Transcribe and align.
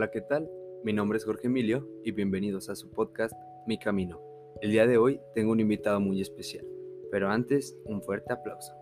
Hola, 0.00 0.10
¿qué 0.10 0.22
tal? 0.22 0.50
Mi 0.82 0.94
nombre 0.94 1.18
es 1.18 1.26
Jorge 1.26 1.48
Emilio 1.48 1.86
y 2.02 2.12
bienvenidos 2.12 2.70
a 2.70 2.74
su 2.74 2.90
podcast 2.90 3.34
Mi 3.66 3.78
Camino. 3.78 4.18
El 4.62 4.70
día 4.70 4.86
de 4.86 4.96
hoy 4.96 5.20
tengo 5.34 5.52
un 5.52 5.60
invitado 5.60 6.00
muy 6.00 6.22
especial, 6.22 6.64
pero 7.10 7.28
antes 7.28 7.76
un 7.84 8.00
fuerte 8.00 8.32
aplauso. 8.32 8.72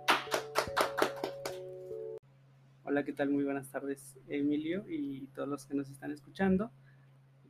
Hola, 2.84 3.02
¿qué 3.02 3.12
tal? 3.12 3.30
Muy 3.30 3.42
buenas 3.42 3.68
tardes, 3.68 4.16
Emilio 4.28 4.84
y 4.88 5.26
todos 5.34 5.48
los 5.48 5.66
que 5.66 5.74
nos 5.74 5.90
están 5.90 6.12
escuchando. 6.12 6.70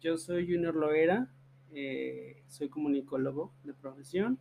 Yo 0.00 0.16
soy 0.16 0.50
Junior 0.50 0.74
Loera, 0.74 1.30
eh, 1.70 2.42
soy 2.48 2.70
comunicólogo 2.70 3.52
de 3.64 3.74
profesión 3.74 4.38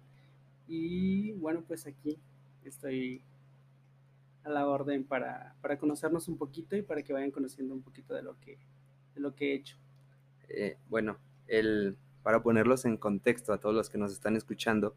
y 0.70 1.34
bueno, 1.34 1.66
pues 1.68 1.86
aquí 1.86 2.18
estoy 2.64 3.24
a 4.46 4.50
la 4.50 4.66
orden 4.70 5.04
para, 5.04 5.58
para, 5.60 5.78
conocernos 5.78 6.30
un 6.30 6.38
poquito 6.38 6.78
y 6.78 6.82
para 6.82 7.04
que 7.04 7.12
vayan 7.12 7.32
conociendo 7.32 7.74
un 7.74 7.82
poquito 7.82 8.14
de 8.14 8.24
lo 8.24 8.40
que, 8.40 8.58
de 9.18 9.22
lo 9.22 9.36
que 9.36 9.52
he 9.52 9.56
hecho. 9.56 9.78
Eh, 10.50 10.78
bueno, 10.90 11.18
el, 11.48 11.98
para 12.24 12.42
ponerlos 12.42 12.86
en 12.86 12.98
contexto 12.98 13.52
a 13.52 13.60
todos 13.60 13.76
los 13.76 13.90
que 13.90 13.98
nos 13.98 14.12
están 14.12 14.36
escuchando, 14.36 14.96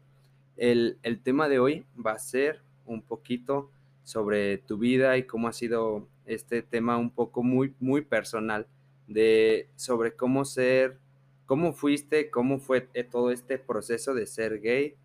el, 0.57 0.97
el, 1.03 1.21
tema 1.21 1.49
de 1.49 1.59
hoy 1.59 1.85
va 1.93 2.11
a 2.11 2.19
ser 2.19 2.61
un 2.85 3.01
poquito 3.01 3.71
sobre 4.03 4.59
tu 4.59 4.77
vida 4.77 5.17
y 5.17 5.23
cómo 5.23 5.47
ha 5.47 5.53
sido 5.53 6.07
este 6.25 6.61
tema 6.61 6.97
un 6.97 7.09
poco 7.09 7.43
muy, 7.43 7.75
muy 7.79 8.01
personal 8.01 8.67
de 9.07 9.69
sobre 9.75 10.15
cómo 10.15 10.45
ser, 10.45 10.97
cómo 11.45 11.73
fuiste, 11.73 12.29
cómo 12.29 12.59
fue 12.59 12.81
todo 13.09 13.31
este 13.31 13.57
proceso 13.57 14.13
de 14.13 14.27
ser 14.27 14.61
gay. 14.61 14.95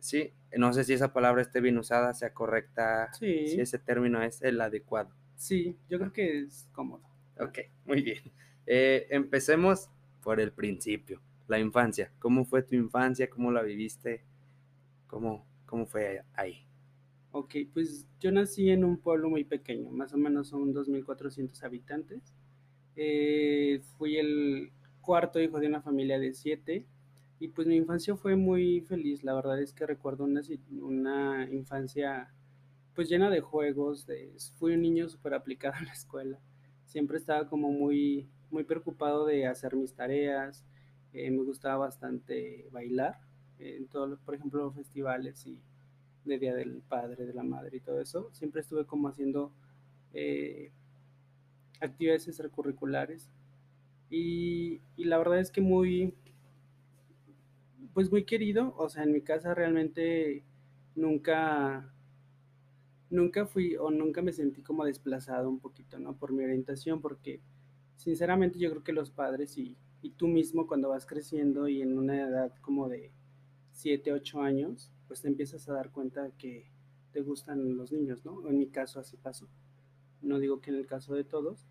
Sí, 0.00 0.32
no 0.56 0.72
sé 0.72 0.84
si 0.84 0.92
esa 0.92 1.12
palabra 1.12 1.42
esté 1.42 1.60
bien 1.60 1.78
usada, 1.78 2.14
sea 2.14 2.32
correcta, 2.32 3.10
sí. 3.12 3.48
si 3.48 3.60
ese 3.60 3.78
término 3.78 4.22
es 4.22 4.42
el 4.42 4.60
adecuado. 4.60 5.10
Sí, 5.36 5.76
yo 5.88 5.98
creo 5.98 6.12
que 6.12 6.40
es 6.40 6.68
cómodo. 6.72 7.13
Ok, 7.38 7.58
muy 7.84 8.02
bien. 8.02 8.22
Eh, 8.66 9.06
empecemos 9.10 9.90
por 10.22 10.40
el 10.40 10.52
principio, 10.52 11.20
la 11.48 11.58
infancia. 11.58 12.12
¿Cómo 12.18 12.44
fue 12.44 12.62
tu 12.62 12.74
infancia? 12.74 13.28
¿Cómo 13.28 13.52
la 13.52 13.62
viviste? 13.62 14.24
¿Cómo, 15.06 15.46
cómo 15.66 15.86
fue 15.86 16.22
ahí? 16.34 16.66
Ok, 17.32 17.56
pues 17.72 18.06
yo 18.20 18.30
nací 18.30 18.70
en 18.70 18.84
un 18.84 18.96
pueblo 18.96 19.28
muy 19.28 19.44
pequeño, 19.44 19.90
más 19.90 20.14
o 20.14 20.16
menos 20.16 20.48
son 20.48 20.72
2.400 20.72 21.62
habitantes. 21.64 22.32
Eh, 22.96 23.80
fui 23.98 24.16
el 24.16 24.72
cuarto 25.00 25.40
hijo 25.40 25.58
de 25.58 25.66
una 25.66 25.82
familia 25.82 26.18
de 26.18 26.32
siete 26.32 26.86
y 27.40 27.48
pues 27.48 27.66
mi 27.66 27.76
infancia 27.76 28.16
fue 28.16 28.36
muy 28.36 28.80
feliz. 28.82 29.24
La 29.24 29.34
verdad 29.34 29.60
es 29.60 29.72
que 29.72 29.86
recuerdo 29.86 30.24
una, 30.24 30.42
una 30.80 31.48
infancia 31.50 32.32
pues 32.94 33.08
llena 33.08 33.30
de 33.30 33.40
juegos. 33.40 34.06
De, 34.06 34.32
fui 34.58 34.74
un 34.74 34.82
niño 34.82 35.08
súper 35.08 35.34
aplicado 35.34 35.74
en 35.80 35.86
la 35.86 35.92
escuela. 35.92 36.40
Siempre 36.94 37.18
estaba 37.18 37.48
como 37.48 37.72
muy, 37.72 38.28
muy 38.52 38.62
preocupado 38.62 39.26
de 39.26 39.48
hacer 39.48 39.74
mis 39.74 39.92
tareas. 39.94 40.64
Eh, 41.12 41.28
me 41.28 41.42
gustaba 41.42 41.78
bastante 41.78 42.68
bailar 42.70 43.18
en 43.58 43.88
todos, 43.88 44.16
por 44.20 44.36
ejemplo, 44.36 44.70
festivales 44.70 45.44
y 45.44 45.58
de 46.24 46.38
Día 46.38 46.54
del 46.54 46.82
Padre, 46.88 47.26
de 47.26 47.34
la 47.34 47.42
Madre 47.42 47.78
y 47.78 47.80
todo 47.80 48.00
eso. 48.00 48.30
Siempre 48.30 48.60
estuve 48.60 48.86
como 48.86 49.08
haciendo 49.08 49.50
eh, 50.12 50.70
actividades 51.80 52.28
extracurriculares. 52.28 53.28
Y, 54.08 54.80
y, 54.96 55.04
la 55.06 55.18
verdad 55.18 55.40
es 55.40 55.50
que 55.50 55.62
muy, 55.62 56.14
pues 57.92 58.08
muy 58.08 58.22
querido. 58.22 58.72
O 58.76 58.88
sea, 58.88 59.02
en 59.02 59.10
mi 59.10 59.20
casa 59.20 59.52
realmente 59.52 60.44
nunca, 60.94 61.92
nunca 63.14 63.46
fui 63.46 63.76
o 63.76 63.90
nunca 63.90 64.20
me 64.22 64.32
sentí 64.32 64.62
como 64.62 64.84
desplazado 64.84 65.48
un 65.48 65.60
poquito, 65.60 65.98
¿no? 65.98 66.16
Por 66.16 66.32
mi 66.32 66.44
orientación, 66.44 67.00
porque 67.00 67.40
sinceramente 67.96 68.58
yo 68.58 68.70
creo 68.70 68.82
que 68.82 68.92
los 68.92 69.10
padres 69.10 69.56
y, 69.56 69.76
tú 70.18 70.28
mismo 70.28 70.66
cuando 70.66 70.90
vas 70.90 71.06
creciendo 71.06 71.66
y 71.66 71.80
en 71.80 71.96
una 71.96 72.20
edad 72.20 72.52
como 72.60 72.90
de 72.90 73.10
7, 73.72 74.12
8 74.12 74.42
años, 74.42 74.92
pues 75.06 75.22
te 75.22 75.28
empiezas 75.28 75.66
a 75.66 75.72
dar 75.72 75.92
cuenta 75.92 76.30
que 76.36 76.70
te 77.10 77.22
gustan 77.22 77.78
los 77.78 77.90
niños, 77.90 78.22
¿no? 78.22 78.46
En 78.46 78.58
mi 78.58 78.66
caso 78.66 79.00
así 79.00 79.16
pasó. 79.16 79.48
No 80.20 80.38
digo 80.38 80.60
que 80.60 80.70
en 80.70 80.76
el 80.76 80.86
caso 80.86 81.14
de 81.14 81.24
todos, 81.24 81.66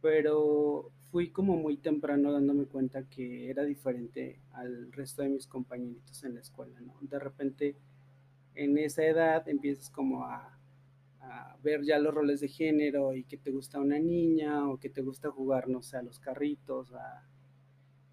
pero 0.00 0.92
fui 1.10 1.30
como 1.30 1.56
muy 1.56 1.76
temprano 1.76 2.30
dándome 2.30 2.66
cuenta 2.66 3.08
que 3.08 3.50
era 3.50 3.64
diferente 3.64 4.40
al 4.52 4.92
resto 4.92 5.22
de 5.22 5.30
mis 5.30 5.48
compañeritos 5.48 6.22
en 6.22 6.34
la 6.34 6.40
escuela, 6.40 6.80
¿no? 6.80 6.94
De 7.00 7.18
repente, 7.18 7.76
en 8.54 8.78
esa 8.78 9.04
edad 9.04 9.48
empiezas 9.48 9.90
como 9.90 10.24
a, 10.24 10.53
a 11.30 11.56
ver 11.62 11.82
ya 11.82 11.98
los 11.98 12.14
roles 12.14 12.40
de 12.40 12.48
género 12.48 13.14
y 13.14 13.24
que 13.24 13.36
te 13.36 13.50
gusta 13.50 13.80
una 13.80 13.98
niña 13.98 14.68
o 14.68 14.78
que 14.78 14.90
te 14.90 15.02
gusta 15.02 15.30
jugar, 15.30 15.68
no 15.68 15.82
sé, 15.82 15.96
a 15.96 16.02
los 16.02 16.18
carritos. 16.18 16.92
A... 16.92 17.26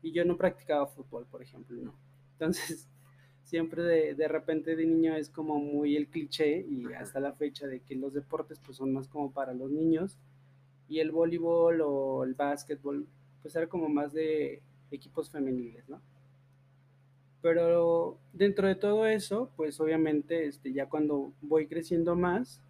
Y 0.02 0.12
yo 0.12 0.26
no 0.26 0.38
practicaba 0.38 0.88
fútbol, 0.88 1.26
por 1.28 1.42
ejemplo, 1.42 1.82
¿no? 1.82 1.96
Entonces, 2.34 2.90
siempre 3.44 3.84
de, 3.84 4.16
de, 4.16 4.28
repente 4.28 4.76
de 4.76 4.86
niño 4.86 5.16
es 5.16 5.30
como 5.30 5.60
muy 5.60 5.96
el 5.96 6.08
cliché 6.08 6.66
y 6.68 6.86
hasta 6.94 7.20
la 7.20 7.34
fecha 7.34 7.68
de 7.68 7.82
que 7.82 7.96
los 7.96 8.14
deportes 8.14 8.60
pues 8.60 8.78
son 8.78 8.94
más 8.94 9.08
como 9.08 9.32
para 9.32 9.54
los 9.54 9.72
niños 9.72 10.18
y 10.88 11.00
el 11.00 11.12
voleibol 11.12 11.82
o 11.82 12.24
el 12.24 12.34
básquetbol 12.34 13.08
pues 13.42 13.56
era 13.56 13.68
como 13.68 13.90
más 13.90 14.14
de 14.14 14.62
equipos 14.92 15.30
femeniles, 15.30 15.88
¿no? 15.90 16.02
Pero 17.42 18.20
dentro 18.34 18.68
de 18.68 18.76
todo 18.76 19.08
eso, 19.08 19.52
pues 19.56 19.80
obviamente 19.80 20.46
este, 20.48 20.74
ya 20.74 20.88
cuando 20.88 21.34
voy 21.42 21.68
creciendo 21.68 22.16
más, 22.16 22.62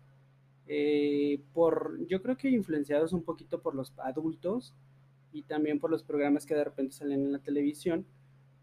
eh, 0.68 1.42
por, 1.54 2.06
yo 2.08 2.22
creo 2.22 2.38
que 2.38 2.50
influenciados 2.50 3.14
un 3.14 3.24
poquito 3.24 3.62
por 3.62 3.76
los 3.76 3.94
adultos 4.00 4.74
y 5.34 5.44
también 5.44 5.80
por 5.80 5.92
los 5.92 6.04
programas 6.04 6.46
que 6.46 6.56
de 6.56 6.64
repente 6.64 6.94
salen 6.94 7.22
en 7.22 7.32
la 7.32 7.40
televisión, 7.40 8.06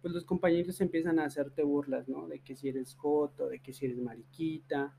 pues 0.00 0.14
los 0.14 0.24
compañeros 0.24 0.80
empiezan 0.80 1.18
a 1.18 1.24
hacerte 1.24 1.62
burlas, 1.62 2.08
¿no? 2.08 2.28
De 2.28 2.40
que 2.40 2.54
si 2.54 2.68
eres 2.68 2.94
joto, 2.94 3.48
de 3.48 3.60
que 3.60 3.72
si 3.72 3.86
eres 3.86 3.98
mariquita. 3.98 4.94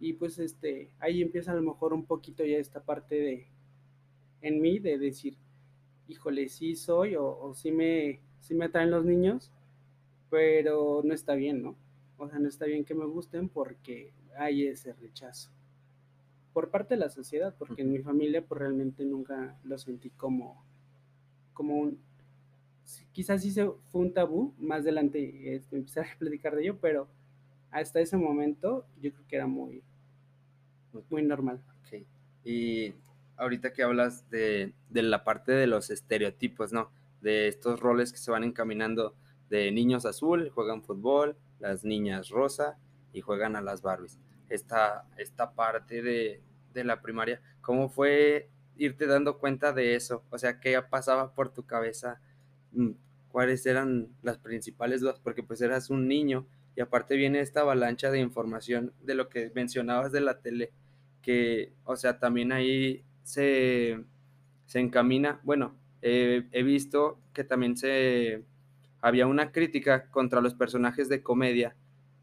Y 0.00 0.14
pues 0.14 0.38
este, 0.38 0.90
ahí 0.98 1.22
empieza 1.22 1.52
a 1.52 1.54
lo 1.54 1.62
mejor 1.62 1.92
un 1.92 2.04
poquito 2.04 2.44
ya 2.44 2.58
esta 2.58 2.82
parte 2.82 3.14
de, 3.14 3.46
en 4.40 4.60
mí, 4.60 4.78
de 4.78 4.98
decir, 4.98 5.36
híjole, 6.08 6.48
sí 6.48 6.76
soy 6.76 7.14
o, 7.16 7.54
sí, 7.54 7.70
me, 7.70 8.20
sí 8.40 8.54
me 8.54 8.66
atraen 8.66 8.90
los 8.90 9.04
niños, 9.04 9.52
pero 10.30 11.02
no 11.04 11.14
está 11.14 11.34
bien, 11.34 11.62
¿no? 11.62 11.76
O 12.18 12.28
sea, 12.28 12.38
no 12.38 12.48
está 12.48 12.66
bien 12.66 12.84
que 12.84 12.94
me 12.94 13.06
gusten 13.06 13.48
porque 13.48 14.12
hay 14.36 14.66
ese 14.66 14.92
rechazo. 14.94 15.50
Por 16.54 16.70
parte 16.70 16.94
de 16.94 17.00
la 17.00 17.10
sociedad, 17.10 17.54
porque 17.58 17.82
en 17.82 17.92
mi 17.92 17.98
familia 17.98 18.42
pues 18.46 18.58
realmente 18.58 19.04
nunca 19.04 19.58
lo 19.62 19.76
sentí 19.76 20.08
como, 20.08 20.64
como 21.52 21.76
un, 21.76 21.98
quizás 23.12 23.42
sí 23.42 23.50
se, 23.50 23.70
fue 23.92 24.00
un 24.00 24.14
tabú, 24.14 24.54
más 24.58 24.80
adelante 24.80 25.54
este, 25.54 25.76
empecé 25.76 26.00
a 26.00 26.06
platicar 26.18 26.54
de 26.54 26.62
ello, 26.62 26.78
pero 26.80 27.08
hasta 27.70 28.00
ese 28.00 28.16
momento 28.16 28.86
yo 29.00 29.12
creo 29.12 29.26
que 29.26 29.36
era 29.36 29.46
muy, 29.46 29.82
muy 31.10 31.22
normal. 31.22 31.62
Okay. 31.82 32.06
Y 32.44 32.94
ahorita 33.36 33.72
que 33.72 33.82
hablas 33.82 34.30
de, 34.30 34.72
de, 34.90 35.02
la 35.02 35.24
parte 35.24 35.52
de 35.52 35.66
los 35.66 35.90
estereotipos, 35.90 36.72
¿no? 36.72 36.90
De 37.20 37.48
estos 37.48 37.80
roles 37.80 38.12
que 38.12 38.18
se 38.18 38.30
van 38.30 38.44
encaminando 38.44 39.14
de 39.50 39.70
niños 39.72 40.06
azul, 40.06 40.50
juegan 40.50 40.82
fútbol, 40.82 41.36
las 41.58 41.84
niñas 41.84 42.28
rosa 42.28 42.78
y 43.12 43.20
juegan 43.20 43.56
a 43.56 43.60
las 43.60 43.82
Barbies. 43.82 44.18
Esta, 44.54 45.04
esta 45.16 45.54
parte 45.54 46.02
de, 46.02 46.42
de 46.72 46.84
la 46.84 47.02
primaria, 47.02 47.40
¿cómo 47.60 47.88
fue 47.88 48.50
irte 48.76 49.06
dando 49.06 49.38
cuenta 49.38 49.72
de 49.72 49.94
eso? 49.96 50.24
O 50.30 50.38
sea, 50.38 50.60
¿qué 50.60 50.80
pasaba 50.82 51.34
por 51.34 51.52
tu 51.52 51.64
cabeza? 51.66 52.20
cuáles 53.28 53.66
eran 53.66 54.08
las 54.22 54.38
principales 54.38 55.00
dudas, 55.00 55.20
porque 55.20 55.42
pues 55.42 55.60
eras 55.60 55.90
un 55.90 56.06
niño 56.06 56.46
y 56.76 56.80
aparte 56.80 57.16
viene 57.16 57.40
esta 57.40 57.60
avalancha 57.60 58.10
de 58.10 58.20
información 58.20 58.92
de 59.02 59.14
lo 59.14 59.28
que 59.28 59.50
mencionabas 59.54 60.12
de 60.12 60.20
la 60.20 60.40
tele, 60.40 60.72
que, 61.20 61.72
o 61.84 61.96
sea, 61.96 62.18
también 62.20 62.52
ahí 62.52 63.04
se, 63.22 64.04
se 64.66 64.80
encamina, 64.80 65.40
bueno, 65.42 65.76
he 66.00 66.62
visto 66.62 67.18
que 67.32 67.42
también 67.44 67.76
se 67.76 68.44
había 69.00 69.26
una 69.26 69.50
crítica 69.50 70.10
contra 70.10 70.40
los 70.40 70.54
personajes 70.54 71.08
de 71.08 71.22
comedia 71.22 71.74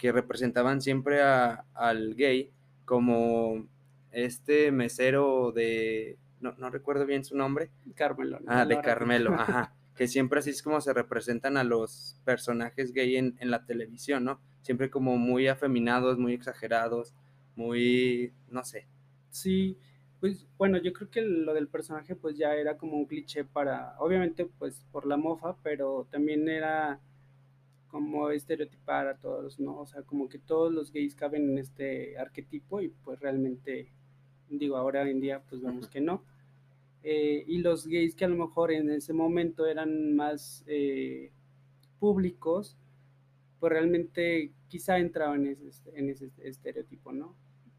que 0.02 0.12
representaban 0.12 0.82
siempre 0.82 1.22
a, 1.22 1.64
al 1.76 2.16
gay 2.16 2.50
como 2.86 3.68
este 4.12 4.72
mesero 4.72 5.52
de, 5.52 6.18
no, 6.40 6.56
no 6.58 6.72
recuerdo 6.72 7.06
bien 7.06 7.24
su 7.24 7.38
nombre. 7.38 7.70
Carmelo. 7.94 8.40
¿no? 8.40 8.46
Ah, 8.52 8.66
de 8.66 8.82
Carmelo, 8.82 9.34
ajá 9.40 9.76
que 9.96 10.08
siempre 10.08 10.40
así 10.40 10.50
es 10.50 10.64
como 10.64 10.82
se 10.82 10.94
representan 10.94 11.58
a 11.58 11.64
los 11.64 12.18
personajes 12.26 12.92
gay 12.92 13.18
en, 13.18 13.36
en, 13.40 13.52
la 13.52 13.66
televisión, 13.66 14.24
¿no? 14.24 14.40
Siempre 14.64 14.90
como 14.90 15.18
muy 15.18 15.48
afeminados, 15.48 16.18
muy 16.18 16.34
exagerados, 16.34 17.14
muy, 17.56 18.34
no 18.50 18.64
sé. 18.64 18.88
Sí, 19.30 19.78
pues 20.20 20.48
bueno, 20.58 20.78
yo 20.78 20.94
creo 20.94 21.12
que 21.12 21.22
lo 21.22 21.54
del 21.54 21.68
personaje 21.68 22.16
pues 22.16 22.36
ya 22.36 22.56
era 22.56 22.78
como 22.78 22.98
un 22.98 23.06
cliché 23.06 23.44
para, 23.44 23.96
obviamente 24.00 24.46
pues 24.58 24.84
por 24.92 25.06
la 25.06 25.18
mofa, 25.18 25.56
pero 25.62 26.08
también 26.10 26.50
era 26.50 27.00
como 27.92 28.30
estereotipar 28.32 29.08
a 29.08 29.18
todos, 29.18 29.60
¿no? 29.60 29.80
O 29.82 29.86
sea, 29.86 30.02
como 30.04 30.30
que 30.30 30.40
todos 30.40 30.72
los 30.74 30.92
gays 30.94 31.14
caben 31.14 31.50
en 31.50 31.58
este 31.58 32.18
arquetipo 32.18 32.82
y 32.82 32.88
pues 33.04 33.20
realmente, 33.20 33.92
digo, 34.50 34.78
ahora 34.78 35.10
en 35.10 35.20
día 35.20 35.44
pues 35.50 35.62
vemos 35.62 35.86
uh 35.86 35.88
-huh. 35.90 35.92
que 35.92 36.02
no. 36.02 36.24
eh, 37.04 37.44
y 37.48 37.58
los 37.60 37.88
gays 37.88 38.16
que 38.16 38.26
a 38.26 38.30
lo 38.30 38.36
mejor 38.36 38.72
en 38.72 38.90
ese 38.92 39.12
momento 39.14 39.66
eran 39.66 40.16
más 40.16 40.64
eh, 40.68 41.32
públicos, 42.00 42.78
pues 43.60 43.72
realmente 43.74 44.52
quizá 44.70 44.98
entraban 45.00 45.46
en 45.48 45.68
ese, 45.68 45.92
en 45.96 46.10
ese 46.10 46.32
estereotipo, 46.44 47.12
¿no? 47.12 47.36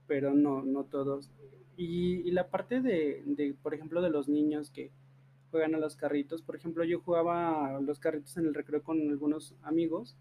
Pero 0.06 0.35
no, 0.35 0.62
no 0.62 0.85
todos. 0.85 1.31
Y, 1.76 2.31
la 2.32 2.49
parte 2.50 2.81
de, 2.81 3.23
de, 3.26 3.55
por 3.62 3.75
ejemplo, 3.75 4.03
de 4.03 4.11
los 4.11 4.29
niños 4.29 4.70
que 4.70 4.91
juegan 5.52 5.75
a 5.75 5.78
los 5.78 5.94
carritos, 5.96 6.43
por 6.43 6.56
ejemplo, 6.56 6.82
yo 6.82 7.00
jugaba 7.00 7.76
a 7.76 7.81
los 7.81 8.00
carritos 8.00 8.37
en 8.38 8.46
el 8.46 8.54
recreo 8.54 8.82
con 8.82 8.99
algunos 9.08 9.54
amigos. 9.62 10.16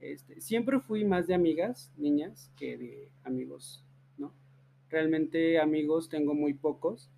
Este, 0.00 0.40
siempre 0.40 0.78
fui 0.78 1.04
más 1.04 1.26
de 1.26 1.34
amigas, 1.34 1.92
niñas, 1.96 2.52
que 2.56 2.76
de 2.76 3.08
amigos, 3.24 3.82
¿no? 4.18 4.32
Realmente 4.90 5.58
amigos 5.58 6.10
tengo 6.10 6.34
muy 6.34 6.52
pocos 6.52 7.10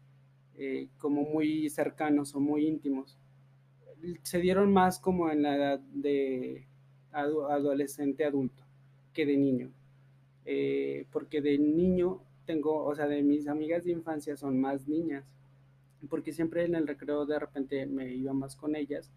eh, 0.57 0.89
como 0.99 1.23
muy 1.23 1.69
cercanos 1.69 2.35
o 2.37 2.41
muy 2.41 2.67
íntimos. 2.67 3.19
Se 4.23 4.39
dieron 4.39 4.73
más 4.73 5.01
como 5.01 5.29
en 5.31 5.43
la 5.43 5.57
edad 5.57 5.81
de 5.81 6.67
adolescente 7.13 8.25
adulto 8.25 8.63
que 9.13 9.27
de 9.27 9.37
niño. 9.37 9.73
Eh, 10.47 11.07
porque 11.11 11.43
de 11.43 11.59
niño 11.59 12.23
tengo, 12.47 12.85
o 12.85 12.95
sea, 12.95 13.09
de 13.09 13.23
mis 13.23 13.49
amigas 13.49 13.85
de 13.85 13.91
infancia 13.91 14.37
son 14.37 14.61
más 14.61 14.87
niñas, 14.87 15.25
porque 16.09 16.33
siempre 16.33 16.65
en 16.65 16.75
el 16.75 16.87
recreo 16.87 17.27
de 17.27 17.39
repente 17.39 17.87
me 17.87 18.13
iba 18.15 18.33
más 18.33 18.57
con 18.57 18.77
ellas, 18.77 19.11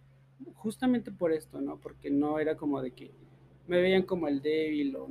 justamente 0.55 1.11
por 1.11 1.31
esto, 1.31 1.61
¿no? 1.61 1.77
Porque 1.77 2.09
no 2.09 2.39
era 2.39 2.55
como 2.55 2.81
de 2.81 2.91
que 2.91 3.11
me 3.67 3.81
veían 3.81 4.03
como 4.03 4.27
el 4.27 4.41
débil 4.41 4.95
o, 4.95 5.07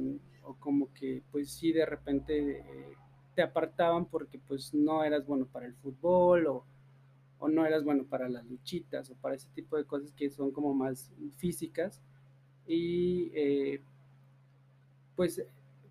como 0.59 0.93
que 0.93 1.23
pues 1.31 1.51
sí 1.53 1.73
de 1.73 1.87
repente 1.87 2.59
eh, 2.59 2.95
te 3.37 3.43
apartaban 3.43 4.07
porque 4.07 4.39
pues 4.39 4.75
no 4.75 5.05
eras 5.05 5.25
bueno 5.25 5.47
para 5.47 5.67
el 5.67 5.75
fútbol 5.75 6.47
o, 6.49 6.65
no 7.49 7.65
eras 7.65 7.85
bueno 7.85 8.05
para 8.05 8.29
las 8.29 8.45
luchitas 8.45 9.09
o 9.11 9.15
para 9.15 9.37
ese 9.37 9.49
tipo 9.55 9.77
de 9.77 9.85
cosas 9.85 10.13
que 10.13 10.29
son 10.29 10.51
como 10.51 10.75
más 10.75 11.11
físicas. 11.37 12.03
Y 12.67 13.31
eh, 13.35 13.81
pues 15.17 15.43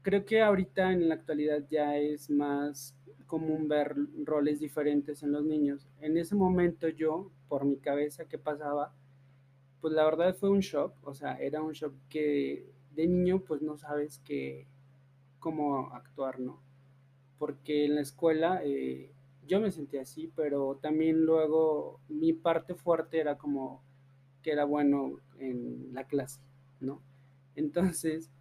creo 0.10 0.26
que 0.26 0.42
ahorita 0.42 0.92
en 0.92 1.08
la 1.08 1.14
actualidad 1.16 1.68
ya 1.70 1.96
es 1.96 2.32
más 2.32 2.98
común 3.28 3.68
ver 3.68 3.96
roles 4.26 4.60
diferentes 4.60 5.22
en 5.22 5.32
los 5.32 5.46
niños. 5.46 5.88
En 6.02 6.18
ese 6.18 6.36
momento 6.36 6.88
yo, 6.88 7.32
por 7.48 7.64
mi 7.64 7.78
cabeza, 7.78 8.28
¿qué 8.28 8.40
pasaba? 8.40 8.92
Pues 9.82 9.94
la 9.94 10.06
verdad 10.06 10.36
fue 10.36 10.50
un 10.50 10.62
shock, 10.62 10.96
o 11.04 11.14
sea, 11.14 11.36
era 11.36 11.62
un 11.62 11.74
shock 11.74 11.94
que 12.10 12.74
de 12.96 13.06
niño 13.06 13.44
pues 13.48 13.62
no 13.62 13.78
sabes 13.78 14.18
que, 14.26 14.68
cómo 15.38 15.94
actuar, 15.94 16.40
¿no? 16.40 16.60
porque 17.38 17.86
en 17.86 17.96
la 17.96 18.02
escuela 18.02 18.62
eh, 18.64 19.14
yo 19.46 19.62
me 19.62 19.72
sentía 19.72 20.02
así, 20.02 20.32
pero 20.36 20.80
también 20.82 21.24
luego 21.24 22.02
mi 22.10 22.34
parte 22.34 22.74
fuerte 22.74 23.20
era 23.20 23.38
como 23.38 23.84
que 24.42 24.52
era 24.52 24.66
bueno 24.66 25.20
en 25.38 25.94
la 25.94 26.06
clase, 26.06 26.42
¿no? 26.80 27.04
Entonces 27.56 28.32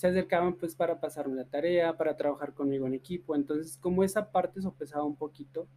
se 0.00 0.08
acercaban 0.08 0.54
pues 0.54 0.74
para 0.74 0.98
pasarme 0.98 1.36
la 1.36 1.44
tarea, 1.44 1.94
para 1.98 2.16
trabajar 2.16 2.54
conmigo 2.54 2.86
en 2.86 2.94
equipo, 2.94 3.36
entonces 3.36 3.76
como 3.76 4.02
esa 4.02 4.32
parte 4.32 4.62
sopesaba 4.62 5.04
un 5.04 5.16
poquito, 5.16 5.68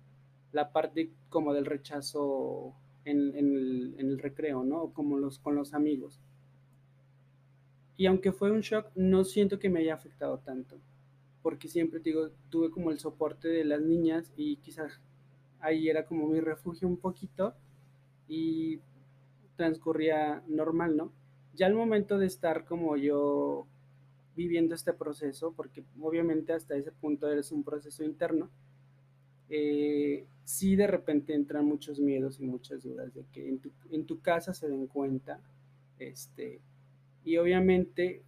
la 0.53 0.71
parte 0.71 1.11
como 1.27 1.53
del 1.53 1.65
rechazo 1.65 2.73
en, 3.03 3.35
el, 3.35 3.95
en 3.97 4.07
el, 4.07 4.19
recreo, 4.19 4.63
¿no? 4.63 4.93
Como 4.93 5.17
los, 5.17 5.39
con 5.39 5.55
los 5.55 5.73
amigos. 5.73 6.21
Y 7.97 8.05
aunque 8.05 8.31
fue 8.31 8.49
un 8.49 8.61
shock, 8.61 8.87
no 8.95 9.25
siento 9.25 9.59
que 9.59 9.69
me 9.69 9.81
haya 9.81 9.95
afectado 9.95 10.37
tanto 10.39 10.79
porque 11.41 11.67
siempre 11.67 11.99
digo, 11.99 12.29
tuve 12.49 12.71
como 12.71 12.89
el 12.89 12.99
soporte 12.99 13.49
de 13.49 13.65
las 13.65 13.81
niñas 13.81 14.31
y 14.37 14.55
quizás 14.55 15.01
ahí 15.59 15.89
era 15.89 16.05
como 16.05 16.29
mi 16.29 16.39
refugio 16.39 16.87
un 16.87 16.95
poquito 16.95 17.53
y 18.29 18.79
transcurría 19.57 20.41
normal, 20.47 20.95
¿no? 20.95 21.11
Ya 21.55 21.65
al 21.65 21.73
momento 21.73 22.17
de 22.17 22.27
estar 22.27 22.63
como 22.63 22.95
yo 22.95 23.67
viviendo 24.35 24.75
este 24.75 24.93
proceso, 24.93 25.53
porque 25.53 25.83
obviamente 25.99 26.53
hasta 26.53 26.75
ese 26.75 26.91
punto 26.91 27.29
eres 27.29 27.51
un 27.51 27.63
proceso 27.63 28.03
interno, 28.03 28.49
eh, 29.49 30.25
sí 30.43 30.75
de 30.75 30.87
repente 30.87 31.33
entran 31.33 31.65
muchos 31.65 31.99
miedos 31.99 32.39
y 32.39 32.43
muchas 32.43 32.83
dudas 32.83 33.13
de 33.13 33.25
que 33.31 33.47
en 33.47 33.59
tu, 33.59 33.71
en 33.91 34.05
tu 34.05 34.19
casa 34.21 34.53
se 34.53 34.67
den 34.67 34.87
cuenta, 34.87 35.39
este, 35.99 36.61
y 37.23 37.37
obviamente 37.37 38.23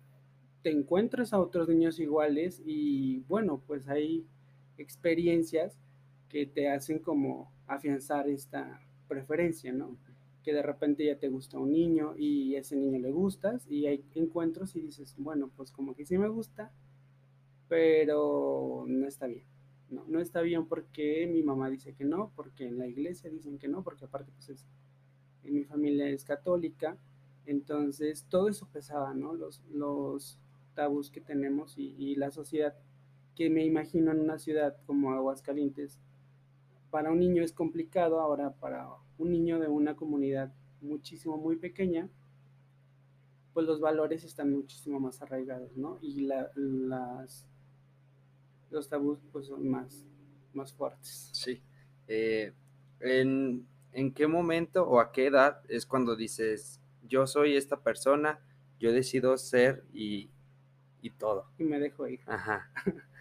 te 0.62 0.72
encuentras 0.72 1.34
a 1.34 1.40
otros 1.40 1.68
niños 1.70 2.00
iguales 2.00 2.62
y 2.66 3.20
bueno, 3.28 3.62
pues 3.68 3.88
hay 3.88 4.26
experiencias 4.78 5.78
que 6.30 6.46
te 6.46 6.70
hacen 6.70 7.00
como 7.00 7.52
afianzar 7.68 8.30
esta 8.30 8.82
preferencia, 9.08 9.72
¿no? 9.72 9.98
Que 10.46 10.54
de 10.54 10.62
repente 10.62 11.04
ya 11.04 11.18
te 11.18 11.28
gusta 11.28 11.58
un 11.58 11.72
niño 11.74 12.16
y 12.16 12.56
ese 12.56 12.78
niño 12.78 13.00
le 13.00 13.12
gustas 13.12 13.66
y 13.68 13.88
hay 13.88 14.06
encuentros 14.14 14.76
y 14.76 14.82
dices, 14.82 15.16
bueno, 15.18 15.50
pues 15.58 15.72
como 15.72 15.96
que 15.96 16.06
sí 16.06 16.18
me 16.18 16.30
gusta, 16.30 16.72
pero 17.68 18.86
no 18.88 19.08
está 19.08 19.26
bien. 19.26 19.46
No, 19.90 20.06
no 20.08 20.22
está 20.22 20.42
bien 20.42 20.68
porque 20.68 21.28
mi 21.28 21.44
mamá 21.44 21.70
dice 21.70 21.94
que 21.94 22.06
no, 22.06 22.32
porque 22.36 22.68
en 22.68 22.78
la 22.78 22.88
iglesia 22.88 23.30
dicen 23.30 23.58
que 23.58 23.68
no, 23.68 23.84
porque 23.84 24.06
aparte 24.06 24.32
pues 24.32 24.50
es, 24.50 24.66
en 25.44 25.56
mi 25.56 25.64
familia 25.64 26.08
es 26.08 26.24
católica, 26.24 26.98
entonces 27.46 28.26
todo 28.30 28.50
eso 28.50 28.68
pesaba, 28.72 29.14
¿no? 29.14 29.34
Los, 29.34 29.62
los 29.72 30.40
tabús 30.76 31.10
que 31.10 31.22
tenemos 31.22 31.76
y, 31.78 32.16
la 32.16 32.30
sociedad 32.30 32.76
que 33.36 33.50
me 33.50 33.66
imagino 33.66 34.12
en 34.12 34.20
una 34.20 34.38
ciudad 34.38 34.78
como 34.86 35.12
Aguascalientes, 35.14 36.00
para 36.96 37.12
un 37.12 37.20
niño 37.20 37.44
es 37.44 37.52
complicado, 37.52 38.22
ahora 38.22 38.52
para 38.54 38.88
un 39.18 39.30
niño 39.30 39.60
de 39.60 39.68
una 39.68 39.98
comunidad 39.98 40.54
muchísimo, 40.80 41.36
muy 41.36 41.58
pequeña, 41.58 42.08
pues 43.54 43.68
los 43.68 43.82
valores 43.82 44.24
están 44.24 44.54
muchísimo 44.54 44.98
más 45.02 45.22
arraigados, 45.22 45.76
¿no? 45.76 46.00
Y 46.02 46.22
las, 46.22 47.46
los 48.72 48.88
tabús 48.88 49.20
pues 49.34 49.48
son 49.48 49.68
más, 49.68 50.08
más 50.54 50.72
fuertes. 50.72 51.32
Sí. 51.34 51.62
Eh, 52.08 52.54
¿en, 53.02 53.68
¿En 53.92 54.14
qué 54.14 54.28
momento 54.28 54.88
o 54.88 55.02
a 55.02 55.12
qué 55.12 55.26
edad 55.26 55.64
es 55.68 55.86
cuando 55.86 56.16
dices, 56.16 56.80
yo 57.10 57.28
soy 57.28 57.58
esta 57.58 57.82
persona, 57.82 58.40
yo 58.80 58.94
decido 58.94 59.36
ser 59.38 59.84
y, 59.92 60.30
y 61.02 61.10
todo. 61.10 61.52
Y 61.60 61.66
me 61.66 61.78
dejó 61.78 62.08
ir. 62.08 62.22
Ajá. 62.26 62.72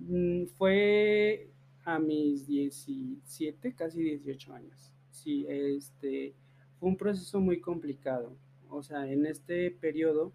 Mm, 0.00 0.46
fue 0.56 1.50
a 1.88 1.98
mis 1.98 2.46
17, 2.46 3.74
casi 3.74 4.02
18 4.02 4.52
años. 4.52 4.92
Sí, 5.10 5.46
este, 5.48 6.34
fue 6.78 6.90
un 6.90 6.98
proceso 6.98 7.40
muy 7.40 7.60
complicado. 7.60 8.36
O 8.68 8.82
sea, 8.82 9.10
en 9.10 9.24
este 9.24 9.70
periodo 9.70 10.32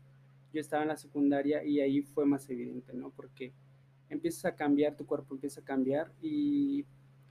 yo 0.52 0.60
estaba 0.60 0.82
en 0.82 0.90
la 0.90 0.98
secundaria 0.98 1.64
y 1.64 1.80
ahí 1.80 2.02
fue 2.02 2.26
más 2.26 2.50
evidente, 2.50 2.94
¿no? 2.94 3.12
Porque 3.12 3.54
empiezas 4.10 4.46
a 4.46 4.56
cambiar, 4.56 4.98
tu 4.98 5.06
cuerpo 5.06 5.36
empieza 5.36 5.62
a 5.62 5.64
cambiar 5.64 6.12
y 6.24 6.86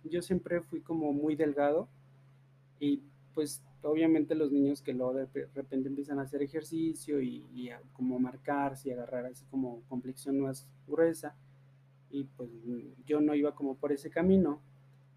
yo 0.05 0.23
siempre 0.23 0.61
fui 0.61 0.81
como 0.81 1.13
muy 1.13 1.35
delgado 1.35 1.89
y 2.79 3.03
pues 3.35 3.65
obviamente 3.83 4.37
los 4.37 4.53
niños 4.53 4.83
que 4.83 4.93
luego 4.93 5.15
de 5.15 5.49
repente 5.53 5.89
empiezan 5.89 6.21
a 6.21 6.23
hacer 6.23 6.43
ejercicio 6.43 7.21
y, 7.21 7.71
a 7.71 7.81
como 7.93 8.21
marcarse 8.21 8.89
y 8.89 8.93
agarrar 8.93 9.27
así 9.27 9.45
como 9.47 9.83
complexión 9.89 10.39
más 10.39 10.69
gruesa 10.87 11.35
y 12.13 12.25
pues 12.25 12.51
yo 13.05 13.21
no 13.21 13.35
iba 13.35 13.55
como 13.55 13.75
por 13.75 13.91
ese 13.91 14.11
camino. 14.11 14.61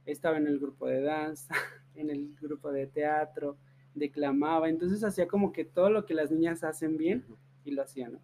Estaba 0.06 0.38
en 0.38 0.48
el 0.48 0.60
grupo 0.60 0.88
de 0.88 1.02
danza 1.02 1.54
en 1.96 2.10
el 2.10 2.36
grupo 2.42 2.72
de 2.72 2.88
teatro 2.88 3.58
declamaba. 3.94 4.70
Entonces 4.70 5.04
hacía 5.04 5.28
como 5.28 5.52
que 5.52 5.66
todo 5.66 5.90
lo 5.90 6.06
que 6.06 6.14
las 6.14 6.32
niñas 6.32 6.64
hacen 6.64 6.98
bien 6.98 7.24
y 7.64 7.72
lo 7.72 7.84
hacían 7.84 8.20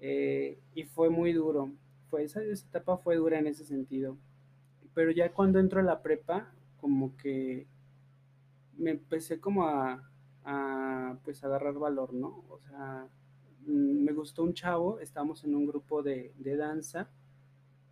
eh, 0.00 0.58
y 0.74 0.84
fue 0.84 1.10
muy 1.10 1.32
duro. 1.32 1.72
Fue 2.10 2.24
esa, 2.24 2.42
esa 2.42 2.66
etapa 2.66 2.98
fue 2.98 3.16
dura 3.16 3.38
en 3.38 3.46
ese 3.46 3.64
sentido. 3.64 4.16
Pero 4.94 5.10
ya 5.10 5.32
cuando 5.32 5.58
entro 5.58 5.80
a 5.80 5.82
la 5.82 6.02
prepa 6.02 6.52
como 6.80 7.16
que 7.16 7.66
me 8.76 8.90
empecé 8.90 9.40
como 9.40 9.66
a, 9.66 10.02
pues 11.24 11.42
agarrar 11.42 11.74
valor, 11.74 12.12
¿no? 12.12 12.44
O 12.48 12.60
sea, 12.60 13.08
mm, 13.66 14.04
me 14.04 14.12
gustó 14.12 14.44
un 14.44 14.54
chavo, 14.54 15.00
estábamos 15.00 15.42
en 15.44 15.54
un 15.54 15.66
grupo 15.66 16.02
de, 16.02 16.32
danza, 16.56 17.08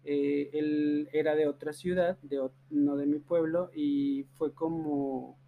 eh, 0.04 0.50
él 0.52 1.08
era 1.12 1.34
de 1.34 1.48
otra 1.48 1.72
ciudad, 1.72 2.18
no 2.70 2.96
de 2.96 3.06
mi 3.06 3.18
pueblo, 3.18 3.70
y 3.74 4.24
fue 4.34 4.52
como, 4.52 5.38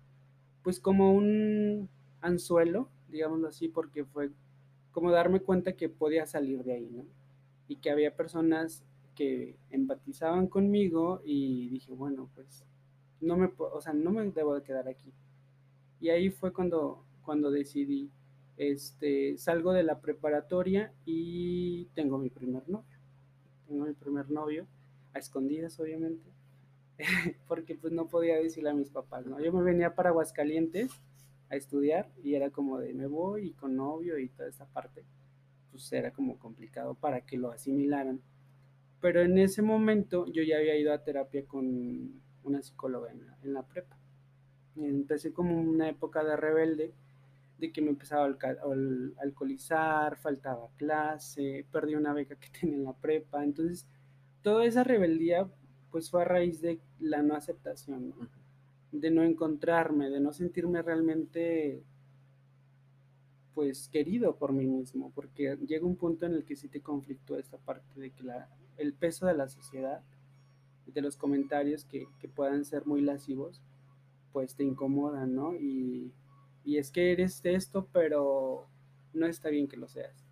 pues 0.63 0.81
como 0.81 1.13
un 1.13 1.89
anzuelo, 2.21 2.91
digámoslo 3.09 3.49
así, 3.49 3.69
porque 3.69 4.05
fue 4.05 4.31
como 4.93 5.11
darme 5.11 5.41
cuenta 5.41 5.75
que 5.75 5.89
podía 5.89 6.27
salir 6.27 6.65
de 6.65 6.73
ahí, 6.73 6.89
¿no? 6.91 7.05
Y 7.69 7.77
que 7.77 7.91
había 7.91 8.17
personas 8.17 8.85
que 9.15 9.59
empatizaban 9.71 10.47
conmigo 10.47 11.21
y 11.25 11.69
dije, 11.69 11.93
bueno, 11.93 12.31
pues 12.35 12.65
no 13.21 13.37
me, 13.37 13.51
o 13.59 13.81
sea, 13.81 13.93
no 13.93 14.11
me 14.11 14.31
debo 14.31 14.55
de 14.55 14.63
quedar 14.63 14.89
aquí. 14.89 15.13
Y 16.01 16.11
ahí 16.11 16.31
fue 16.31 16.53
cuando, 16.53 17.05
cuando 17.23 17.51
decidí, 17.51 18.11
este, 18.57 19.37
salgo 19.39 19.73
de 19.73 19.83
la 19.83 20.01
preparatoria 20.01 20.93
y 21.05 21.87
tengo 21.95 22.19
mi 22.19 22.31
primer 22.31 22.69
novio. 22.69 22.96
Tengo 23.67 23.85
mi 23.87 23.93
primer 23.95 24.31
novio, 24.31 24.67
a 25.15 25.19
escondidas 25.19 25.79
obviamente. 25.81 26.37
porque 27.49 27.75
pues 27.75 27.93
no 27.93 28.09
podía 28.09 28.37
decirle 28.37 28.71
a 28.71 28.75
mis 28.75 28.91
papás, 28.91 29.27
¿no? 29.27 29.41
Yo 29.41 29.53
me 29.53 29.63
venía 29.63 29.95
para 29.95 30.11
Aguascalientes 30.11 30.91
a 31.49 31.57
estudiar 31.57 32.11
y 32.23 32.35
era 32.35 32.51
como 32.51 32.79
de 32.79 32.95
me 32.95 33.07
voy 33.07 33.49
y 33.49 33.53
con 33.53 33.77
novio 33.77 34.19
y 34.19 34.29
toda 34.29 34.49
esa 34.49 34.67
parte, 34.67 35.05
pues 35.71 35.93
era 35.93 36.13
como 36.13 36.39
complicado 36.39 36.95
para 36.95 37.21
que 37.21 37.37
lo 37.37 37.51
asimilaran. 37.51 38.21
Pero 39.01 39.21
en 39.21 39.39
ese 39.39 39.63
momento 39.63 40.27
yo 40.27 40.43
ya 40.43 40.57
había 40.57 40.77
ido 40.77 40.93
a 40.93 41.05
terapia 41.05 41.45
con 41.47 42.23
una 42.43 42.63
psicóloga 42.63 43.13
en 43.13 43.27
la, 43.27 43.39
en 43.43 43.53
la 43.53 43.63
prepa. 43.63 43.97
Empecé 44.77 45.33
como 45.33 45.61
una 45.61 45.89
época 45.89 46.25
de 46.25 46.37
rebelde, 46.37 46.95
de 47.59 47.73
que 47.73 47.81
me 47.81 47.91
empezaba 47.91 48.27
a 48.27 49.23
alcoholizar, 49.23 50.17
faltaba 50.17 50.69
clase, 50.77 51.67
perdí 51.73 51.95
una 51.95 52.13
beca 52.13 52.37
que 52.37 52.49
tenía 52.61 52.77
en 52.77 52.85
la 52.85 52.93
prepa. 52.95 53.43
Entonces, 53.43 53.87
toda 54.43 54.65
esa 54.65 54.85
rebeldía 54.85 55.49
pues 55.91 56.11
fue 56.11 56.23
a 56.23 56.27
raíz 56.27 56.61
de 56.61 56.81
la 56.99 57.23
no 57.23 57.35
aceptación, 57.35 58.13
de 58.93 59.11
no 59.11 59.23
encontrarme, 59.23 60.11
de 60.11 60.21
no 60.21 60.33
sentirme 60.33 60.83
realmente 60.83 61.83
pues 63.55 63.89
querido 63.89 64.37
por 64.37 64.53
mí 64.53 64.67
mismo, 64.67 65.11
porque 65.15 65.57
llega 65.67 65.87
un 65.87 65.97
punto 65.97 66.27
en 66.27 66.35
el 66.35 66.45
que 66.45 66.57
sí 66.57 66.69
te 66.69 66.83
conflictúa 66.83 67.39
esta 67.39 67.57
parte 67.57 67.99
de 67.99 68.11
que 68.11 68.23
la, 68.23 68.51
el 68.77 68.93
peso 68.93 69.25
de 69.25 69.33
la 69.33 69.49
sociedad, 69.49 70.03
de 70.85 71.01
los 71.01 71.17
comentarios 71.17 71.87
que, 71.87 72.07
que 72.21 72.29
puedan 72.29 72.67
ser 72.67 72.85
muy 72.85 73.01
lascivos, 73.01 73.63
pues 74.35 74.55
te 74.55 74.65
incomodan, 74.65 75.35
¿no? 75.35 75.55
Y, 75.55 76.13
y 76.67 76.79
es 76.79 76.91
que 76.91 77.13
eres 77.13 77.41
esto, 77.45 77.89
pero 77.93 78.67
no 79.15 79.27
está 79.27 79.49
bien 79.51 79.69
que 79.69 79.77
lo 79.77 79.87
seas. 79.87 80.27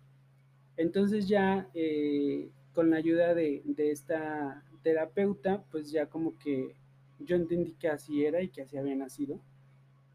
Entonces 0.75 1.29
ya 1.29 1.69
eh, 1.73 2.51
con 2.73 2.89
la 2.89 2.97
ayuda 2.97 3.33
de, 3.33 3.61
de, 3.63 3.91
esta 3.91 4.61
terapeuta, 4.83 5.63
pues 5.71 5.91
ya 5.91 6.07
como 6.07 6.37
que 6.37 6.75
yo 7.19 7.37
entendí 7.37 7.71
que 7.75 7.87
así 7.87 8.25
era 8.25 8.41
y 8.41 8.49
que 8.49 8.63
así 8.63 8.77
había 8.77 8.95
nacido, 8.95 9.39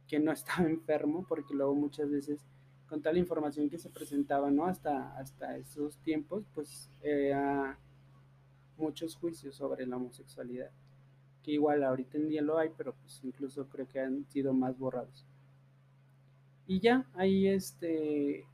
que 0.06 0.20
no 0.20 0.30
estaba 0.32 0.68
enfermo, 0.68 1.24
porque 1.26 1.54
luego 1.54 1.74
muchas 1.74 2.10
veces 2.10 2.46
con 2.86 3.00
tal 3.00 3.16
información 3.16 3.70
que 3.70 3.78
se 3.78 3.88
presentaba, 3.88 4.50
¿no? 4.50 4.66
Hasta, 4.66 5.16
hasta 5.16 5.56
esos 5.56 5.96
tiempos, 5.98 6.44
pues 6.54 6.90
era 7.00 7.78
muchos 8.76 9.16
juicios 9.16 9.54
sobre 9.54 9.86
la 9.86 9.96
homosexualidad, 9.96 10.70
que 11.42 11.52
igual 11.52 11.82
ahorita 11.82 12.18
en 12.18 12.28
día 12.28 12.42
lo 12.42 12.58
hay, 12.58 12.70
pero 12.76 12.94
pues 12.94 13.20
incluso 13.24 13.68
creo 13.70 13.88
que 13.88 14.00
han 14.00 14.28
sido 14.28 14.52
más 14.52 14.76
borrados. 14.76 15.29
Y 16.70 16.78
ya, 16.78 17.04
ahí 17.14 17.48
este, 17.48 18.46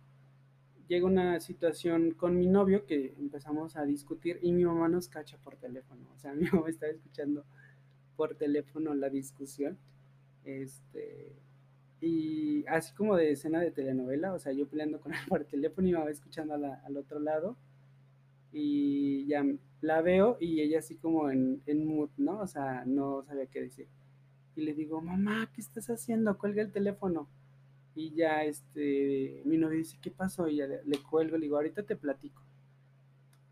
llega 0.89 1.05
una 1.05 1.39
situación 1.39 2.13
con 2.13 2.39
mi 2.39 2.47
novio 2.47 2.87
que 2.87 3.15
empezamos 3.19 3.77
a 3.77 3.85
discutir 3.85 4.39
y 4.41 4.53
mi 4.53 4.65
mamá 4.65 4.89
nos 4.89 5.07
cacha 5.07 5.37
por 5.37 5.57
teléfono. 5.57 6.09
O 6.15 6.19
sea, 6.19 6.33
mi 6.35 6.49
mamá 6.51 6.71
estaba 6.71 6.93
escuchando 6.93 7.45
por 8.17 8.35
teléfono 8.35 8.95
la 8.95 9.11
discusión. 9.11 9.77
Este, 10.45 11.37
y 12.01 12.65
así 12.69 12.95
como 12.95 13.17
de 13.17 13.33
escena 13.33 13.61
de 13.61 13.71
telenovela, 13.71 14.33
o 14.33 14.39
sea, 14.39 14.53
yo 14.53 14.67
peleando 14.67 14.99
con 14.99 15.13
él 15.13 15.21
por 15.29 15.45
teléfono 15.45 15.87
y 15.87 15.91
mi 15.91 15.99
mamá 15.99 16.11
escuchando 16.11 16.55
al 16.55 16.97
otro 16.97 17.21
lado. 17.21 17.59
Y 18.51 19.27
ya 19.27 19.45
la 19.83 20.01
veo 20.01 20.39
y 20.41 20.63
ella 20.63 20.79
así 20.79 20.97
como 20.97 21.31
en, 21.31 21.61
en 21.67 21.87
mood, 21.87 22.09
¿no? 22.17 22.41
O 22.41 22.47
sea, 22.47 22.83
no 22.87 23.23
sabía 23.25 23.45
qué 23.45 23.61
decir. 23.61 23.89
Y 24.55 24.63
le 24.63 24.73
digo, 24.73 25.03
mamá, 25.03 25.51
¿qué 25.53 25.61
estás 25.61 25.91
haciendo? 25.91 26.39
Cuelga 26.39 26.63
el 26.63 26.73
teléfono. 26.73 27.29
Y 27.97 28.15
ya 28.15 28.45
este, 28.45 29.41
mi 29.47 29.57
novio 29.57 29.79
dice, 29.79 29.99
¿qué 30.03 30.11
pasó? 30.11 30.47
Y 30.49 30.57
ya 30.57 30.67
le, 30.67 30.99
cuelgo, 30.99 31.39
le 31.39 31.45
digo, 31.45 31.57
ahorita 31.57 31.83
te 31.83 31.97
platico. 31.97 32.43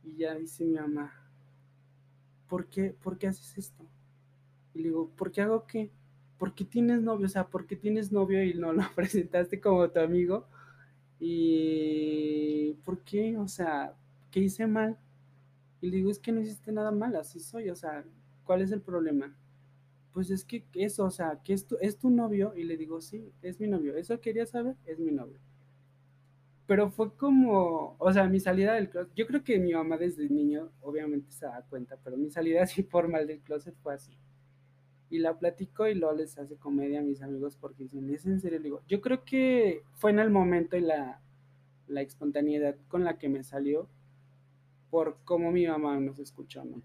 Y 0.05 0.19
ya 0.19 0.35
dice 0.35 0.67
mi 0.67 0.75
mamá, 0.75 1.15
¿por 2.47 2.67
qué, 2.67 2.91
¿por 2.91 3.17
qué 3.17 3.29
haces 3.29 3.57
esto? 3.57 3.87
Y 4.75 4.81
le 4.81 4.85
digo, 4.89 5.09
¿por 5.17 5.33
qué 5.33 5.41
hago 5.41 5.67
qué? 5.67 5.91
¿Por 6.37 6.55
qué 6.55 6.67
tienes 6.67 7.01
novio? 7.01 7.25
O 7.25 7.31
sea, 7.31 7.49
¿por 7.49 7.67
qué 7.67 7.75
tienes 7.75 8.13
novio 8.13 8.45
y 8.45 8.53
no 8.53 8.75
lo 8.75 8.83
presentaste 8.95 9.59
como 9.63 9.89
tu 9.89 10.01
amigo? 10.01 10.47
Y 11.19 12.75
¿por 12.85 13.03
qué? 13.03 13.39
O 13.39 13.49
sea, 13.49 13.97
¿qué 14.31 14.41
hice 14.41 14.67
mal? 14.67 14.99
Y 15.81 15.89
le 15.89 15.97
digo, 15.97 16.11
es 16.11 16.19
que 16.19 16.33
no 16.33 16.43
hiciste 16.43 16.71
nada 16.71 16.91
mal, 16.91 17.17
así 17.17 17.41
soy, 17.41 17.71
o 17.71 17.77
sea, 17.77 18.05
¿cuál 18.45 18.61
es 18.61 18.73
el 18.73 18.83
problema? 18.83 19.35
Pues 20.15 20.31
es 20.31 20.45
que 20.45 20.65
eso, 20.75 21.05
o 21.05 21.11
sea, 21.11 21.41
que 21.45 21.53
es 21.53 21.67
tu, 21.67 21.77
es 21.81 21.99
tu 21.99 22.09
novio, 22.09 22.55
y 22.57 22.63
le 22.63 22.77
digo, 22.77 23.01
sí, 23.01 23.33
es 23.43 23.59
mi 23.59 23.67
novio, 23.67 23.97
eso 23.97 24.21
quería 24.21 24.47
saber, 24.47 24.77
es 24.87 25.01
mi 25.01 25.11
novio. 25.11 25.41
Pero 26.67 26.89
fue 26.91 27.15
como, 27.17 27.97
o 27.99 28.13
sea, 28.13 28.29
mi 28.29 28.39
salida 28.39 28.75
del 28.75 28.89
closet, 28.89 29.13
yo 29.15 29.27
creo 29.27 29.43
que 29.43 29.59
mi 29.59 29.75
mamá 29.75 29.99
desde 29.99 30.29
niño 30.31 30.71
obviamente 30.81 31.33
se 31.33 31.47
da 31.47 31.63
cuenta, 31.69 31.99
pero 32.03 32.17
mi 32.17 32.31
salida 32.31 32.63
así 32.63 32.85
formal 32.85 33.27
del 33.27 33.41
closet 33.41 33.75
fue 33.83 33.95
así. 33.95 34.17
Y 35.11 35.19
la 35.19 35.39
platico 35.39 35.87
y 35.89 35.95
luego 35.95 36.15
les 36.15 36.39
hace 36.39 36.57
comedia 36.57 37.01
a 37.01 37.03
mis 37.03 37.21
amigos 37.21 37.57
porque 37.57 37.83
dicen, 37.83 38.09
¿es 38.09 38.25
en 38.25 38.41
serio? 38.41 38.61
Digo, 38.61 38.83
yo 38.89 39.01
creo 39.01 39.25
que 39.25 39.83
fue 39.95 40.13
en 40.13 40.21
el 40.21 40.31
momento 40.31 40.77
y 40.77 40.81
la, 40.81 41.21
la 41.89 42.03
espontaneidad 42.03 42.77
con 42.89 43.05
la 43.05 43.19
que 43.19 43.29
me 43.29 43.43
salió 43.43 43.89
por 44.91 45.19
cómo 45.25 45.51
mi 45.51 45.67
mamá 45.67 45.99
nos 45.99 46.21
escuchó, 46.21 46.65
¿no? 46.65 46.81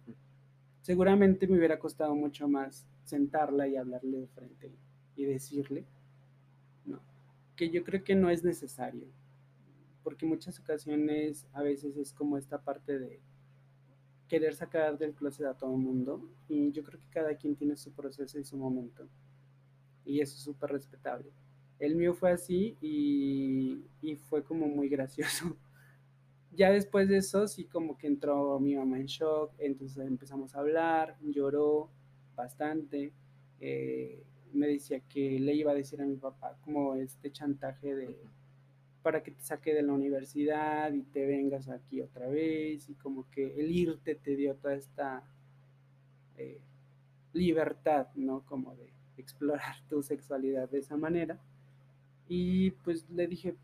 Seguramente 0.89 1.45
me 1.45 1.59
hubiera 1.59 1.77
costado 1.77 2.15
mucho 2.15 2.47
más 2.47 2.87
sentarla 3.03 3.67
y 3.67 3.75
hablarle 3.75 4.21
de 4.21 4.27
frente 4.29 4.71
y 5.15 5.23
decirle, 5.23 5.85
¿no? 6.83 6.99
Que 7.55 7.69
yo 7.69 7.83
creo 7.83 8.03
que 8.03 8.15
no 8.15 8.31
es 8.31 8.43
necesario, 8.43 9.05
porque 10.03 10.25
muchas 10.25 10.59
ocasiones 10.59 11.45
a 11.53 11.61
veces 11.61 11.95
es 11.95 12.11
como 12.11 12.39
esta 12.39 12.63
parte 12.63 12.97
de 12.97 13.21
querer 14.27 14.55
sacar 14.55 14.97
del 14.97 15.13
closet 15.13 15.45
a 15.45 15.53
todo 15.53 15.75
el 15.75 15.79
mundo 15.79 16.27
y 16.47 16.71
yo 16.71 16.83
creo 16.83 16.99
que 16.99 17.09
cada 17.11 17.35
quien 17.35 17.55
tiene 17.55 17.77
su 17.77 17.91
proceso 17.93 18.39
y 18.39 18.43
su 18.43 18.57
momento 18.57 19.07
y 20.05 20.21
eso 20.21 20.37
es 20.37 20.41
súper 20.41 20.71
respetable. 20.71 21.31
El 21.77 21.95
mío 21.97 22.15
fue 22.15 22.31
así 22.31 22.75
y, 22.81 23.85
y 24.01 24.15
fue 24.15 24.43
como 24.43 24.67
muy 24.67 24.89
gracioso. 24.89 25.55
Ya 26.55 26.71
después 26.71 27.07
de 27.07 27.17
eso 27.17 27.47
sí 27.47 27.65
como 27.65 27.97
que 27.97 28.07
entró 28.07 28.59
mi 28.59 28.75
mamá 28.75 28.99
en 28.99 29.05
shock, 29.05 29.53
entonces 29.59 30.05
empezamos 30.05 30.55
a 30.55 30.59
hablar, 30.59 31.17
lloró, 31.21 31.89
bastante. 32.35 33.13
Eh, 33.59 34.23
me 34.53 34.67
decía 34.67 34.99
que 35.01 35.39
le 35.39 35.53
iba 35.53 35.71
a 35.71 35.75
decir 35.75 36.01
a 36.01 36.05
mi 36.05 36.15
papá 36.15 36.57
como 36.63 36.95
este 36.95 37.31
chantaje 37.31 37.95
de 37.95 38.17
para 39.01 39.23
que 39.23 39.31
te 39.31 39.41
saque 39.41 39.73
de 39.73 39.81
la 39.81 39.93
universidad 39.93 40.91
y 40.91 41.03
te 41.03 41.25
vengas 41.25 41.69
aquí 41.69 42.01
otra 42.01 42.27
vez 42.27 42.89
y 42.89 42.95
como 42.95 43.29
que 43.31 43.59
el 43.59 43.71
irte 43.71 44.15
te 44.15 44.35
dio 44.35 44.55
toda 44.55 44.75
esta 44.75 45.23
eh, 46.37 46.59
libertad, 47.33 48.07
¿no? 48.15 48.45
Como 48.45 48.75
de 48.75 48.91
explorar 49.17 49.75
tu 49.89 50.03
sexualidad 50.03 50.69
de 50.69 50.79
esa 50.79 50.97
manera. 50.97 51.39
Y 52.27 52.71
pues 52.71 53.09
le 53.09 53.27
dije, 53.27 53.55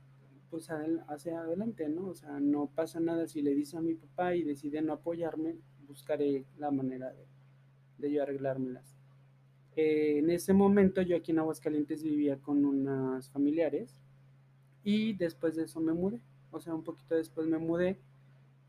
pues 0.55 0.69
hacia 1.09 1.41
adelante, 1.41 1.89
¿no? 1.89 2.07
O 2.07 2.15
sea, 2.15 2.39
no 2.39 2.67
pasa 2.67 3.01
nada 3.01 3.27
si 3.27 3.41
le 3.41 3.53
dice 3.53 3.75
a 3.75 3.81
mi 3.81 3.93
papá 3.93 4.35
y 4.35 4.43
decide 4.43 4.81
no 4.81 4.93
apoyarme, 4.93 5.57
buscaré 5.85 6.45
la 6.57 6.71
manera 6.71 7.11
de, 7.11 7.25
de 7.97 8.13
yo 8.13 8.23
arreglármelas. 8.23 8.95
Eh, 9.75 10.19
en 10.19 10.29
ese 10.29 10.53
momento 10.53 11.01
yo 11.01 11.17
aquí 11.17 11.31
en 11.33 11.39
Aguascalientes 11.39 12.03
vivía 12.03 12.37
con 12.37 12.63
unas 12.63 13.29
familiares 13.31 13.99
y 14.85 15.11
después 15.11 15.57
de 15.57 15.63
eso 15.63 15.81
me 15.81 15.91
mudé, 15.91 16.21
o 16.51 16.61
sea, 16.61 16.73
un 16.73 16.85
poquito 16.85 17.15
después 17.15 17.45
me 17.47 17.57
mudé 17.57 17.99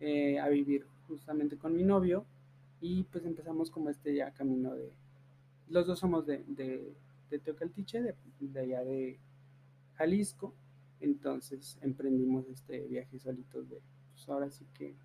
eh, 0.01 0.41
a 0.41 0.49
vivir 0.49 0.87
justamente 1.07 1.57
con 1.57 1.77
mi 1.77 1.85
novio 1.85 2.27
y 2.81 3.05
pues 3.05 3.25
empezamos 3.25 3.71
como 3.71 3.91
este 3.91 4.13
ya 4.13 4.33
camino 4.33 4.75
de, 4.75 4.91
los 5.69 5.87
dos 5.87 6.01
somos 6.01 6.27
de, 6.27 6.43
de, 6.49 6.97
de 7.31 7.39
Teocaltiche, 7.39 8.03
de, 8.03 8.17
de 8.41 8.61
allá 8.61 8.83
de 8.83 9.21
Jalisco, 9.95 10.53
entonces 11.01 11.79
emprendimos 11.83 12.49
este 12.49 12.87
viaje 12.87 13.19
solitos 13.19 13.69
de, 13.69 13.81
pues 14.13 14.29
ahora 14.29 14.51
sí 14.51 14.67
que 14.75 14.97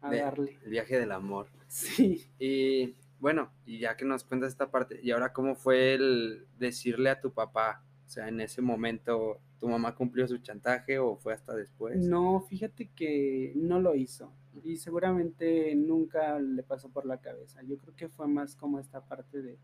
a 0.00 0.14
darle. 0.14 0.58
El 0.64 0.70
viaje 0.70 0.98
del 0.98 1.12
amor. 1.12 1.48
Sí. 1.68 2.24
Y 2.38 2.94
bueno, 3.18 3.50
y 3.64 3.80
ya 3.80 3.96
que 3.96 4.04
nos 4.04 4.22
cuentas 4.22 4.50
esta 4.50 4.70
parte, 4.70 5.00
¿y 5.02 5.10
ahora 5.10 5.32
cómo 5.32 5.56
fue 5.56 5.94
el 5.94 6.46
decirle 6.58 7.10
a 7.10 7.20
tu 7.20 7.32
papá? 7.32 7.82
O 8.06 8.08
sea, 8.08 8.28
en 8.28 8.40
ese 8.40 8.62
momento, 8.62 9.40
¿tu 9.58 9.68
mamá 9.68 9.96
cumplió 9.96 10.28
su 10.28 10.38
chantaje 10.38 11.00
o 11.00 11.16
fue 11.16 11.34
hasta 11.34 11.54
después? 11.56 11.98
No, 11.98 12.40
fíjate 12.40 12.90
que 12.94 13.52
no 13.56 13.80
lo 13.80 13.96
hizo 13.96 14.32
y 14.62 14.76
seguramente 14.76 15.74
nunca 15.74 16.38
le 16.38 16.62
pasó 16.62 16.88
por 16.90 17.04
la 17.04 17.20
cabeza. 17.20 17.62
Yo 17.64 17.78
creo 17.78 17.96
que 17.96 18.08
fue 18.08 18.28
más 18.28 18.54
como 18.54 18.78
esta 18.78 19.04
parte 19.04 19.42
de 19.42 19.58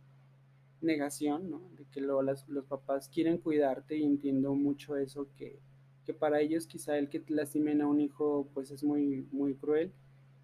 negación, 0.82 1.50
¿no? 1.50 1.70
De 1.76 1.84
que 1.86 2.00
los 2.00 2.44
papás 2.68 3.08
quieren 3.08 3.38
cuidarte 3.38 3.96
y 3.96 4.04
entiendo 4.04 4.54
mucho 4.54 4.96
eso, 4.96 5.28
que, 5.36 5.58
que 6.04 6.14
para 6.14 6.40
ellos 6.40 6.66
quizá 6.66 6.98
el 6.98 7.08
que 7.08 7.20
te 7.20 7.34
lastimen 7.34 7.80
a 7.80 7.86
un 7.86 8.00
hijo 8.00 8.48
pues 8.54 8.70
es 8.70 8.82
muy, 8.82 9.26
muy 9.30 9.54
cruel 9.54 9.92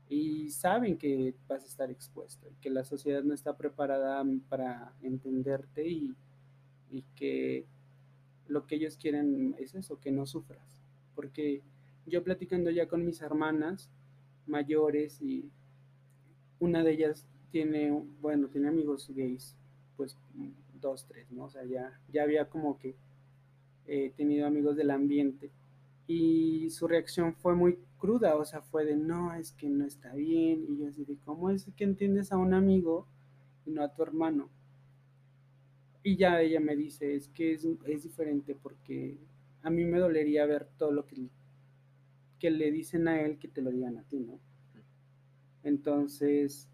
y 0.08 0.50
saben 0.50 0.96
que 0.96 1.34
vas 1.46 1.64
a 1.64 1.66
estar 1.66 1.90
expuesto, 1.90 2.48
que 2.60 2.70
la 2.70 2.84
sociedad 2.84 3.22
no 3.22 3.34
está 3.34 3.56
preparada 3.56 4.24
para 4.48 4.94
entenderte 5.02 5.86
y, 5.86 6.14
y, 6.90 7.02
que 7.14 7.66
lo 8.46 8.66
que 8.66 8.76
ellos 8.76 8.96
quieren 8.96 9.54
es 9.58 9.74
eso, 9.74 10.00
que 10.00 10.10
no 10.10 10.24
sufras. 10.24 10.78
Porque 11.14 11.62
yo 12.06 12.24
platicando 12.24 12.70
ya 12.70 12.88
con 12.88 13.04
mis 13.04 13.20
hermanas 13.20 13.90
mayores 14.46 15.20
y 15.20 15.50
una 16.58 16.82
de 16.82 16.92
ellas 16.92 17.26
tiene, 17.50 17.90
bueno, 18.20 18.48
tiene 18.48 18.68
amigos 18.68 19.10
gays, 19.14 19.56
pues 19.98 20.16
dos, 20.80 21.04
tres, 21.06 21.30
¿no? 21.32 21.44
O 21.44 21.50
sea, 21.50 21.64
ya, 21.64 22.00
ya 22.10 22.22
había 22.22 22.48
como 22.48 22.78
que 22.78 22.94
eh, 23.86 24.12
tenido 24.16 24.46
amigos 24.46 24.76
del 24.76 24.90
ambiente 24.90 25.50
y 26.06 26.70
su 26.70 26.86
reacción 26.86 27.34
fue 27.34 27.54
muy 27.54 27.78
cruda, 27.98 28.36
o 28.36 28.44
sea, 28.44 28.62
fue 28.62 28.84
de, 28.84 28.96
no, 28.96 29.34
es 29.34 29.52
que 29.52 29.68
no 29.68 29.84
está 29.84 30.14
bien, 30.14 30.64
y 30.68 30.78
yo 30.78 30.88
así 30.88 31.04
de, 31.04 31.16
¿cómo 31.24 31.50
es 31.50 31.66
que 31.76 31.84
entiendes 31.84 32.32
a 32.32 32.38
un 32.38 32.54
amigo 32.54 33.06
y 33.66 33.72
no 33.72 33.82
a 33.82 33.92
tu 33.92 34.02
hermano? 34.02 34.48
Y 36.04 36.16
ya 36.16 36.40
ella 36.40 36.60
me 36.60 36.76
dice, 36.76 37.16
es 37.16 37.28
que 37.28 37.52
es, 37.52 37.66
es 37.86 38.04
diferente 38.04 38.54
porque 38.54 39.18
a 39.62 39.68
mí 39.68 39.84
me 39.84 39.98
dolería 39.98 40.46
ver 40.46 40.68
todo 40.78 40.92
lo 40.92 41.04
que, 41.04 41.28
que 42.38 42.50
le 42.50 42.70
dicen 42.70 43.08
a 43.08 43.20
él 43.20 43.38
que 43.38 43.48
te 43.48 43.60
lo 43.60 43.70
digan 43.70 43.98
a 43.98 44.04
ti, 44.04 44.20
¿no? 44.20 44.38
Entonces, 45.64 46.68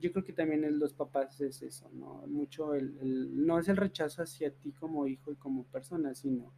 yo 0.00 0.12
creo 0.12 0.24
que 0.24 0.32
también 0.32 0.64
en 0.64 0.78
los 0.78 0.92
papás 0.92 1.40
es 1.40 1.62
eso, 1.62 1.90
¿no? 1.92 2.26
Mucho 2.26 2.74
el, 2.74 3.46
no 3.46 3.58
es 3.58 3.68
el 3.68 3.76
rechazo 3.76 4.22
hacia 4.22 4.50
ti 4.50 4.72
como 4.72 5.06
hijo 5.06 5.32
y 5.32 5.36
como 5.36 5.64
persona, 5.64 6.14
sino 6.14 6.52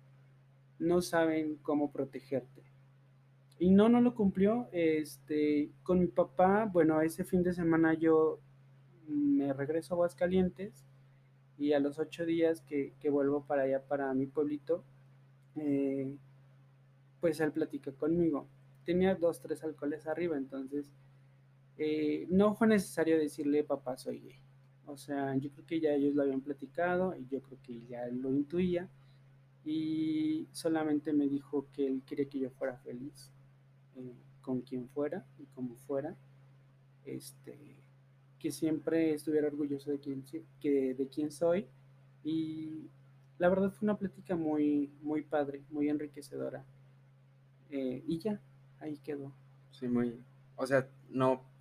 no 0.78 1.02
saben 1.02 1.56
cómo 1.56 1.92
protegerte. 1.92 2.62
Y 3.58 3.70
no, 3.70 3.88
no 3.88 4.00
lo 4.00 4.14
cumplió. 4.14 4.68
Este, 4.72 5.70
con 5.82 6.00
mi 6.00 6.06
papá, 6.06 6.66
bueno, 6.66 7.00
ese 7.00 7.24
fin 7.24 7.42
de 7.42 7.52
semana 7.52 7.94
yo 7.94 8.40
me 9.06 9.52
regreso 9.52 9.94
a 9.94 9.96
Aguascalientes 9.96 10.84
y 11.58 11.72
a 11.72 11.80
los 11.80 11.98
ocho 11.98 12.24
días 12.24 12.62
que, 12.62 12.94
vuelvo 13.10 13.44
para 13.46 13.62
allá, 13.62 13.84
para 13.86 14.12
mi 14.14 14.26
pueblito, 14.26 14.84
eh, 15.56 16.12
pues 17.20 17.40
él 17.40 17.52
platica 17.52 17.92
conmigo. 17.92 18.48
Tenía 18.84 19.14
dos, 19.14 19.40
tres 19.40 19.62
alcoholes 19.62 20.06
arriba, 20.08 20.36
entonces 20.36 20.92
eh, 21.78 22.26
no 22.30 22.54
fue 22.54 22.66
necesario 22.66 23.18
decirle 23.18 23.64
papá 23.64 23.96
soy 23.96 24.20
gay. 24.20 24.38
O 24.86 24.96
sea, 24.96 25.34
yo 25.36 25.50
creo 25.50 25.66
que 25.66 25.80
ya 25.80 25.94
ellos 25.94 26.14
lo 26.14 26.22
habían 26.22 26.40
platicado 26.40 27.16
y 27.16 27.26
yo 27.28 27.40
creo 27.40 27.58
que 27.62 27.80
ya 27.86 28.06
lo 28.08 28.30
intuía 28.30 28.88
y 29.64 30.48
solamente 30.52 31.12
me 31.12 31.28
dijo 31.28 31.68
que 31.72 31.86
él 31.86 32.02
quería 32.04 32.28
que 32.28 32.40
yo 32.40 32.50
fuera 32.50 32.76
feliz 32.78 33.30
eh, 33.96 34.14
con 34.40 34.60
quien 34.62 34.88
fuera 34.88 35.24
y 35.38 35.46
como 35.46 35.76
fuera. 35.76 36.16
Este, 37.04 37.76
que 38.38 38.50
siempre 38.50 39.14
estuviera 39.14 39.46
orgulloso 39.46 39.90
de 39.90 40.00
quién, 40.00 40.24
que, 40.60 40.94
de 40.94 41.08
quién 41.08 41.30
soy 41.30 41.66
y 42.24 42.90
la 43.38 43.48
verdad 43.48 43.70
fue 43.70 43.86
una 43.86 43.96
plática 43.96 44.36
muy, 44.36 44.92
muy 45.00 45.22
padre, 45.22 45.62
muy 45.70 45.88
enriquecedora. 45.88 46.64
Eh, 47.70 48.02
y 48.06 48.18
ya, 48.18 48.40
ahí 48.80 48.98
quedó. 48.98 49.32
Sí, 49.70 49.88
muy. 49.88 50.20
O 50.56 50.66
sea, 50.66 50.88
no 51.08 51.51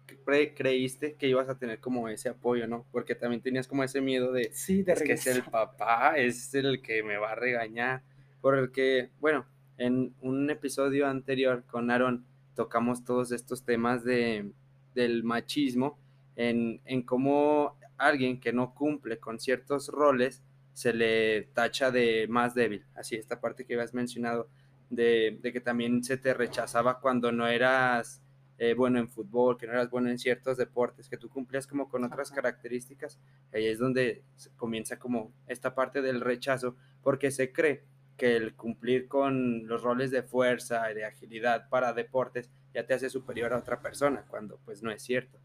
creíste 0.55 1.15
que 1.15 1.27
ibas 1.27 1.49
a 1.49 1.57
tener 1.57 1.79
como 1.79 2.09
ese 2.09 2.29
apoyo, 2.29 2.67
¿no? 2.67 2.85
Porque 2.91 3.15
también 3.15 3.41
tenías 3.41 3.67
como 3.67 3.83
ese 3.83 4.01
miedo 4.01 4.31
de, 4.31 4.51
sí, 4.53 4.83
de 4.83 4.93
es 4.93 5.03
que 5.03 5.13
es 5.13 5.27
el 5.27 5.43
papá, 5.43 6.17
es 6.17 6.53
el 6.53 6.81
que 6.81 7.03
me 7.03 7.17
va 7.17 7.31
a 7.31 7.35
regañar. 7.35 8.03
Por 8.41 8.57
el 8.57 8.71
que, 8.71 9.11
bueno, 9.19 9.45
en 9.77 10.15
un 10.21 10.49
episodio 10.49 11.07
anterior 11.07 11.63
con 11.65 11.91
Aaron 11.91 12.25
tocamos 12.55 13.03
todos 13.03 13.31
estos 13.31 13.63
temas 13.63 14.03
de, 14.03 14.51
del 14.93 15.23
machismo, 15.23 15.99
en, 16.35 16.81
en 16.85 17.03
cómo 17.03 17.77
alguien 17.97 18.39
que 18.39 18.53
no 18.53 18.73
cumple 18.73 19.19
con 19.19 19.39
ciertos 19.39 19.89
roles 19.89 20.43
se 20.73 20.93
le 20.93 21.43
tacha 21.53 21.91
de 21.91 22.27
más 22.27 22.55
débil. 22.55 22.85
Así, 22.95 23.15
esta 23.15 23.39
parte 23.39 23.65
que 23.65 23.73
habías 23.75 23.93
mencionado, 23.93 24.49
de, 24.89 25.37
de 25.41 25.53
que 25.53 25.61
también 25.61 26.03
se 26.03 26.17
te 26.17 26.33
rechazaba 26.33 26.99
cuando 26.99 27.31
no 27.31 27.47
eras 27.47 28.21
eh, 28.61 28.75
bueno 28.75 28.99
en 28.99 29.09
fútbol, 29.09 29.57
que 29.57 29.65
no 29.65 29.73
eras 29.73 29.89
bueno 29.89 30.11
en 30.11 30.19
ciertos 30.19 30.55
deportes, 30.55 31.09
que 31.09 31.17
tú 31.17 31.29
cumplías 31.29 31.65
como 31.65 31.89
con 31.89 32.03
otras 32.03 32.29
características, 32.29 33.19
ahí 33.51 33.65
es 33.65 33.79
donde 33.79 34.23
comienza 34.55 34.99
como 34.99 35.33
esta 35.47 35.73
parte 35.73 36.03
del 36.03 36.21
rechazo, 36.21 36.75
porque 37.01 37.31
se 37.31 37.51
cree 37.51 37.83
que 38.17 38.35
el 38.35 38.53
cumplir 38.53 39.07
con 39.07 39.65
los 39.65 39.81
roles 39.81 40.11
de 40.11 40.21
fuerza 40.21 40.91
y 40.91 40.93
de 40.93 41.05
agilidad 41.05 41.69
para 41.69 41.93
deportes 41.93 42.51
ya 42.71 42.85
te 42.85 42.93
hace 42.93 43.09
superior 43.09 43.51
a 43.51 43.57
otra 43.57 43.81
persona, 43.81 44.25
cuando 44.27 44.59
pues 44.63 44.83
no 44.83 44.91
es 44.91 45.01
cierto. 45.01 45.39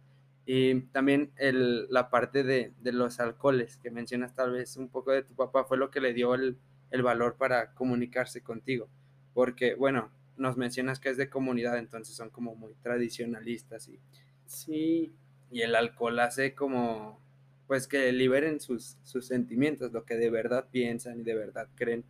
Y 0.44 0.82
también 0.88 1.32
el, 1.36 1.86
la 1.88 2.10
parte 2.10 2.42
de, 2.42 2.74
de, 2.82 2.92
los 2.92 3.18
alcoholes 3.18 3.78
que 3.78 3.90
mencionas 3.90 4.34
tal 4.34 4.52
vez 4.52 4.76
un 4.76 4.90
poco 4.90 5.12
de 5.12 5.22
tu 5.22 5.34
papá 5.34 5.64
fue 5.64 5.78
lo 5.78 5.90
que 5.90 6.02
le 6.02 6.12
dio 6.12 6.34
el, 6.34 6.58
el 6.90 7.02
valor 7.02 7.36
para 7.38 7.72
comunicarse 7.72 8.42
contigo. 8.42 8.90
Porque, 9.32 9.74
bueno, 9.74 10.10
nos 10.36 10.56
mencionas 10.56 11.00
que 11.00 11.10
es 11.10 11.16
de 11.16 11.30
comunidad, 11.30 11.78
entonces 11.78 12.14
son 12.14 12.30
como 12.30 12.54
muy 12.54 12.74
tradicionalistas 12.74 13.88
y 13.88 14.00
sí, 14.46 15.14
y 15.50 15.62
el 15.62 15.74
alcohol 15.74 16.18
hace 16.20 16.54
como 16.54 17.20
pues 17.66 17.88
que 17.88 18.12
liberen 18.12 18.60
sus, 18.60 18.96
sus 19.02 19.26
sentimientos, 19.26 19.92
lo 19.92 20.04
que 20.04 20.16
de 20.16 20.30
verdad 20.30 20.68
piensan 20.70 21.20
y 21.20 21.22
de 21.24 21.34
verdad 21.34 21.68
creen. 21.74 22.04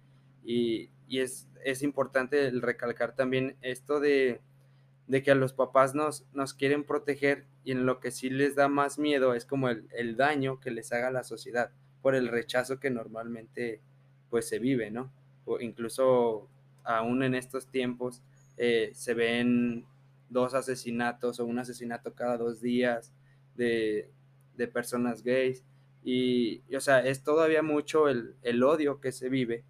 Y, 0.45 0.91
y 1.09 1.21
es, 1.21 1.49
es, 1.65 1.83
importante 1.83 2.47
el 2.47 2.63
recalcar 2.63 3.15
también 3.15 3.57
esto 3.63 3.99
de, 3.99 4.41
de, 5.07 5.23
que 5.23 5.31
a 5.31 5.35
los 5.35 5.55
papás 5.55 5.95
nos, 5.95 6.27
nos 6.33 6.53
quieren 6.53 6.85
proteger 6.85 7.47
y 7.65 7.73
en 7.73 7.87
lo 7.87 8.01
que 8.01 8.11
sí 8.11 8.29
les 8.29 8.55
da 8.55 8.69
más 8.69 8.99
miedo 8.99 9.35
es 9.35 9.47
como 9.47 9.69
el, 9.71 9.89
el 9.93 10.17
daño 10.17 10.61
que 10.61 10.71
les 10.71 10.93
haga 10.93 11.11
la 11.11 11.25
sociedad 11.25 11.73
por 12.03 12.15
el 12.15 12.29
rechazo 12.29 12.79
que 12.79 12.91
normalmente 12.91 13.81
pues 14.31 14.49
se 14.49 14.59
vive, 14.59 14.91
¿no? 14.91 15.11
O 15.47 15.61
incluso 15.61 16.49
aún 16.87 17.23
en 17.23 17.35
estos 17.35 17.67
tiempos 17.67 18.23
eh, 18.57 18.91
se 18.95 19.15
ven 19.15 19.85
dos 20.29 20.55
asesinatos 20.55 21.41
o 21.41 21.47
un 21.47 21.59
asesinato 21.59 22.15
cada 22.15 22.37
dos 22.37 22.61
días 22.61 23.13
de, 23.57 24.11
personas 24.73 25.23
gays. 25.23 25.65
Y, 26.03 26.63
o 26.75 26.81
sea, 26.81 27.01
es 27.01 27.23
todavía 27.23 27.63
mucho 27.63 28.09
el, 28.09 28.63
odio 28.63 29.01
que 29.01 29.13
se 29.13 29.29
vive. 29.29 29.65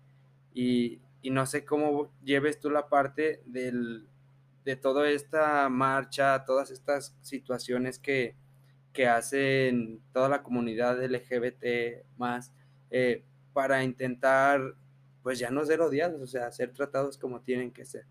Y, 0.55 1.00
no 1.24 1.44
sé 1.44 1.64
cómo 1.64 2.09
lleves 2.22 2.61
tú 2.61 2.70
la 2.70 2.88
parte 2.88 3.42
del, 3.46 4.07
de 4.64 4.76
toda 4.76 5.11
esta 5.11 5.68
marcha, 5.68 6.44
todas 6.44 6.70
estas 6.70 7.16
situaciones 7.20 7.98
que, 7.98 8.37
que 8.92 9.09
hacen 9.09 10.00
toda 10.12 10.29
la 10.29 10.44
comunidad 10.44 11.05
LGBT 11.05 12.07
más 12.16 12.52
eh, 12.92 13.24
para 13.52 13.83
intentar 13.83 14.76
pues 15.27 15.41
ya 15.41 15.51
no 15.51 15.65
ser 15.65 15.81
odiados, 15.81 16.23
o 16.23 16.27
sea, 16.29 16.53
ser 16.53 16.73
tratados 16.73 17.19
como 17.19 17.41
tienen 17.41 17.73
que 17.73 17.85
ser. 17.85 18.07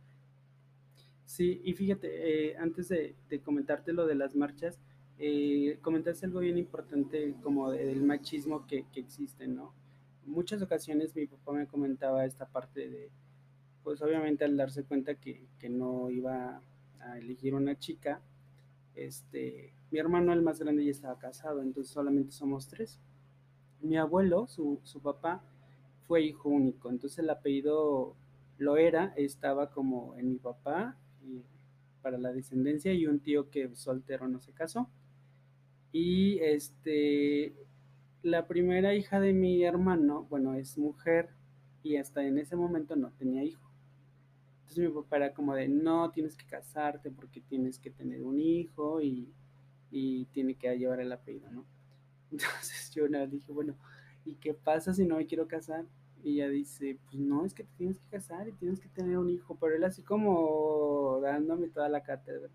Sí, 1.24 1.62
y 1.64 1.72
fíjate, 1.72 2.50
eh, 2.50 2.58
antes 2.58 2.90
de, 2.90 3.16
comentarte 3.42 3.94
lo 3.94 4.06
de 4.06 4.16
las 4.16 4.36
marchas, 4.36 4.82
eh, 5.18 5.80
comentaste 5.82 6.26
algo 6.26 6.42
bien 6.42 6.58
importante 6.58 7.34
como 7.42 7.72
del 7.72 8.04
machismo 8.04 8.68
que, 8.68 8.84
existe, 8.96 9.48
¿no? 9.48 9.74
En 10.26 10.32
muchas 10.34 10.62
ocasiones 10.62 11.16
mi 11.16 11.26
papá 11.26 11.54
me 11.54 11.68
comentaba 11.68 12.26
esta 12.26 12.48
parte 12.48 12.90
de, 12.90 13.10
pues 13.82 14.02
obviamente 14.02 14.44
al 14.44 14.58
darse 14.58 14.84
cuenta 14.84 15.16
que, 15.16 15.48
no 15.70 16.10
iba 16.10 16.62
a 17.00 17.18
elegir 17.18 17.56
una 17.56 17.80
chica, 17.80 18.20
este, 18.94 19.74
mi 19.90 20.00
hermano 20.00 20.34
el 20.34 20.42
más 20.42 20.60
grande 20.60 20.84
ya 20.84 20.92
estaba 20.92 21.18
casado, 21.18 21.62
entonces 21.62 21.94
solamente 21.94 22.34
somos 22.34 22.68
tres. 22.68 23.00
Mi 23.80 23.96
abuelo, 23.96 24.48
su, 24.48 24.82
su 24.84 25.02
papá, 25.02 25.42
fue 26.08 26.22
hijo 26.22 26.50
único, 26.50 26.90
entonces 26.90 27.20
el 27.20 27.30
apellido 27.30 28.16
lo 28.58 28.78
era, 28.78 29.14
estaba 29.18 29.72
como 29.72 30.16
en 30.18 30.32
mi 30.32 30.38
papá 30.38 30.98
y 31.22 31.44
para 32.02 32.18
la 32.18 32.32
descendencia 32.32 32.94
y 32.94 33.08
un 33.08 33.20
tío 33.20 33.50
que 33.50 33.76
soltero 33.76 34.28
no 34.28 34.40
se 34.40 34.54
casó. 34.54 34.90
Y 35.92 36.40
este, 36.40 37.56
la 38.22 38.48
primera 38.48 38.94
hija 38.94 39.20
de 39.20 39.34
mi 39.34 39.64
hermano, 39.64 40.28
bueno, 40.30 40.54
es 40.54 40.78
mujer 40.78 41.30
y 41.84 41.98
hasta 41.98 42.26
en 42.26 42.38
ese 42.38 42.56
momento 42.56 42.96
no 42.96 43.12
tenía 43.12 43.44
hijo. 43.44 43.72
Entonces 44.62 44.90
mi 44.90 45.02
papá 45.02 45.18
era 45.18 45.34
como 45.34 45.54
de, 45.56 45.68
no, 45.68 46.12
tienes 46.12 46.36
que 46.36 46.46
casarte 46.46 47.12
porque 47.12 47.42
tienes 47.42 47.80
que 47.80 47.92
tener 47.92 48.24
un 48.24 48.40
hijo 48.40 49.02
y, 49.02 49.34
y 49.92 50.26
tiene 50.26 50.56
que 50.56 50.76
llevar 50.78 51.00
el 51.00 51.12
apellido, 51.12 51.52
¿no? 51.52 51.66
Entonces 52.32 52.92
yo 52.94 53.08
le 53.08 53.28
dije, 53.28 53.52
bueno, 53.52 53.76
¿y 54.26 54.36
qué 54.36 54.54
pasa 54.54 54.94
si 54.94 55.06
no 55.06 55.18
me 55.18 55.28
quiero 55.28 55.48
casar? 55.48 55.86
Y 56.24 56.34
ella 56.34 56.50
dice, 56.50 56.98
pues 57.06 57.18
no, 57.20 57.46
es 57.46 57.54
que 57.54 57.64
te 57.64 57.74
tienes 57.78 58.00
que 58.00 58.10
casar 58.10 58.48
y 58.48 58.54
tienes 58.54 58.80
que 58.80 58.90
tener 58.90 59.18
un 59.18 59.30
hijo, 59.30 59.56
pero 59.60 59.76
él 59.76 59.84
así 59.84 60.02
como 60.02 61.20
dándome 61.22 61.68
toda 61.68 61.88
la 61.88 62.02
cátedra. 62.02 62.50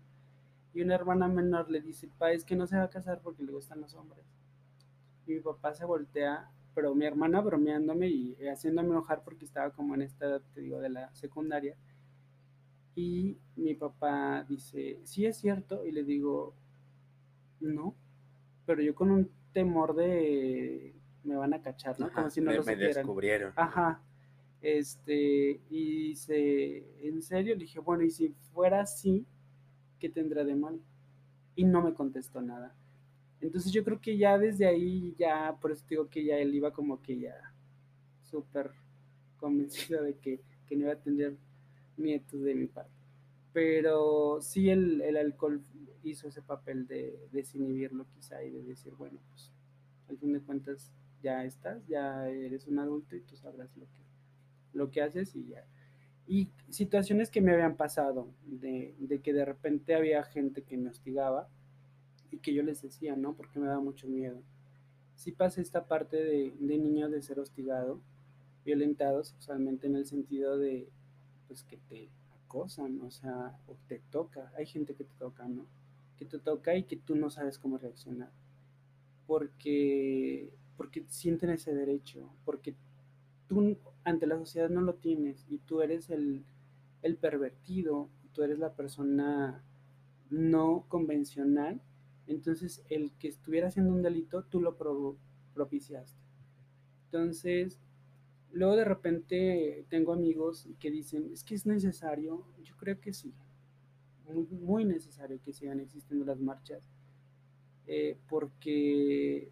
Y 0.73 0.81
una 0.81 0.95
hermana 0.95 1.27
menor 1.27 1.71
le 1.71 1.81
dice, 1.81 2.09
pa, 2.17 2.31
es 2.31 2.43
que 2.43 2.55
no 2.55 2.67
se 2.67 2.77
va 2.77 2.83
a 2.83 2.89
casar 2.89 3.21
porque 3.21 3.43
le 3.43 3.51
gustan 3.53 3.81
los 3.81 3.93
hombres. 3.95 4.25
Y 5.25 5.33
mi 5.33 5.39
papá 5.39 5.73
se 5.73 5.85
voltea, 5.85 6.51
pero 6.75 6.93
mi 6.95 7.05
hermana 7.05 7.41
bromeándome 7.41 8.09
y 8.09 8.35
haciéndome 8.47 8.89
enojar 8.89 9.23
porque 9.23 9.45
estaba 9.45 9.71
como 9.71 9.95
en 9.95 10.01
esta 10.01 10.25
edad, 10.25 10.41
te 10.53 10.61
digo, 10.61 10.79
de 10.79 10.89
la 10.89 11.13
secundaria. 11.15 11.77
Y 12.95 13.37
mi 13.55 13.73
papá 13.75 14.43
dice, 14.47 14.99
sí 15.05 15.25
es 15.25 15.37
cierto, 15.37 15.85
y 15.85 15.91
le 15.91 16.03
digo, 16.03 16.53
no, 17.61 17.95
pero 18.65 18.81
yo 18.81 18.93
con 18.95 19.11
un 19.11 19.29
temor 19.53 19.95
de 19.95 21.00
me 21.23 21.35
van 21.35 21.53
a 21.53 21.61
cachar, 21.61 21.99
¿no? 21.99 22.11
Como 22.11 22.29
si 22.29 22.41
no 22.41 22.51
me, 22.51 22.59
me 22.61 22.75
descubrieron. 22.75 23.53
Ajá. 23.55 24.01
Este, 24.61 25.59
y 25.69 26.09
dice, 26.09 26.85
¿en 27.01 27.21
serio? 27.21 27.55
Le 27.55 27.61
dije, 27.61 27.79
bueno, 27.79 28.03
y 28.03 28.11
si 28.11 28.29
fuera 28.53 28.81
así, 28.81 29.25
¿qué 29.99 30.09
tendrá 30.09 30.43
de 30.43 30.55
mal? 30.55 30.79
Y 31.55 31.63
no 31.63 31.81
me 31.81 31.93
contestó 31.93 32.41
nada. 32.41 32.75
Entonces 33.41 33.71
yo 33.71 33.83
creo 33.83 33.99
que 33.99 34.17
ya 34.17 34.37
desde 34.37 34.67
ahí, 34.67 35.15
ya, 35.17 35.57
por 35.59 35.71
eso 35.71 35.83
digo 35.89 36.07
que 36.09 36.23
ya 36.23 36.37
él 36.37 36.53
iba 36.53 36.71
como 36.71 37.01
que 37.01 37.19
ya 37.19 37.35
súper 38.21 38.71
convencido 39.37 40.03
de 40.03 40.15
que, 40.17 40.39
que, 40.67 40.75
no 40.75 40.83
iba 40.83 40.93
a 40.93 41.01
tener 41.01 41.35
nietos 41.97 42.41
de 42.41 42.53
mi 42.53 42.67
parte. 42.67 42.91
Pero 43.51 44.39
sí 44.41 44.69
el, 44.69 45.01
el 45.01 45.17
alcohol 45.17 45.61
hizo 46.03 46.27
ese 46.27 46.43
papel 46.43 46.87
de 46.87 47.27
desinhibirlo 47.31 48.05
quizá 48.13 48.43
y 48.43 48.51
de 48.51 48.63
decir, 48.63 48.93
bueno, 48.93 49.19
pues 49.29 49.51
al 50.07 50.17
fin 50.19 50.33
de 50.33 50.41
cuentas 50.41 50.91
ya 51.21 51.45
estás, 51.45 51.85
ya 51.87 52.27
eres 52.29 52.67
un 52.67 52.79
adulto 52.79 53.15
y 53.15 53.21
tú 53.21 53.35
sabrás 53.35 53.75
lo 53.77 53.85
que, 53.85 54.03
lo 54.73 54.91
que 54.91 55.01
haces 55.01 55.35
y 55.35 55.47
ya. 55.47 55.65
Y 56.27 56.49
situaciones 56.69 57.29
que 57.29 57.41
me 57.41 57.53
habían 57.53 57.75
pasado, 57.75 58.27
de, 58.45 58.95
de 58.99 59.21
que 59.21 59.33
de 59.33 59.45
repente 59.45 59.95
había 59.95 60.23
gente 60.23 60.63
que 60.63 60.77
me 60.77 60.89
hostigaba 60.89 61.49
y 62.31 62.37
que 62.37 62.53
yo 62.53 62.63
les 62.63 62.81
decía, 62.81 63.15
¿no? 63.15 63.33
Porque 63.33 63.59
me 63.59 63.67
daba 63.67 63.81
mucho 63.81 64.07
miedo. 64.07 64.41
Sí 65.15 65.31
pasa 65.31 65.61
esta 65.61 65.87
parte 65.87 66.17
de, 66.17 66.53
de 66.57 66.77
niño 66.77 67.09
de 67.09 67.21
ser 67.21 67.39
hostigado, 67.39 68.01
violentado 68.63 69.23
sexualmente 69.23 69.87
en 69.87 69.95
el 69.95 70.05
sentido 70.05 70.57
de, 70.57 70.89
pues, 71.47 71.63
que 71.63 71.77
te 71.89 72.09
acosan, 72.45 73.01
o 73.01 73.11
sea, 73.11 73.57
o 73.67 73.75
te 73.87 73.99
toca. 74.09 74.51
Hay 74.57 74.65
gente 74.65 74.95
que 74.95 75.03
te 75.03 75.13
toca, 75.19 75.47
¿no? 75.47 75.65
Que 76.17 76.25
te 76.25 76.39
toca 76.39 76.75
y 76.75 76.83
que 76.83 76.95
tú 76.95 77.15
no 77.15 77.29
sabes 77.29 77.59
cómo 77.59 77.77
reaccionar. 77.77 78.31
Porque, 79.27 80.53
porque 80.77 81.05
sienten 81.07 81.51
ese 81.51 81.73
derecho, 81.73 82.29
porque 82.45 82.75
tú 83.47 83.77
ante 84.03 84.27
la 84.27 84.37
sociedad 84.37 84.69
no 84.69 84.81
lo 84.81 84.95
tienes 84.95 85.45
y 85.49 85.59
tú 85.59 85.81
eres 85.81 86.09
el, 86.09 86.45
el 87.01 87.17
pervertido, 87.17 88.09
tú 88.33 88.43
eres 88.43 88.59
la 88.59 88.73
persona 88.73 89.63
no 90.29 90.85
convencional 90.87 91.81
entonces, 92.27 92.83
el 92.89 93.11
que 93.13 93.27
estuviera 93.27 93.67
haciendo 93.67 93.91
un 93.91 94.01
delito, 94.01 94.43
tú 94.43 94.61
lo 94.61 94.77
propiciaste. 95.53 96.19
Entonces, 97.05 97.79
luego 98.51 98.75
de 98.75 98.85
repente 98.85 99.85
tengo 99.89 100.13
amigos 100.13 100.69
que 100.79 100.91
dicen, 100.91 101.29
es 101.31 101.43
que 101.43 101.55
es 101.55 101.65
necesario, 101.65 102.45
yo 102.63 102.75
creo 102.77 102.99
que 102.99 103.13
sí, 103.13 103.33
muy, 104.49 104.85
necesario 104.85 105.41
que 105.41 105.51
sigan 105.51 105.81
existiendo 105.81 106.23
las 106.23 106.39
marchas, 106.39 106.89
eh, 107.85 108.17
porque 108.29 109.51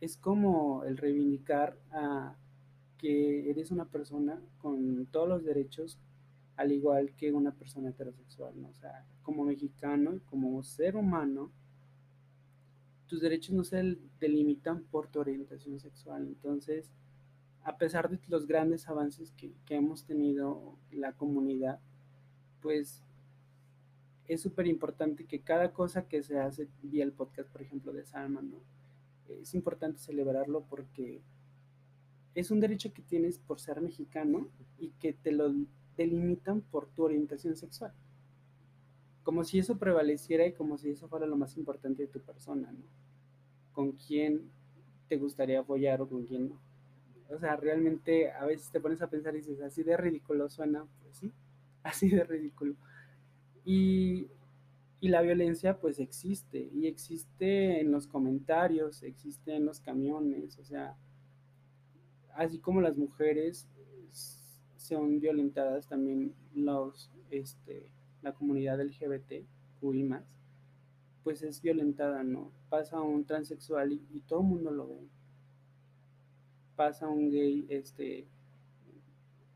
es 0.00 0.16
como 0.16 0.84
el 0.84 0.96
reivindicar 0.96 1.78
que 2.98 3.50
eres 3.50 3.70
una 3.70 3.86
persona 3.86 4.40
con 4.58 5.06
todos 5.06 5.28
los 5.28 5.44
derechos, 5.44 5.98
al 6.56 6.72
igual 6.72 7.14
que 7.16 7.32
una 7.32 7.52
persona 7.52 7.90
heterosexual, 7.90 8.60
¿no? 8.60 8.68
O 8.68 8.74
sea, 8.74 9.06
como 9.22 9.44
mexicano, 9.44 10.20
como 10.30 10.62
ser 10.62 10.96
humano, 10.96 11.52
tus 13.06 13.20
derechos 13.20 13.54
no 13.54 13.64
se 13.64 13.98
delimitan 14.18 14.82
por 14.84 15.08
tu 15.08 15.20
orientación 15.20 15.78
sexual. 15.78 16.26
Entonces, 16.26 16.90
a 17.62 17.76
pesar 17.76 18.08
de 18.08 18.20
los 18.28 18.46
grandes 18.46 18.88
avances 18.88 19.32
que, 19.32 19.52
hemos 19.68 20.04
tenido 20.04 20.78
la 20.90 21.12
comunidad, 21.12 21.80
pues 22.60 23.02
es 24.26 24.40
súper 24.40 24.66
importante 24.66 25.24
que 25.24 25.40
cada 25.40 25.72
cosa 25.72 26.08
que 26.08 26.22
se 26.22 26.38
hace 26.38 26.68
vía 26.82 27.04
el 27.04 27.12
podcast, 27.12 27.50
por 27.50 27.62
ejemplo, 27.62 27.92
de 27.92 28.04
Salma, 28.04 28.42
¿no? 28.42 28.58
Es 29.28 29.54
importante 29.54 29.98
celebrarlo 29.98 30.64
porque 30.68 31.20
es 32.34 32.50
un 32.50 32.60
derecho 32.60 32.92
que 32.92 33.02
tienes 33.02 33.38
por 33.38 33.60
ser 33.60 33.80
mexicano 33.80 34.48
y 34.78 34.90
que 35.00 35.12
te 35.12 35.32
lo 35.32 35.52
delimitan 35.96 36.60
por 36.60 36.86
tu 36.88 37.04
orientación 37.04 37.56
sexual 37.56 37.92
como 39.26 39.42
si 39.42 39.58
eso 39.58 39.76
prevaleciera 39.76 40.46
y 40.46 40.52
como 40.52 40.78
si 40.78 40.90
eso 40.90 41.08
fuera 41.08 41.26
lo 41.26 41.36
más 41.36 41.56
importante 41.56 42.04
de 42.04 42.08
tu 42.08 42.20
persona, 42.20 42.70
¿no? 42.70 42.84
Con 43.72 43.90
quién 43.90 44.52
te 45.08 45.16
gustaría 45.16 45.58
apoyar 45.58 46.00
o 46.00 46.08
con 46.08 46.24
quién 46.26 46.50
no. 46.50 46.60
O 47.34 47.36
sea, 47.40 47.56
realmente 47.56 48.30
a 48.30 48.46
veces 48.46 48.70
te 48.70 48.80
pones 48.80 49.02
a 49.02 49.10
pensar 49.10 49.34
y 49.34 49.38
dices, 49.38 49.60
así 49.62 49.82
de 49.82 49.96
ridículo 49.96 50.48
suena, 50.48 50.86
pues 51.02 51.16
sí, 51.16 51.32
así 51.82 52.08
de 52.08 52.22
ridículo. 52.22 52.76
Y, 53.64 54.28
y 55.00 55.08
la 55.08 55.22
violencia 55.22 55.78
pues 55.78 55.98
existe, 55.98 56.70
y 56.72 56.86
existe 56.86 57.80
en 57.80 57.92
los 57.92 58.06
comentarios, 58.06 59.02
existe 59.02 59.54
en 59.54 59.66
los 59.66 59.80
camiones, 59.80 60.58
o 60.58 60.64
sea, 60.64 60.96
así 62.34 62.58
como 62.58 62.80
las 62.80 62.96
mujeres 62.96 63.68
son 64.76 65.20
violentadas, 65.20 65.88
también 65.88 66.34
los, 66.54 67.10
este, 67.30 67.90
la 68.22 68.32
comunidad 68.32 68.80
LGBT, 68.80 69.46
más, 69.94 70.24
pues 71.22 71.42
es 71.42 71.62
violentada, 71.62 72.24
¿no? 72.24 72.50
Pasa 72.68 73.00
un 73.00 73.24
transexual 73.24 73.92
y, 73.92 74.20
todo 74.26 74.40
el 74.40 74.46
mundo 74.46 74.70
lo 74.70 74.88
ve. 74.88 75.08
Pasa 76.74 77.08
un 77.08 77.30
gay, 77.30 77.66
este, 77.68 78.26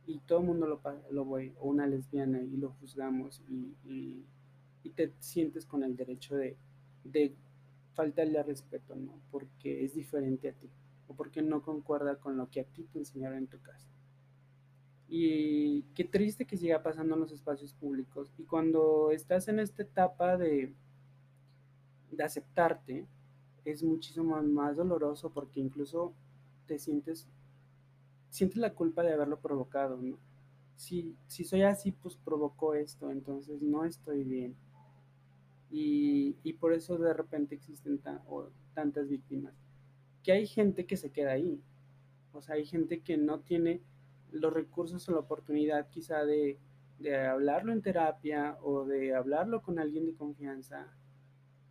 y 0.06 0.18
todo 0.20 0.40
el 0.40 0.46
mundo 0.46 0.66
lo, 0.66 0.80
lo 1.10 1.30
ve, 1.30 1.52
o 1.58 1.68
una 1.68 1.86
lesbiana 1.86 2.40
y 2.42 2.56
lo 2.56 2.70
juzgamos 2.80 3.42
y, 3.48 4.24
te 4.88 5.12
sientes 5.18 5.66
con 5.66 5.84
el 5.84 5.94
derecho 5.94 6.34
de, 6.34 6.56
de 7.04 7.34
faltarle 7.92 8.42
respeto, 8.42 8.96
¿no? 8.96 9.20
Porque 9.30 9.84
es 9.84 9.94
diferente 9.94 10.48
a 10.48 10.52
ti 10.54 10.70
o 11.06 11.14
porque 11.14 11.42
no 11.42 11.60
concuerda 11.60 12.16
con 12.16 12.36
lo 12.38 12.48
que 12.48 12.60
a 12.60 12.64
ti 12.64 12.84
te 12.84 12.98
enseñaron 12.98 13.36
en 13.36 13.46
tu 13.46 13.60
casa. 13.60 13.88
Y 15.08 15.82
qué 15.94 16.04
triste 16.04 16.46
que 16.46 16.56
siga 16.56 16.82
pasando 16.82 17.14
en 17.14 17.20
los 17.20 17.32
espacios 17.32 17.74
públicos. 17.74 18.32
Y 18.38 18.44
cuando 18.44 19.10
estás 19.10 19.48
en 19.48 19.58
esta 19.58 19.82
etapa 19.82 20.38
de, 20.38 20.72
de 22.12 22.24
aceptarte, 22.24 23.06
es 23.64 23.82
muchísimo 23.82 24.40
más 24.42 24.76
doloroso 24.76 25.30
porque 25.30 25.60
incluso 25.60 26.14
te 26.66 26.78
sientes, 26.78 27.28
sientes 28.30 28.58
la 28.58 28.72
culpa 28.72 29.02
de 29.02 29.12
haberlo 29.12 29.40
provocado, 29.40 29.96
¿no? 30.00 30.16
Si, 30.76 31.16
si 31.26 31.44
soy 31.44 31.62
así, 31.62 31.92
pues 31.92 32.16
provocó 32.16 32.74
esto, 32.74 33.10
entonces 33.10 33.60
no 33.60 33.84
estoy 33.84 34.24
bien. 34.24 34.54
Y, 35.70 36.36
y 36.42 36.54
por 36.54 36.72
eso 36.72 36.98
de 36.98 37.14
repente 37.14 37.54
existen 37.54 38.00
tantas 38.74 39.08
víctimas. 39.08 39.54
Que 40.22 40.32
hay 40.32 40.46
gente 40.46 40.86
que 40.86 40.96
se 40.96 41.10
queda 41.10 41.32
ahí. 41.32 41.60
O 42.32 42.42
sea, 42.42 42.56
hay 42.56 42.64
gente 42.64 43.00
que 43.00 43.16
no 43.16 43.40
tiene 43.40 43.80
los 44.32 44.52
recursos 44.52 45.08
o 45.08 45.12
la 45.12 45.20
oportunidad 45.20 45.88
quizá 45.88 46.24
de, 46.24 46.58
hablarlo 47.28 47.72
en 47.72 47.82
terapia 47.82 48.58
o 48.62 48.84
de 48.84 49.14
hablarlo 49.14 49.62
con 49.62 49.78
alguien 49.78 50.04
de 50.06 50.14
confianza 50.14 50.86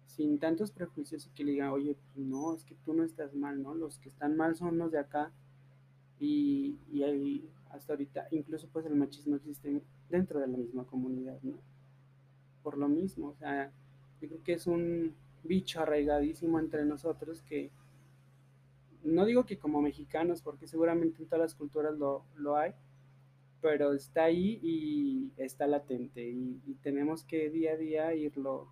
sin 0.08 0.40
tantos 0.40 0.72
prejuicios 0.72 1.28
y 1.28 1.30
que 1.30 1.44
le 1.44 1.52
digan, 1.52 1.70
oye, 1.70 1.96
pues 1.96 2.18
no, 2.18 2.56
es 2.56 2.64
que 2.64 2.76
tú 2.84 2.94
no 2.94 3.04
estás 3.04 3.36
mal, 3.36 3.62
¿no? 3.62 3.76
Los 3.76 4.00
que 4.00 4.10
están 4.10 4.36
mal 4.36 4.56
son 4.56 4.80
los 4.80 4.92
de 4.92 4.98
acá 4.98 5.32
y, 6.20 6.80
y 6.92 7.04
ahí 7.04 7.50
hasta 7.70 7.94
ahorita 7.94 8.28
incluso 8.32 8.68
pues 8.70 8.88
el 8.88 8.96
machismo 8.96 9.36
existe 9.36 9.84
dentro 10.10 10.40
de 10.40 10.48
la 10.48 10.58
misma 10.58 10.86
comunidad, 10.86 11.40
¿no? 11.44 11.60
Por 12.64 12.78
lo 12.78 12.90
mismo, 12.90 13.28
o 13.28 13.36
sea, 13.36 13.72
yo 14.22 14.28
creo 14.28 14.44
que 14.44 14.54
es 14.54 14.68
un 14.68 15.14
bicho 15.44 15.80
arraigadísimo 15.82 16.60
entre 16.60 16.86
nosotros 16.86 17.42
que 17.42 17.72
no 19.04 19.26
digo 19.26 19.46
que 19.46 19.58
como 19.58 19.82
mexicanos, 19.82 20.42
porque 20.42 20.68
seguramente 20.68 21.22
en 21.22 21.28
todas 21.28 21.42
las 21.42 21.56
culturas 21.56 21.96
lo, 21.98 22.56
hay, 22.58 22.74
pero 23.62 23.94
está 23.94 24.26
ahí 24.26 24.60
y 24.62 25.32
está 25.38 25.68
latente 25.68 26.28
y, 26.28 26.60
tenemos 26.82 27.24
que 27.24 27.50
día 27.50 27.74
a 27.74 27.78
día 27.78 28.14
irlo 28.14 28.68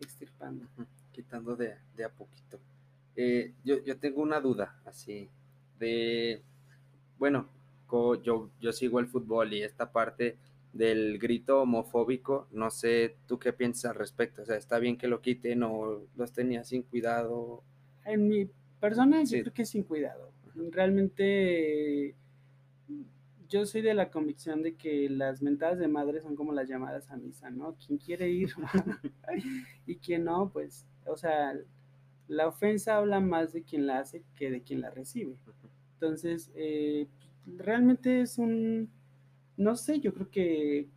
extirpando. 0.00 0.66
Quitando 1.12 1.56
de, 1.56 1.74
a 2.04 2.08
poquito. 2.08 2.58
Eh, 3.16 3.52
yo, 3.64 3.82
yo, 3.84 3.98
tengo 3.98 4.22
una 4.22 4.40
duda, 4.40 4.80
así, 4.84 5.28
de, 5.78 6.40
bueno, 7.18 7.48
yo, 8.22 8.50
yo 8.60 8.72
sigo 8.72 9.00
el 9.00 9.08
fútbol 9.08 9.52
y 9.52 9.62
esta 9.62 9.90
parte 9.90 10.36
del 10.72 11.18
grito 11.18 11.62
homofóbico, 11.62 12.48
no 12.52 12.70
sé 12.70 13.16
tú 13.26 13.38
qué 13.38 13.52
piensas 13.52 13.92
al 13.92 13.96
respecto, 13.96 14.42
o 14.42 14.44
sea, 14.44 14.56
está 14.56 14.78
bien 14.78 14.96
que 14.96 15.08
lo 15.08 15.20
quiten 15.20 15.62
o 15.62 16.02
los 16.16 16.32
tenía 16.32 16.64
sin 16.64 16.82
cuidado. 16.82 17.62
En 18.04 18.28
mi 18.28 18.48
Personas, 18.80 19.30
yo 19.30 19.40
creo 19.42 19.52
que 19.52 19.66
sin 19.66 19.82
cuidado. 19.82 20.32
Realmente 20.70 22.14
yo 23.48 23.66
soy 23.66 23.82
de 23.82 23.92
la 23.92 24.10
convicción 24.10 24.62
de 24.62 24.74
que 24.74 25.10
las 25.10 25.42
mentadas 25.42 25.78
de 25.78 25.86
madre 25.86 26.22
son 26.22 26.34
como 26.34 26.52
las 26.52 26.66
llamadas 26.66 27.10
a 27.10 27.16
misa, 27.16 27.50
¿no? 27.50 27.76
Quien 27.76 27.98
quiere 27.98 28.30
ir 28.30 28.50
y 29.86 29.96
quien 29.96 30.24
no, 30.24 30.50
pues, 30.50 30.86
o 31.04 31.16
sea, 31.16 31.54
la 32.26 32.48
ofensa 32.48 32.96
habla 32.96 33.20
más 33.20 33.52
de 33.52 33.62
quien 33.62 33.86
la 33.86 33.98
hace 33.98 34.22
que 34.34 34.50
de 34.50 34.62
quien 34.62 34.80
la 34.80 34.90
recibe. 34.90 35.36
Entonces, 35.94 36.50
eh, 36.54 37.06
realmente 37.44 38.22
es 38.22 38.38
un, 38.38 38.88
no 39.60 39.76
sé, 39.76 40.00
yo 40.00 40.14
creo 40.14 40.30
que 40.30 40.88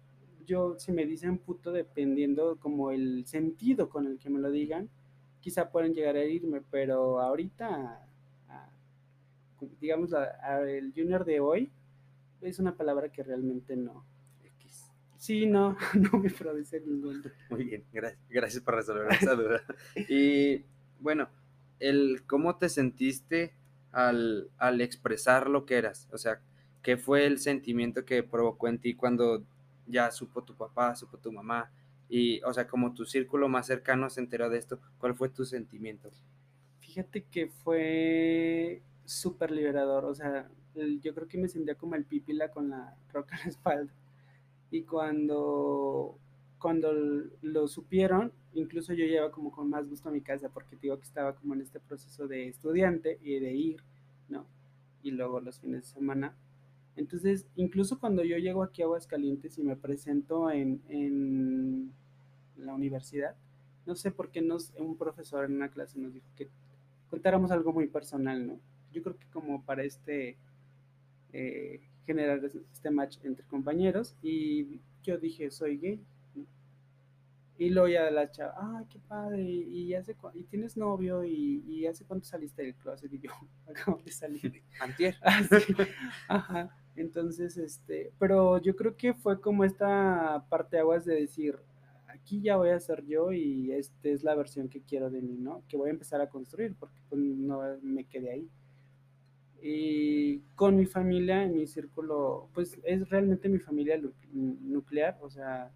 yo, 0.45 0.79
si 0.79 0.93
me 0.93 1.05
dicen 1.05 1.37
puto, 1.37 1.73
dependiendo 1.73 2.57
como 2.59 2.91
el 2.91 3.25
sentido 3.25 3.89
con 3.89 4.07
el 4.07 4.19
que 4.19 4.29
me 4.29 4.39
lo 4.39 4.51
digan, 4.51 4.89
quizá 5.41 5.69
pueden 5.69 5.93
llegar 5.93 6.15
a 6.15 6.21
herirme, 6.21 6.61
pero 6.71 7.19
ahorita, 7.19 8.07
digamos, 9.81 10.11
el 10.65 10.93
junior 10.95 11.25
de 11.25 11.41
hoy 11.41 11.71
es 12.39 12.57
una 12.57 12.75
palabra 12.75 13.11
que 13.11 13.21
realmente 13.21 13.75
no. 13.75 14.05
Sí, 15.17 15.45
no, 15.45 15.75
no 16.11 16.19
me 16.19 16.29
produce 16.29 16.79
ningún. 16.79 17.21
Muy 17.49 17.65
bien, 17.65 17.83
gracias, 17.91 18.21
gracias 18.29 18.63
por 18.63 18.75
resolver 18.75 19.11
esa 19.11 19.35
duda. 19.35 19.61
Y 20.09 20.63
bueno, 21.01 21.27
el 21.79 22.23
cómo 22.25 22.57
te 22.57 22.69
sentiste 22.69 23.55
al, 23.91 24.51
al 24.57 24.79
expresar 24.79 25.49
lo 25.49 25.65
que 25.65 25.75
eras, 25.75 26.07
o 26.13 26.17
sea, 26.17 26.41
¿qué 26.83 26.97
fue 26.97 27.25
el 27.25 27.39
sentimiento 27.39 28.05
que 28.05 28.21
provocó 28.21 28.67
en 28.67 28.77
ti 28.77 28.93
cuando 28.93 29.43
ya 29.87 30.11
supo 30.11 30.43
tu 30.43 30.55
papá, 30.55 30.95
supo 30.95 31.17
tu 31.17 31.31
mamá? 31.31 31.71
Y, 32.09 32.41
o 32.43 32.53
sea, 32.53 32.67
como 32.67 32.93
tu 32.93 33.05
círculo 33.05 33.49
más 33.49 33.65
cercano 33.65 34.09
se 34.09 34.19
enteró 34.19 34.49
de 34.49 34.59
esto, 34.59 34.79
¿cuál 34.99 35.15
fue 35.15 35.29
tu 35.29 35.45
sentimiento? 35.45 36.11
Fíjate 36.81 37.23
que 37.23 37.47
fue 37.47 38.83
súper 39.05 39.49
liberador, 39.51 40.05
o 40.05 40.13
sea, 40.13 40.47
yo 40.75 41.15
creo 41.15 41.27
que 41.27 41.37
me 41.37 41.47
sentía 41.47 41.75
como 41.75 41.95
el 41.95 42.05
pipila 42.05 42.51
con 42.51 42.69
la 42.69 42.95
roca 43.11 43.35
en 43.37 43.41
la 43.43 43.49
espalda. 43.49 43.93
Y 44.69 44.83
cuando, 44.83 46.17
cuando 46.59 46.91
lo 47.41 47.67
supieron, 47.67 48.33
incluso 48.53 48.93
yo 48.93 49.05
llevaba 49.05 49.31
como 49.31 49.51
con 49.51 49.69
más 49.69 49.87
gusto 49.87 50.09
a 50.09 50.11
mi 50.11 50.21
casa, 50.21 50.49
porque 50.49 50.75
digo 50.75 50.97
que 50.97 51.05
estaba 51.05 51.35
como 51.35 51.53
en 51.53 51.61
este 51.61 51.79
proceso 51.79 52.27
de 52.27 52.47
estudiante 52.47 53.19
y 53.21 53.39
de 53.39 53.53
ir, 53.53 53.83
¿no? 54.29 54.45
Y 55.01 55.11
luego 55.11 55.39
los 55.41 55.59
fines 55.59 55.81
de 55.81 55.93
semana. 55.93 56.35
Entonces, 56.95 57.47
incluso 57.55 57.99
cuando 57.99 58.23
yo 58.23 58.37
llego 58.37 58.63
aquí 58.63 58.81
a 58.81 58.85
Aguascalientes 58.85 59.57
y 59.57 59.63
me 59.63 59.75
presento 59.75 60.51
en, 60.51 60.81
en 60.89 61.91
la 62.57 62.73
universidad, 62.73 63.35
no 63.85 63.95
sé 63.95 64.11
por 64.11 64.29
qué 64.31 64.41
nos, 64.41 64.71
un 64.77 64.97
profesor 64.97 65.45
en 65.45 65.55
una 65.55 65.69
clase 65.69 65.99
nos 65.99 66.13
dijo 66.13 66.27
que 66.35 66.49
contáramos 67.09 67.51
algo 67.51 67.73
muy 67.73 67.87
personal, 67.87 68.45
¿no? 68.47 68.59
Yo 68.91 69.03
creo 69.03 69.17
que 69.17 69.27
como 69.27 69.63
para 69.63 69.83
este 69.83 70.37
eh, 71.31 71.81
generar 72.05 72.43
este 72.43 72.91
match 72.91 73.17
entre 73.23 73.45
compañeros 73.45 74.15
y 74.21 74.79
yo 75.03 75.17
dije, 75.17 75.51
soy 75.51 75.77
gay. 75.77 76.01
Y 77.57 77.69
luego 77.69 77.87
ya 77.87 78.09
la 78.09 78.31
chava, 78.31 78.55
ay, 78.57 78.85
qué 78.89 78.99
padre, 78.99 79.43
y, 79.43 79.93
hace 79.93 80.15
y 80.33 80.43
tienes 80.45 80.75
novio, 80.75 81.23
y, 81.23 81.85
hace 81.85 82.03
cuánto 82.03 82.25
saliste 82.25 82.63
del 82.63 82.73
closet, 82.75 83.13
y 83.13 83.19
yo 83.19 83.31
acabo 83.67 84.01
de 84.03 84.11
salir. 84.11 84.63
Antier. 84.79 85.15
Ah, 85.21 85.47
Ajá. 86.27 86.82
Entonces, 86.95 87.57
este, 87.57 88.11
pero 88.19 88.59
yo 88.59 88.75
creo 88.75 88.95
que 88.95 89.13
fue 89.13 89.41
como 89.41 89.63
esta 89.63 90.45
parte 90.49 90.77
aguas 90.77 91.05
de 91.05 91.15
decir, 91.15 91.57
aquí 92.07 92.41
ya 92.41 92.57
voy 92.57 92.69
a 92.69 92.79
ser 92.79 93.05
yo 93.05 93.31
y 93.31 93.71
esta 93.71 94.09
es 94.09 94.23
la 94.23 94.35
versión 94.35 94.69
que 94.69 94.81
quiero 94.81 95.09
de 95.09 95.21
mí, 95.21 95.37
¿no? 95.37 95.63
Que 95.67 95.77
voy 95.77 95.89
a 95.89 95.93
empezar 95.93 96.21
a 96.21 96.29
construir, 96.29 96.75
porque 96.75 96.99
pues, 97.09 97.19
no 97.19 97.61
me 97.81 98.05
quedé 98.05 98.31
ahí. 98.31 98.49
Y 99.61 100.39
con 100.55 100.75
mi 100.75 100.85
familia, 100.85 101.43
en 101.43 101.53
mi 101.53 101.65
círculo, 101.67 102.49
pues 102.53 102.77
es 102.83 103.09
realmente 103.09 103.49
mi 103.49 103.59
familia 103.59 103.99
nuclear, 104.31 105.17
o 105.21 105.29
sea, 105.29 105.71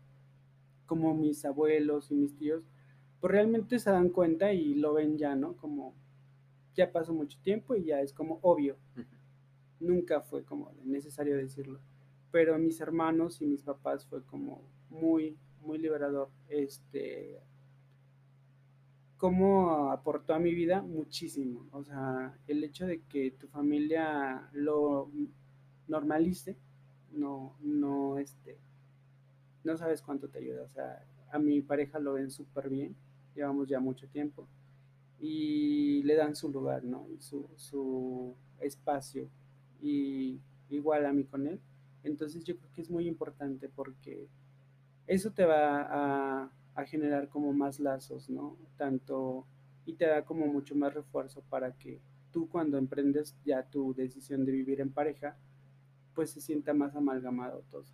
como 0.85 1.15
mis 1.15 1.45
abuelos 1.45 2.11
y 2.11 2.15
mis 2.15 2.35
tíos, 2.35 2.63
pues 3.19 3.31
realmente 3.31 3.79
se 3.79 3.89
dan 3.89 4.09
cuenta 4.09 4.53
y 4.53 4.75
lo 4.75 4.93
ven 4.93 5.17
ya, 5.17 5.35
¿no? 5.35 5.55
Como 5.55 5.95
ya 6.75 6.91
pasó 6.91 7.13
mucho 7.13 7.39
tiempo 7.43 7.75
y 7.75 7.85
ya 7.85 8.01
es 8.01 8.13
como 8.13 8.39
obvio. 8.41 8.77
Nunca 9.79 10.21
fue 10.21 10.43
como 10.43 10.71
necesario 10.83 11.37
decirlo. 11.37 11.79
Pero 12.31 12.57
mis 12.57 12.79
hermanos 12.81 13.41
y 13.41 13.45
mis 13.45 13.63
papás 13.63 14.05
fue 14.05 14.23
como 14.23 14.63
muy, 14.89 15.37
muy 15.61 15.77
liberador. 15.77 16.29
Este, 16.49 17.39
cómo 19.17 19.91
aportó 19.91 20.33
a 20.33 20.39
mi 20.39 20.53
vida 20.53 20.81
muchísimo. 20.81 21.67
O 21.71 21.83
sea, 21.83 22.37
el 22.47 22.63
hecho 22.63 22.85
de 22.85 23.01
que 23.03 23.31
tu 23.31 23.47
familia 23.47 24.49
lo 24.53 25.11
normalice, 25.87 26.57
no, 27.11 27.57
no, 27.61 28.17
este, 28.17 28.59
no 29.63 29.77
sabes 29.77 30.01
cuánto 30.01 30.29
te 30.29 30.39
ayuda. 30.39 30.63
O 30.63 30.69
sea, 30.69 31.05
a 31.31 31.39
mi 31.39 31.61
pareja 31.61 31.99
lo 31.99 32.13
ven 32.13 32.31
súper 32.31 32.69
bien, 32.69 32.95
llevamos 33.35 33.67
ya 33.67 33.79
mucho 33.79 34.07
tiempo, 34.07 34.47
y 35.19 36.03
le 36.03 36.15
dan 36.15 36.35
su 36.35 36.49
lugar, 36.49 36.83
¿no? 36.83 37.07
Su, 37.19 37.49
su 37.55 38.35
espacio, 38.59 39.29
y 39.81 40.39
igual 40.69 41.05
a 41.05 41.13
mí 41.13 41.23
con 41.23 41.47
él. 41.47 41.59
Entonces 42.03 42.43
yo 42.43 42.57
creo 42.57 42.71
que 42.73 42.81
es 42.81 42.89
muy 42.89 43.07
importante 43.07 43.69
porque 43.69 44.27
eso 45.07 45.31
te 45.31 45.45
va 45.45 46.51
a 46.75 46.85
generar 46.85 47.27
como 47.29 47.53
más 47.53 47.79
lazos, 47.79 48.29
¿no? 48.29 48.57
Tanto 48.77 49.47
y 49.85 49.93
te 49.93 50.05
da 50.05 50.25
como 50.25 50.45
mucho 50.47 50.75
más 50.75 50.93
refuerzo 50.93 51.41
para 51.49 51.71
que 51.71 52.01
tú 52.31 52.49
cuando 52.49 52.77
emprendes 52.77 53.35
ya 53.45 53.63
tu 53.63 53.95
decisión 53.95 54.45
de 54.45 54.51
vivir 54.51 54.81
en 54.81 54.91
pareja, 54.91 55.37
pues 56.13 56.31
se 56.31 56.41
sienta 56.41 56.73
más 56.73 56.95
amalgamado 56.95 57.63
todo. 57.71 57.85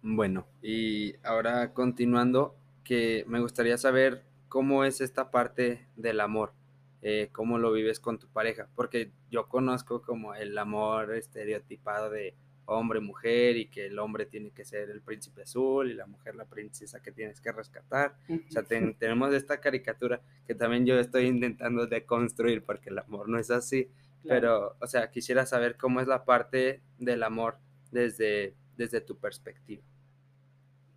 Bueno, 0.00 0.46
y 0.62 1.16
ahora 1.24 1.74
continuando, 1.74 2.56
que 2.84 3.24
me 3.26 3.40
gustaría 3.40 3.76
saber 3.76 4.24
cómo 4.48 4.84
es 4.84 5.00
esta 5.00 5.30
parte 5.30 5.88
del 5.96 6.20
amor, 6.20 6.52
eh, 7.02 7.28
cómo 7.32 7.58
lo 7.58 7.72
vives 7.72 8.00
con 8.00 8.18
tu 8.18 8.28
pareja, 8.28 8.68
porque 8.74 9.12
yo 9.30 9.48
conozco 9.48 10.02
como 10.02 10.34
el 10.34 10.56
amor 10.58 11.14
estereotipado 11.14 12.10
de 12.10 12.34
hombre, 12.70 13.00
mujer, 13.00 13.56
y 13.56 13.66
que 13.66 13.86
el 13.86 13.98
hombre 13.98 14.26
tiene 14.26 14.50
que 14.50 14.64
ser 14.64 14.90
el 14.90 15.00
príncipe 15.00 15.42
azul 15.42 15.90
y 15.90 15.94
la 15.94 16.06
mujer 16.06 16.34
la 16.34 16.44
princesa 16.44 17.00
que 17.00 17.12
tienes 17.12 17.40
que 17.40 17.50
rescatar. 17.50 18.16
O 18.28 18.50
sea, 18.50 18.62
tenemos 18.98 19.32
esta 19.32 19.60
caricatura 19.60 20.20
que 20.46 20.54
también 20.54 20.84
yo 20.84 20.98
estoy 20.98 21.26
intentando 21.26 21.86
deconstruir 21.86 22.62
porque 22.62 22.90
el 22.90 22.98
amor 22.98 23.28
no 23.28 23.38
es 23.38 23.50
así. 23.50 23.88
Pero, 24.24 24.76
o 24.80 24.86
sea, 24.86 25.10
quisiera 25.10 25.46
saber 25.46 25.76
cómo 25.76 26.00
es 26.00 26.06
la 26.06 26.24
parte 26.24 26.82
del 26.98 27.22
amor 27.22 27.58
desde, 27.90 28.54
desde 28.76 29.00
tu 29.00 29.16
perspectiva. 29.18 29.82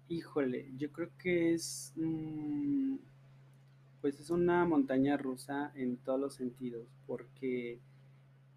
Híjole, 0.09 0.71
yo 0.75 0.91
creo 0.91 1.11
que 1.17 1.53
es, 1.53 1.93
mm, 1.95 2.95
pues 4.01 4.19
es 4.19 4.29
una 4.29 4.65
montaña 4.65 5.15
rusa 5.15 5.71
en 5.75 5.97
todos 5.97 6.19
los 6.19 6.33
sentidos, 6.33 6.87
porque 7.05 7.79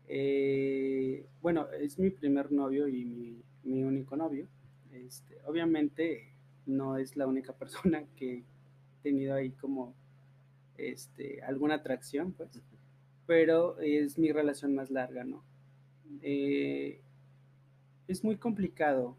eh, 0.09 1.26
bueno, 1.40 1.68
es 1.70 1.98
mi 1.98 2.11
primer 2.11 2.52
novio 2.52 2.88
y 2.88 3.04
mi, 3.04 3.42
único 3.83 4.16
novio. 4.16 4.46
Este, 4.92 5.38
obviamente 5.46 6.33
no 6.66 6.96
es 6.96 7.16
la 7.16 7.26
única 7.26 7.52
persona 7.59 8.04
que 8.16 8.38
he 8.38 8.44
tenido 9.02 9.35
ahí 9.35 9.50
como 9.52 9.94
este, 10.76 11.42
alguna 11.42 11.76
atracción, 11.76 12.33
pues, 12.33 12.62
pero 13.26 13.78
es 13.80 14.18
mi 14.18 14.33
relación 14.33 14.74
más 14.74 14.90
larga, 14.90 15.24
¿no? 15.24 15.42
Eh, 16.22 17.00
es 18.07 18.22
muy 18.22 18.37
complicado 18.37 19.16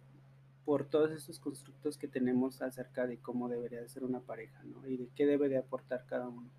por 0.65 0.85
todos 0.85 1.11
esos 1.11 1.39
constructos 1.39 1.97
que 1.97 2.07
tenemos 2.07 2.61
acerca 2.63 3.05
de 3.05 3.17
cómo 3.19 3.47
debería 3.47 3.87
ser 3.87 4.03
una 4.03 4.19
pareja, 4.19 4.63
¿no? 4.63 4.85
Y 4.87 4.97
de 4.97 5.09
qué 5.15 5.27
debe 5.27 5.47
de 5.47 5.57
aportar 5.57 6.05
cada 6.07 6.27
uno. 6.27 6.49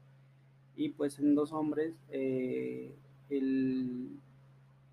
Y 0.77 0.91
pues 0.91 1.19
en 1.19 1.35
dos 1.35 1.53
hombres, 1.53 1.95
eh, 2.11 2.95
el 3.29 4.21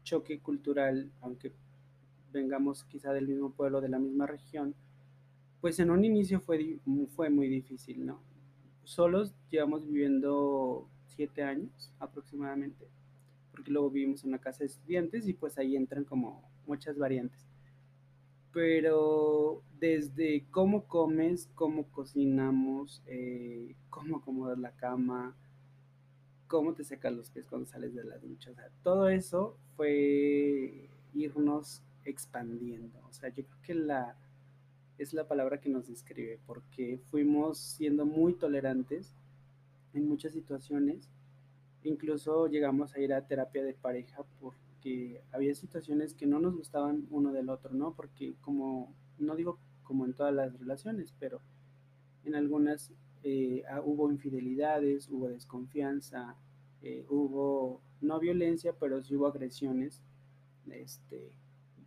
choque 0.03 0.39
cultural, 0.39 1.11
aunque 1.21 1.51
vengamos 2.31 2.83
quizá 2.85 3.13
del 3.13 3.27
mismo 3.27 3.51
pueblo, 3.51 3.81
de 3.81 3.89
la 3.89 3.99
misma 3.99 4.25
región, 4.25 4.73
pues 5.61 5.79
en 5.79 5.91
un 5.91 6.03
inicio 6.03 6.41
fue, 6.41 6.79
fue 7.15 7.29
muy 7.29 7.47
difícil, 7.47 8.05
¿no? 8.05 8.19
Solos 8.83 9.33
llevamos 9.49 9.85
viviendo 9.85 10.89
siete 11.05 11.43
años 11.43 11.93
aproximadamente, 11.99 12.87
porque 13.51 13.71
luego 13.71 13.91
vivimos 13.91 14.23
en 14.23 14.29
una 14.29 14.39
casa 14.39 14.59
de 14.59 14.65
estudiantes 14.65 15.27
y 15.27 15.33
pues 15.33 15.57
ahí 15.59 15.75
entran 15.75 16.03
como 16.03 16.49
muchas 16.65 16.97
variantes. 16.97 17.52
Pero 18.53 19.63
desde 19.79 20.45
cómo 20.51 20.85
comes, 20.85 21.49
cómo 21.55 21.89
cocinamos, 21.91 23.01
eh, 23.07 23.75
cómo 23.89 24.17
acomodar 24.17 24.59
la 24.59 24.71
cama, 24.71 25.35
cómo 26.47 26.73
te 26.73 26.83
secas 26.83 27.13
los 27.13 27.31
pies 27.31 27.47
cuando 27.47 27.67
sales 27.67 27.95
de 27.95 28.03
la 28.03 28.17
ducha. 28.19 28.51
O 28.51 28.53
sea, 28.53 28.69
todo 28.83 29.09
eso 29.09 29.57
fue 29.75 30.87
irnos 31.13 31.81
expandiendo. 32.05 32.99
O 33.09 33.13
sea, 33.13 33.29
yo 33.29 33.43
creo 33.43 33.61
que 33.63 33.73
la 33.73 34.15
es 34.97 35.13
la 35.13 35.27
palabra 35.27 35.59
que 35.59 35.69
nos 35.69 35.87
describe, 35.87 36.39
porque 36.45 36.99
fuimos 37.09 37.57
siendo 37.57 38.05
muy 38.05 38.33
tolerantes 38.33 39.13
en 39.93 40.07
muchas 40.07 40.33
situaciones. 40.33 41.09
Incluso 41.83 42.47
llegamos 42.47 42.95
a 42.95 42.99
ir 42.99 43.13
a 43.13 43.25
terapia 43.25 43.63
de 43.63 43.73
pareja 43.73 44.23
porque 44.83 45.21
había 45.31 45.55
situaciones 45.55 46.13
que 46.13 46.25
no 46.25 46.39
nos 46.39 46.55
gustaban 46.55 47.07
uno 47.09 47.31
del 47.31 47.49
otro, 47.49 47.73
¿no? 47.73 47.93
Porque 47.95 48.35
como, 48.41 48.93
no 49.17 49.35
digo 49.35 49.57
como 49.83 50.05
en 50.05 50.13
todas 50.13 50.33
las 50.33 50.57
relaciones, 50.59 51.13
pero 51.19 51.39
en 52.25 52.35
algunas 52.35 52.91
eh, 53.23 53.63
ah, 53.69 53.81
hubo 53.81 54.11
infidelidades, 54.11 55.07
hubo 55.09 55.29
desconfianza, 55.29 56.35
eh, 56.81 57.05
hubo 57.07 57.81
no 58.01 58.19
violencia, 58.19 58.73
pero 58.77 59.01
sí 59.01 59.15
hubo 59.15 59.27
agresiones 59.27 60.01
este, 60.69 61.31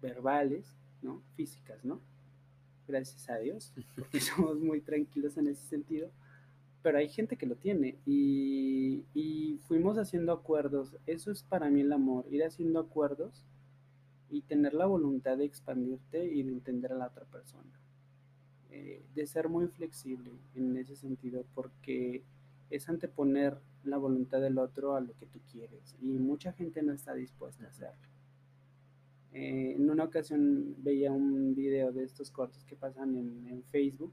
verbales, 0.00 0.74
¿no? 1.02 1.22
Físicas, 1.34 1.84
¿no? 1.84 2.00
Gracias 2.88 3.28
a 3.28 3.36
Dios, 3.36 3.74
porque 3.94 4.20
somos 4.20 4.58
muy 4.58 4.80
tranquilos 4.80 5.36
en 5.36 5.48
ese 5.48 5.66
sentido. 5.66 6.10
Pero 6.86 6.98
hay 6.98 7.08
gente 7.08 7.36
que 7.36 7.46
lo 7.46 7.56
tiene 7.56 7.98
y, 8.06 9.02
y 9.12 9.58
fuimos 9.66 9.98
haciendo 9.98 10.30
acuerdos. 10.30 10.96
Eso 11.04 11.32
es 11.32 11.42
para 11.42 11.68
mí 11.68 11.80
el 11.80 11.92
amor, 11.92 12.24
ir 12.30 12.44
haciendo 12.44 12.78
acuerdos 12.78 13.44
y 14.30 14.42
tener 14.42 14.72
la 14.72 14.86
voluntad 14.86 15.36
de 15.36 15.46
expandirte 15.46 16.24
y 16.32 16.44
de 16.44 16.52
entender 16.52 16.92
a 16.92 16.94
la 16.94 17.08
otra 17.08 17.24
persona. 17.24 17.72
Eh, 18.70 19.04
de 19.16 19.26
ser 19.26 19.48
muy 19.48 19.66
flexible 19.66 20.30
en 20.54 20.76
ese 20.76 20.94
sentido, 20.94 21.44
porque 21.56 22.22
es 22.70 22.88
anteponer 22.88 23.58
la 23.82 23.96
voluntad 23.96 24.40
del 24.40 24.56
otro 24.56 24.94
a 24.94 25.00
lo 25.00 25.12
que 25.18 25.26
tú 25.26 25.40
quieres 25.50 25.96
y 26.00 26.20
mucha 26.20 26.52
gente 26.52 26.84
no 26.84 26.92
está 26.92 27.14
dispuesta 27.14 27.64
a 27.64 27.70
hacerlo. 27.70 28.08
Eh, 29.32 29.72
en 29.74 29.90
una 29.90 30.04
ocasión 30.04 30.76
veía 30.78 31.10
un 31.10 31.52
video 31.56 31.90
de 31.90 32.04
estos 32.04 32.30
cortos 32.30 32.62
que 32.62 32.76
pasan 32.76 33.16
en, 33.16 33.48
en 33.48 33.64
Facebook 33.64 34.12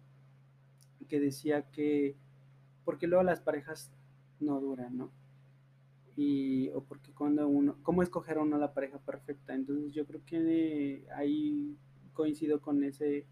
que 1.08 1.20
decía 1.20 1.70
que 1.70 2.16
porque 2.86 3.08
luego 3.08 3.24
las 3.24 3.42
parejas 3.42 3.92
no 4.40 4.60
duran, 4.60 4.98
¿no? 4.98 5.12
Y, 6.16 6.70
o 6.70 6.84
porque 6.84 7.12
cuando 7.12 7.48
uno, 7.48 7.78
¿cómo 7.82 8.04
escoger 8.04 8.38
uno 8.38 8.58
la 8.58 8.74
pareja 8.74 9.00
perfecta? 9.00 9.56
Entonces 9.56 9.94
yo 9.94 10.06
creo 10.06 10.22
que 10.26 11.06
ahí 11.16 11.76
coincido 12.14 12.62
con 12.62 12.84
ese, 12.84 13.26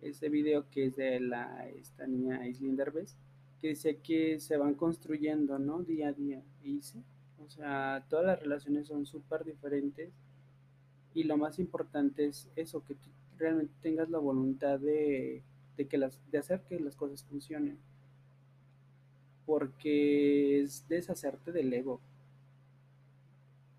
ese 0.00 0.28
video 0.28 0.68
que 0.70 0.86
es 0.86 0.96
de 0.96 1.18
la, 1.18 1.68
esta 1.68 2.06
niña 2.06 2.40
Aislinn 2.40 2.76
Derbez, 2.76 3.16
que 3.60 3.68
dice 3.68 3.98
que 3.98 4.38
se 4.38 4.56
van 4.56 4.74
construyendo, 4.74 5.58
¿no? 5.58 5.82
Día 5.82 6.08
a 6.08 6.12
día. 6.12 6.42
Y 6.62 6.82
sí, 6.82 7.02
o 7.44 7.48
sea, 7.48 8.06
todas 8.08 8.26
las 8.26 8.40
relaciones 8.40 8.86
son 8.86 9.06
súper 9.06 9.44
diferentes 9.44 10.12
y 11.14 11.24
lo 11.24 11.36
más 11.36 11.58
importante 11.58 12.26
es 12.26 12.48
eso, 12.54 12.84
que 12.84 12.94
tú 12.94 13.10
realmente 13.38 13.74
tengas 13.82 14.08
la 14.08 14.18
voluntad 14.18 14.78
de, 14.78 15.42
de, 15.76 15.88
que 15.88 15.98
las, 15.98 16.20
de 16.30 16.38
hacer 16.38 16.62
que 16.68 16.78
las 16.78 16.94
cosas 16.96 17.24
funcionen 17.24 17.78
porque 19.46 20.62
es 20.62 20.86
deshacerte 20.88 21.52
del 21.52 21.72
ego. 21.72 22.00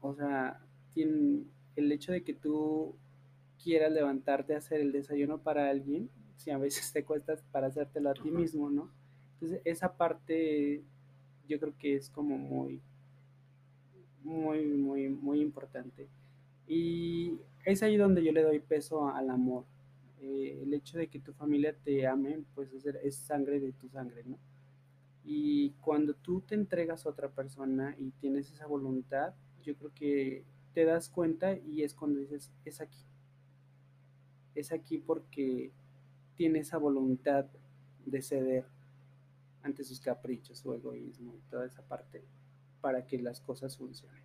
O 0.02 0.14
sea, 0.14 0.62
el 0.96 1.92
hecho 1.92 2.12
de 2.12 2.24
que 2.24 2.34
tú 2.34 2.96
quieras 3.64 3.92
levantarte 3.92 4.54
a 4.54 4.60
hacer 4.60 4.80
el 4.80 4.92
desayuno 4.92 5.40
para 5.40 5.70
alguien, 5.70 6.10
si 6.38 6.52
a 6.52 6.58
veces 6.58 6.92
te 6.94 7.04
cuesta 7.04 7.36
para 7.52 7.68
hacértelo 7.68 8.10
a 8.10 8.14
ti 8.14 8.30
mismo, 8.30 8.70
¿no? 8.70 8.90
Entonces, 9.34 9.62
esa 9.66 9.98
parte 9.98 10.84
yo 11.48 11.60
creo 11.60 11.74
que 11.78 11.96
es 11.96 12.10
como 12.10 12.38
muy, 12.38 12.80
muy, 14.24 14.66
muy, 14.66 15.10
muy 15.10 15.42
importante. 15.42 16.08
Y 16.68 17.38
es 17.66 17.84
ahí 17.84 17.98
donde 17.98 18.24
yo 18.24 18.32
le 18.32 18.44
doy 18.44 18.60
peso 18.60 19.10
al 19.10 19.30
amor. 19.30 19.66
Eh, 20.22 20.60
el 20.64 20.74
hecho 20.74 20.98
de 20.98 21.08
que 21.08 21.20
tu 21.20 21.34
familia 21.34 21.76
te 21.84 22.08
ame, 22.08 22.44
pues 22.56 22.70
es 22.74 23.16
sangre 23.16 23.60
de 23.60 23.72
tu 23.74 23.90
sangre, 23.90 24.24
¿no? 24.26 24.38
Y 25.26 25.72
cuando 25.82 26.14
tú 26.14 26.42
te 26.42 26.56
entregas 26.56 27.06
a 27.06 27.10
otra 27.10 27.30
persona 27.30 27.96
y 27.98 28.12
tienes 28.12 28.52
esa 28.52 28.68
voluntad, 28.68 29.34
yo 29.64 29.76
creo 29.76 29.92
que 29.94 30.46
te 30.74 30.86
das 30.86 31.10
cuenta 31.10 31.58
y 31.58 31.82
es 31.84 31.96
cuando 31.96 32.20
dices, 32.20 32.52
es 32.64 32.80
aquí. 32.80 33.04
Es 34.54 34.72
aquí 34.72 35.00
porque 35.00 35.72
tiene 36.36 36.60
esa 36.60 36.78
voluntad 36.78 37.46
de 38.06 38.22
ceder 38.22 38.66
ante 39.64 39.84
sus 39.84 40.00
caprichos, 40.00 40.60
su 40.60 40.74
egoísmo 40.74 41.36
y 41.36 41.50
toda 41.50 41.66
esa 41.66 41.82
parte 41.82 42.24
para 42.82 43.08
que 43.08 43.20
las 43.20 43.42
cosas 43.42 43.76
funcionen. 43.76 44.22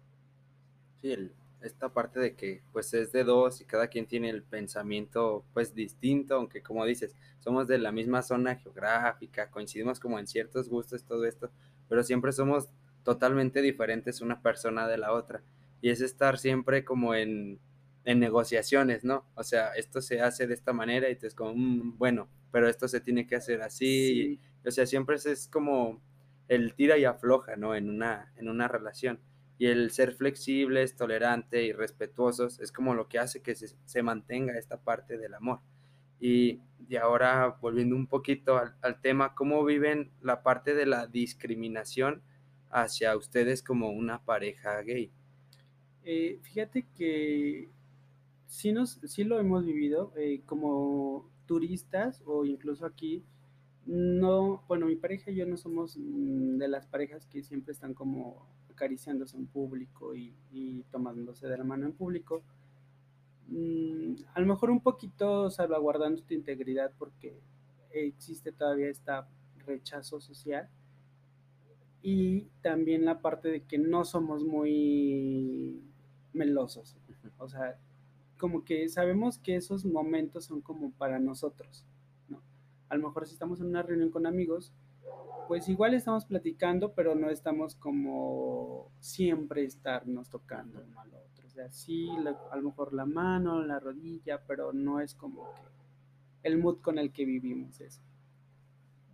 Sí, 1.01 1.17
esta 1.63 1.93
parte 1.93 2.21
de 2.21 2.35
que 2.35 2.63
pues 2.73 2.93
es 2.95 3.13
de 3.13 3.25
dos 3.25 3.61
y 3.61 3.65
cada 3.65 3.89
quien 3.89 4.07
tiene 4.07 4.31
el 4.31 4.43
pensamiento 4.43 5.45
pues 5.53 5.75
distinto, 5.75 6.35
aunque 6.37 6.63
como 6.63 6.85
dices, 6.85 7.15
somos 7.41 7.69
de 7.69 7.79
la 7.79 7.93
misma 7.93 8.23
zona 8.23 8.57
geográfica, 8.57 9.51
coincidimos 9.51 10.01
como 10.01 10.19
en 10.19 10.27
ciertos 10.27 10.69
gustos, 10.69 11.05
todo 11.05 11.25
esto, 11.25 11.51
pero 11.89 12.03
siempre 12.03 12.33
somos 12.33 12.69
totalmente 13.03 13.63
diferentes 13.63 14.21
una 14.21 14.43
persona 14.43 14.89
de 14.89 14.99
la 14.99 15.13
otra. 15.13 15.43
Y 15.83 15.91
es 15.91 16.01
estar 16.01 16.39
siempre 16.39 16.85
como 16.85 17.15
en, 17.15 17.59
en 18.05 18.21
negociaciones, 18.21 19.05
¿no? 19.05 19.27
O 19.35 19.43
sea, 19.43 19.73
esto 19.75 20.01
se 20.03 20.21
hace 20.21 20.47
de 20.47 20.55
esta 20.55 20.73
manera 20.73 21.09
y 21.11 21.19
es 21.21 21.35
como, 21.35 21.55
mm, 21.55 21.99
bueno, 21.99 22.29
pero 22.53 22.69
esto 22.69 22.89
se 22.89 23.01
tiene 23.01 23.27
que 23.27 23.37
hacer 23.37 23.63
así. 23.63 24.41
o 24.65 24.71
sea, 24.71 24.87
siempre 24.87 25.17
es 25.17 25.49
como 25.49 26.03
el 26.49 26.75
tira 26.75 26.99
y 26.99 27.05
afloja, 27.05 27.57
¿no? 27.57 27.75
En 27.75 27.89
una, 27.89 28.33
en 28.37 28.49
una 28.49 28.69
relación 28.69 29.21
y 29.61 29.67
el 29.67 29.91
ser 29.91 30.15
flexibles, 30.15 30.97
tolerantes 30.97 31.63
y 31.63 31.73
respetuosos 31.73 32.59
es 32.61 32.73
como 32.73 32.95
lo 32.95 33.09
que 33.09 33.19
hace 33.19 33.43
que 33.43 33.55
se, 33.55 34.03
mantenga 34.03 34.57
esta 34.57 34.81
parte 34.81 35.19
del 35.19 35.35
amor. 35.35 35.61
Y, 36.19 36.61
ahora 36.99 37.59
volviendo 37.61 37.95
un 37.95 38.07
poquito 38.07 38.59
al, 38.81 39.01
tema, 39.03 39.35
¿cómo 39.35 39.63
viven 39.63 40.13
la 40.23 40.43
parte 40.43 40.75
de 40.75 40.87
la 40.87 41.07
discriminación 41.07 42.23
hacia 42.71 43.15
ustedes 43.19 43.63
como 43.63 43.91
una 43.91 44.25
pareja 44.25 44.81
gay? 44.81 45.13
Eh, 46.05 46.39
fíjate 46.41 46.87
que 46.97 47.69
sí, 48.47 48.73
nos, 48.73 48.99
sí 49.05 49.25
lo 49.25 49.39
hemos 49.39 49.67
vivido 49.67 50.15
eh, 50.17 50.41
como 50.47 51.29
turistas 51.45 52.23
o 52.25 52.47
incluso 52.47 52.87
aquí. 52.87 53.23
No, 53.85 54.65
bueno, 54.69 54.87
mi 54.87 54.97
pareja 54.97 55.31
y 55.31 55.35
yo 55.35 55.45
no 55.45 55.59
somos 55.59 55.99
mm, 55.99 56.57
de 56.57 56.69
las 56.69 56.87
parejas 56.87 57.27
que 57.27 57.43
siempre 57.43 57.73
están 57.73 57.93
como 57.93 58.49
acariciándose 58.81 59.37
en 59.37 59.47
público 59.47 60.15
y, 60.15 60.85
tomándose 60.91 61.47
de 61.47 61.59
la 61.59 61.65
mano 61.65 61.85
en 61.85 61.93
público. 61.93 62.43
Mm, 63.49 64.15
a 64.33 64.41
lo 64.41 64.47
mejor 64.47 64.71
un 64.71 64.81
poquito 64.81 65.51
salvaguardando 65.51 66.23
tu 66.23 66.33
integridad 66.33 66.91
porque 66.99 67.39
existe 67.91 68.53
todavía 68.53 68.89
este 68.89 69.13
rechazo 69.67 70.21
social 70.21 70.71
y 72.03 72.47
también 72.63 73.05
la 73.05 73.21
parte 73.21 73.49
de 73.51 73.65
que 73.65 73.77
no 73.77 74.05
somos 74.07 74.45
muy 74.45 75.83
melosos. 76.33 76.97
O 77.37 77.49
sea, 77.49 77.79
como 78.39 78.65
que 78.65 78.89
sabemos 78.89 79.37
que 79.37 79.57
esos 79.57 79.85
momentos 79.85 80.47
son 80.47 80.63
como 80.63 80.93
para 80.93 81.19
nosotros, 81.19 81.85
¿no? 82.29 82.41
A 82.89 82.97
lo 82.97 83.09
mejor 83.09 83.27
si 83.27 83.35
estamos 83.35 83.61
en 83.61 83.67
una 83.67 83.83
reunión 83.83 84.11
con 84.11 84.27
amigos, 84.27 84.73
pues 85.51 85.69
igual 85.69 85.95
estamos 85.95 86.27
platicando, 86.27 86.93
pero 86.93 87.17
no 87.17 87.29
estamos 87.29 87.75
como 87.75 88.93
siempre 89.01 89.65
estarnos 89.65 90.31
tocando 90.31 90.81
uno 90.81 91.01
al 91.01 91.09
otro. 91.09 91.45
O 91.45 91.51
sea, 91.51 91.69
sí, 91.73 92.09
a 92.53 92.57
lo 92.57 92.63
mejor 92.63 92.93
la 92.93 93.05
mano, 93.05 93.61
la 93.61 93.81
rodilla, 93.81 94.41
pero 94.47 94.73
no 94.73 95.01
es 95.01 95.17
como 95.17 95.53
que 95.55 95.71
el 96.45 96.57
mood 96.57 96.81
con 96.81 96.99
el 96.99 97.11
que 97.13 97.25
vivimos 97.25 97.81
eso. 97.81 98.01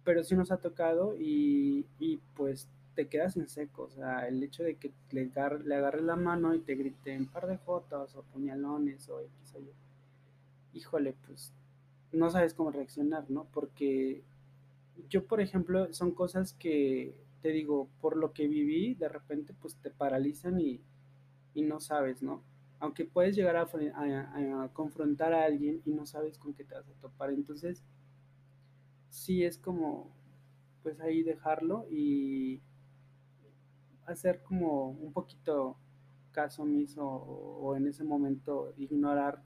Pero 0.04 0.22
sí 0.24 0.36
nos 0.36 0.52
ha 0.52 0.58
tocado 0.58 1.14
y, 1.18 1.86
pues 2.34 2.68
te 2.94 3.08
quedas 3.08 3.38
en 3.38 3.48
seco. 3.48 3.84
O 3.84 3.90
sea, 3.90 4.28
el 4.28 4.42
hecho 4.42 4.62
de 4.62 4.76
que 4.76 4.92
le, 5.12 5.32
le 5.64 5.74
agarres 5.74 6.02
la 6.02 6.16
mano 6.16 6.54
y 6.54 6.60
te 6.60 6.74
griten 6.74 7.22
un 7.22 7.28
par 7.28 7.46
de 7.46 7.56
fotos 7.56 8.14
o 8.14 8.22
puñalones 8.24 9.08
o 9.08 9.20
X 9.20 9.54
o 9.54 9.60
Y. 9.60 9.72
Híjole, 10.74 11.14
pues 11.26 11.54
no 12.12 12.28
sabes 12.28 12.52
cómo 12.52 12.70
reaccionar, 12.70 13.30
¿no? 13.30 13.46
Porque 13.52 14.22
yo, 15.08 15.26
por 15.26 15.40
ejemplo, 15.40 15.92
son 15.92 16.12
cosas 16.12 16.52
que, 16.54 17.14
te 17.46 17.52
digo, 17.52 17.88
por 18.00 18.16
lo 18.16 18.32
que 18.32 18.48
viví, 18.48 18.94
de 18.94 19.08
repente 19.08 19.54
pues 19.54 19.76
te 19.76 19.90
paralizan 19.90 20.60
y, 20.60 20.80
no 21.54 21.78
sabes, 21.78 22.22
¿no? 22.22 22.42
Aunque 22.80 23.04
puedes 23.04 23.36
llegar 23.36 23.56
a, 23.56 24.70
confrontar 24.72 25.32
a 25.32 25.44
alguien 25.44 25.80
y 25.86 25.92
no 25.92 26.06
sabes 26.06 26.38
con 26.38 26.54
qué 26.54 26.64
te 26.64 26.74
vas 26.74 26.88
a 26.88 27.00
topar. 27.00 27.30
Entonces, 27.30 27.84
sí 29.08 29.44
es 29.44 29.58
como, 29.58 30.10
pues 30.82 31.00
ahí 31.00 31.22
dejarlo 31.22 31.86
y 31.88 32.60
hacer 34.06 34.42
como 34.42 34.90
un 34.90 35.12
poquito 35.12 35.78
caso 36.32 36.62
omiso 36.62 37.06
o, 37.06 37.76
en 37.76 37.86
ese 37.86 38.02
momento 38.02 38.74
ignorar 38.76 39.40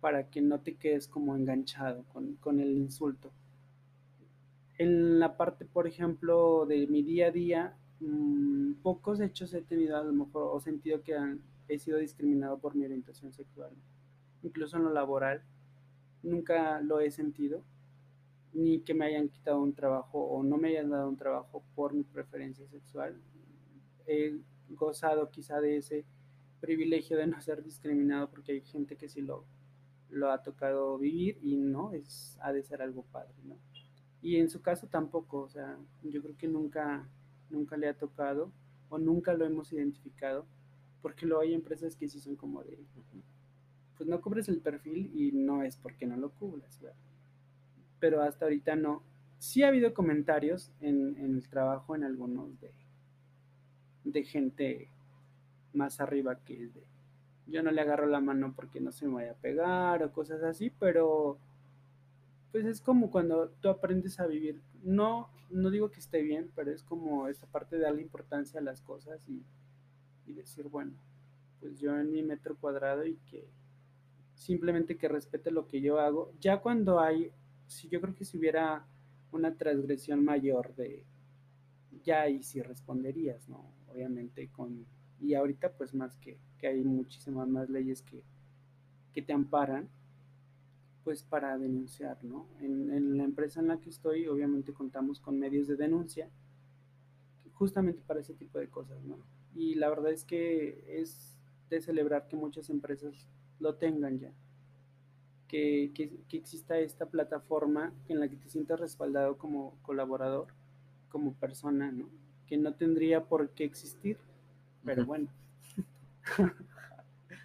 para 0.00 0.28
que 0.30 0.42
no 0.42 0.60
te 0.60 0.76
quedes 0.76 1.06
como 1.06 1.36
enganchado 1.36 2.04
con, 2.12 2.34
con 2.36 2.60
el 2.60 2.76
insulto. 2.76 3.30
En 4.80 5.18
la 5.18 5.36
parte, 5.36 5.66
por 5.66 5.86
ejemplo, 5.86 6.64
de 6.64 6.86
mi 6.86 7.02
día 7.02 7.26
a 7.26 7.30
día, 7.30 7.76
mm, 8.00 8.76
pocos 8.82 9.20
hechos 9.20 9.52
he 9.52 9.60
tenido 9.60 9.98
a 9.98 10.02
lo 10.02 10.14
mejor 10.14 10.56
o 10.56 10.58
sentido 10.58 11.02
que 11.02 11.14
he 11.68 11.78
sido 11.78 11.98
discriminado 11.98 12.58
por 12.58 12.74
mi 12.74 12.86
orientación 12.86 13.30
sexual. 13.30 13.72
Incluso 14.42 14.78
en 14.78 14.84
lo 14.84 14.90
laboral, 14.90 15.42
nunca 16.22 16.80
lo 16.80 17.00
he 17.00 17.10
sentido, 17.10 17.62
ni 18.54 18.80
que 18.80 18.94
me 18.94 19.04
hayan 19.04 19.28
quitado 19.28 19.60
un 19.60 19.74
trabajo 19.74 20.18
o 20.18 20.42
no 20.42 20.56
me 20.56 20.68
hayan 20.68 20.88
dado 20.88 21.10
un 21.10 21.18
trabajo 21.18 21.62
por 21.74 21.92
mi 21.92 22.02
preferencia 22.02 22.66
sexual. 22.66 23.20
He 24.06 24.40
gozado 24.70 25.30
quizá 25.30 25.60
de 25.60 25.76
ese 25.76 26.06
privilegio 26.58 27.18
de 27.18 27.26
no 27.26 27.38
ser 27.42 27.62
discriminado 27.62 28.30
porque 28.30 28.52
hay 28.52 28.62
gente 28.62 28.96
que 28.96 29.10
sí 29.10 29.20
lo, 29.20 29.44
lo 30.08 30.30
ha 30.30 30.42
tocado 30.42 30.96
vivir 30.96 31.38
y 31.42 31.58
no, 31.58 31.92
es, 31.92 32.38
ha 32.40 32.50
de 32.54 32.62
ser 32.62 32.80
algo 32.80 33.02
padre, 33.02 33.34
¿no? 33.44 33.58
Y 34.22 34.36
en 34.36 34.50
su 34.50 34.60
caso 34.60 34.86
tampoco, 34.86 35.42
o 35.42 35.48
sea, 35.48 35.78
yo 36.02 36.22
creo 36.22 36.36
que 36.36 36.48
nunca, 36.48 37.08
nunca 37.48 37.76
le 37.76 37.88
ha 37.88 37.94
tocado 37.96 38.52
o 38.88 38.98
nunca 38.98 39.32
lo 39.34 39.46
hemos 39.46 39.72
identificado, 39.72 40.46
porque 41.00 41.26
luego 41.26 41.42
hay 41.42 41.54
empresas 41.54 41.96
que 41.96 42.08
sí 42.08 42.20
son 42.20 42.36
como 42.36 42.62
de, 42.62 42.78
pues 43.96 44.08
no 44.08 44.20
cubres 44.20 44.48
el 44.48 44.60
perfil 44.60 45.10
y 45.14 45.32
no 45.32 45.62
es 45.62 45.76
porque 45.76 46.06
no 46.06 46.16
lo 46.16 46.30
cubras, 46.30 46.80
¿verdad? 46.80 46.96
Pero 47.98 48.22
hasta 48.22 48.46
ahorita 48.46 48.76
no. 48.76 49.02
Sí 49.38 49.62
ha 49.62 49.68
habido 49.68 49.94
comentarios 49.94 50.72
en, 50.80 51.16
en 51.16 51.36
el 51.36 51.48
trabajo 51.48 51.94
en 51.94 52.04
algunos 52.04 52.60
de, 52.60 52.72
de 54.04 54.24
gente 54.24 54.88
más 55.72 56.00
arriba 56.00 56.42
que 56.44 56.64
es 56.64 56.74
de, 56.74 56.84
yo 57.46 57.62
no 57.62 57.70
le 57.70 57.80
agarro 57.80 58.06
la 58.06 58.20
mano 58.20 58.52
porque 58.54 58.80
no 58.80 58.92
se 58.92 59.06
me 59.06 59.14
vaya 59.14 59.32
a 59.32 59.36
pegar 59.36 60.02
o 60.02 60.12
cosas 60.12 60.42
así, 60.42 60.70
pero 60.70 61.38
pues 62.52 62.64
es 62.66 62.80
como 62.80 63.10
cuando 63.10 63.50
tú 63.60 63.68
aprendes 63.68 64.18
a 64.20 64.26
vivir, 64.26 64.60
no 64.82 65.30
no 65.50 65.70
digo 65.70 65.90
que 65.90 66.00
esté 66.00 66.22
bien, 66.22 66.50
pero 66.54 66.70
es 66.70 66.82
como 66.82 67.28
esta 67.28 67.46
parte 67.46 67.76
de 67.76 67.82
darle 67.82 68.02
importancia 68.02 68.60
a 68.60 68.62
las 68.62 68.80
cosas 68.80 69.28
y, 69.28 69.44
y 70.26 70.32
decir, 70.32 70.68
bueno, 70.68 70.92
pues 71.58 71.78
yo 71.78 71.96
en 71.98 72.10
mi 72.10 72.22
metro 72.22 72.56
cuadrado 72.56 73.04
y 73.04 73.16
que 73.26 73.48
simplemente 74.34 74.96
que 74.96 75.08
respete 75.08 75.50
lo 75.50 75.66
que 75.66 75.80
yo 75.80 76.00
hago. 76.00 76.32
Ya 76.40 76.60
cuando 76.60 77.00
hay, 77.00 77.30
si 77.66 77.88
yo 77.88 78.00
creo 78.00 78.14
que 78.14 78.24
si 78.24 78.38
hubiera 78.38 78.86
una 79.32 79.54
transgresión 79.56 80.24
mayor 80.24 80.74
de, 80.76 81.04
ya 82.04 82.22
ahí 82.22 82.42
sí 82.42 82.62
responderías, 82.62 83.48
¿no? 83.48 83.72
Obviamente 83.88 84.48
con, 84.50 84.86
y 85.20 85.34
ahorita 85.34 85.72
pues 85.72 85.94
más 85.94 86.16
que, 86.16 86.38
que 86.58 86.68
hay 86.68 86.82
muchísimas 86.82 87.48
más 87.48 87.68
leyes 87.68 88.02
que, 88.02 88.22
que 89.12 89.22
te 89.22 89.32
amparan, 89.32 89.88
pues 91.04 91.22
para 91.22 91.56
denunciar, 91.58 92.22
¿no? 92.24 92.46
En, 92.60 92.92
en, 92.92 93.16
la 93.16 93.24
empresa 93.24 93.60
en 93.60 93.68
la 93.68 93.80
que 93.80 93.90
estoy, 93.90 94.26
obviamente 94.26 94.72
contamos 94.72 95.20
con 95.20 95.38
medios 95.38 95.66
de 95.66 95.76
denuncia, 95.76 96.28
justamente 97.52 98.02
para 98.06 98.20
ese 98.20 98.34
tipo 98.34 98.58
de 98.58 98.68
cosas, 98.68 99.02
¿no? 99.04 99.18
Y 99.54 99.74
la 99.74 99.88
verdad 99.88 100.12
es 100.12 100.24
que 100.24 100.84
es 101.00 101.36
de 101.68 101.80
celebrar 101.80 102.28
que 102.28 102.36
muchas 102.36 102.70
empresas 102.70 103.28
lo 103.58 103.76
tengan 103.76 104.18
ya, 104.18 104.32
que, 105.48 105.90
que, 105.94 106.10
que 106.28 106.36
exista 106.36 106.78
esta 106.78 107.06
plataforma 107.06 107.92
en 108.08 108.20
la 108.20 108.28
que 108.28 108.36
te 108.36 108.48
sientas 108.48 108.80
respaldado 108.80 109.36
como 109.36 109.78
colaborador, 109.82 110.48
como 111.08 111.34
persona, 111.34 111.90
¿no? 111.92 112.08
Que 112.46 112.56
no 112.56 112.74
tendría 112.74 113.24
por 113.24 113.50
qué 113.50 113.64
existir, 113.64 114.18
pero 114.84 115.04
bueno. 115.04 115.28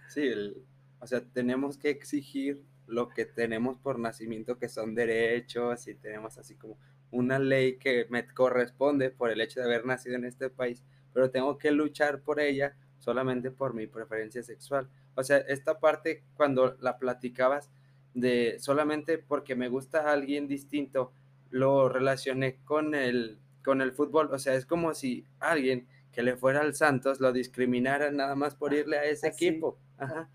sí, 0.09 0.21
el, 0.21 0.63
o 0.99 1.07
sea, 1.07 1.21
tenemos 1.21 1.77
que 1.77 1.89
exigir 1.89 2.63
lo 2.87 3.09
que 3.09 3.25
tenemos 3.25 3.77
por 3.77 3.99
nacimiento, 3.99 4.57
que 4.57 4.69
son 4.69 4.95
derechos, 4.95 5.87
y 5.87 5.95
tenemos 5.95 6.37
así 6.37 6.55
como 6.55 6.77
una 7.11 7.39
ley 7.39 7.77
que 7.77 8.05
me 8.09 8.25
corresponde 8.27 9.09
por 9.09 9.31
el 9.31 9.41
hecho 9.41 9.59
de 9.59 9.65
haber 9.65 9.85
nacido 9.85 10.15
en 10.15 10.25
este 10.25 10.49
país, 10.49 10.83
pero 11.13 11.31
tengo 11.31 11.57
que 11.57 11.71
luchar 11.71 12.21
por 12.21 12.39
ella 12.39 12.75
solamente 12.99 13.51
por 13.51 13.73
mi 13.73 13.87
preferencia 13.87 14.43
sexual. 14.43 14.89
O 15.15 15.23
sea, 15.23 15.37
esta 15.37 15.79
parte 15.79 16.23
cuando 16.33 16.75
la 16.81 16.97
platicabas 16.97 17.71
de 18.13 18.57
solamente 18.59 19.17
porque 19.17 19.55
me 19.55 19.69
gusta 19.69 20.11
alguien 20.11 20.47
distinto, 20.47 21.13
lo 21.49 21.89
relacioné 21.89 22.57
con 22.65 22.95
el, 22.95 23.39
con 23.63 23.81
el 23.81 23.91
fútbol. 23.93 24.29
O 24.31 24.39
sea, 24.39 24.55
es 24.55 24.65
como 24.65 24.93
si 24.93 25.25
alguien 25.39 25.87
que 26.11 26.23
le 26.23 26.35
fuera 26.37 26.61
al 26.61 26.73
Santos 26.75 27.19
lo 27.19 27.31
discriminara 27.33 28.11
nada 28.11 28.35
más 28.35 28.55
por 28.55 28.73
irle 28.73 28.97
a 28.97 29.05
ese 29.05 29.27
Así. 29.27 29.47
equipo. 29.47 29.77
Ajá. 29.97 30.29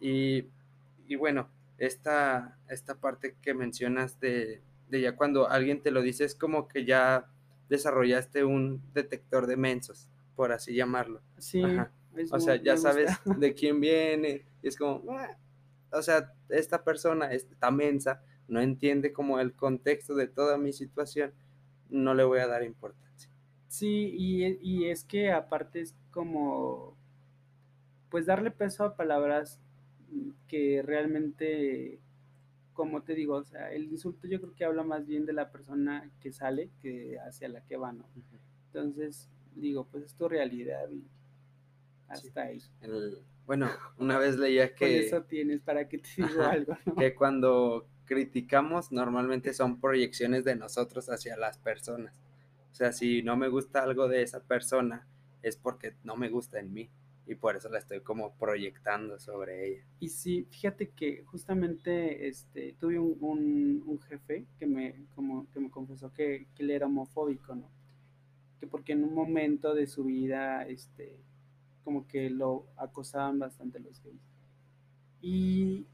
Y, 0.00 0.48
y 1.06 1.16
bueno, 1.16 1.48
esta, 1.78 2.58
esta 2.68 2.96
parte 2.96 3.36
que 3.40 3.54
mencionas 3.54 4.20
de, 4.20 4.62
de, 4.88 5.00
ya 5.00 5.16
cuando 5.16 5.48
alguien 5.48 5.80
te 5.80 5.90
lo 5.90 6.02
dice, 6.02 6.24
es 6.24 6.34
como 6.34 6.68
que 6.68 6.84
ya 6.84 7.30
desarrollaste 7.68 8.44
un 8.44 8.82
detector 8.92 9.46
de 9.46 9.56
mensos, 9.56 10.08
por 10.34 10.52
así 10.52 10.74
llamarlo. 10.74 11.22
Sí. 11.38 11.62
O 12.32 12.40
sea, 12.40 12.56
ya 12.56 12.76
sabes 12.76 13.10
de 13.38 13.54
quién 13.54 13.80
viene, 13.80 14.44
y 14.62 14.68
es 14.68 14.76
como, 14.76 15.02
ah", 15.12 15.38
o 15.92 16.02
sea, 16.02 16.34
esta 16.48 16.82
persona, 16.82 17.32
esta 17.32 17.70
mensa, 17.70 18.22
no 18.48 18.60
entiende 18.60 19.12
como 19.12 19.38
el 19.38 19.54
contexto 19.54 20.14
de 20.14 20.26
toda 20.26 20.58
mi 20.58 20.72
situación, 20.72 21.32
no 21.88 22.14
le 22.14 22.24
voy 22.24 22.40
a 22.40 22.48
dar 22.48 22.64
importancia. 22.64 23.30
Sí, 23.68 24.10
y, 24.16 24.58
y 24.62 24.86
es 24.86 25.04
que 25.04 25.30
aparte 25.30 25.80
es 25.80 25.94
como, 26.10 26.96
pues 28.08 28.26
darle 28.26 28.50
peso 28.50 28.84
a 28.84 28.96
palabras 28.96 29.60
que 30.46 30.82
realmente, 30.82 32.00
como 32.72 33.02
te 33.02 33.14
digo, 33.14 33.36
o 33.36 33.44
sea, 33.44 33.72
el 33.72 33.84
insulto 33.84 34.26
yo 34.26 34.40
creo 34.40 34.54
que 34.54 34.64
habla 34.64 34.82
más 34.82 35.06
bien 35.06 35.26
de 35.26 35.32
la 35.32 35.50
persona 35.50 36.10
que 36.20 36.32
sale 36.32 36.70
que 36.80 37.18
hacia 37.20 37.48
la 37.48 37.60
que 37.62 37.76
va, 37.76 37.92
¿no? 37.92 38.04
Entonces, 38.66 39.28
digo, 39.54 39.86
pues 39.90 40.04
es 40.04 40.14
tu 40.14 40.28
realidad 40.28 40.88
y 40.90 41.04
hasta 42.08 42.42
ahí. 42.42 42.62
El, 42.80 43.18
bueno, 43.46 43.68
una 43.98 44.18
vez 44.18 44.38
leía 44.38 44.74
que... 44.74 44.86
Con 44.86 44.88
eso 44.88 45.22
tienes 45.24 45.60
para 45.60 45.88
que 45.88 45.98
te 45.98 46.08
diga 46.16 46.50
algo, 46.50 46.76
¿no? 46.86 46.94
Que 46.96 47.14
cuando 47.14 47.86
criticamos 48.04 48.90
normalmente 48.90 49.52
son 49.52 49.80
proyecciones 49.80 50.44
de 50.44 50.56
nosotros 50.56 51.10
hacia 51.10 51.36
las 51.36 51.58
personas. 51.58 52.14
O 52.70 52.74
sea, 52.74 52.92
si 52.92 53.22
no 53.22 53.36
me 53.36 53.48
gusta 53.48 53.82
algo 53.82 54.08
de 54.08 54.22
esa 54.22 54.40
persona, 54.40 55.06
es 55.42 55.56
porque 55.56 55.94
no 56.04 56.16
me 56.16 56.28
gusta 56.28 56.58
en 56.58 56.72
mí 56.72 56.90
y 57.28 57.34
por 57.34 57.56
eso 57.56 57.68
la 57.68 57.78
estoy 57.78 58.00
como 58.00 58.34
proyectando 58.34 59.18
sobre 59.18 59.68
ella. 59.68 59.84
Y 60.00 60.08
sí, 60.08 60.46
fíjate 60.50 60.88
que 60.90 61.24
justamente 61.26 62.26
este, 62.26 62.74
tuve 62.80 62.98
un, 62.98 63.16
un, 63.20 63.84
un 63.86 64.00
jefe 64.00 64.46
que 64.58 64.66
me, 64.66 65.04
como, 65.14 65.46
que 65.52 65.60
me 65.60 65.70
confesó 65.70 66.12
que, 66.12 66.46
que, 66.54 66.62
él 66.62 66.70
era 66.70 66.86
homofóbico, 66.86 67.54
¿no? 67.54 67.68
Que 68.58 68.66
porque 68.66 68.92
en 68.92 69.04
un 69.04 69.14
momento 69.14 69.74
de 69.74 69.86
su 69.86 70.04
vida, 70.04 70.66
este, 70.66 71.20
como 71.84 72.06
que 72.06 72.30
lo 72.30 72.66
acosaban 72.76 73.38
bastante 73.38 73.78
los 73.78 74.02
gays. 74.02 74.20
Y 75.20 75.86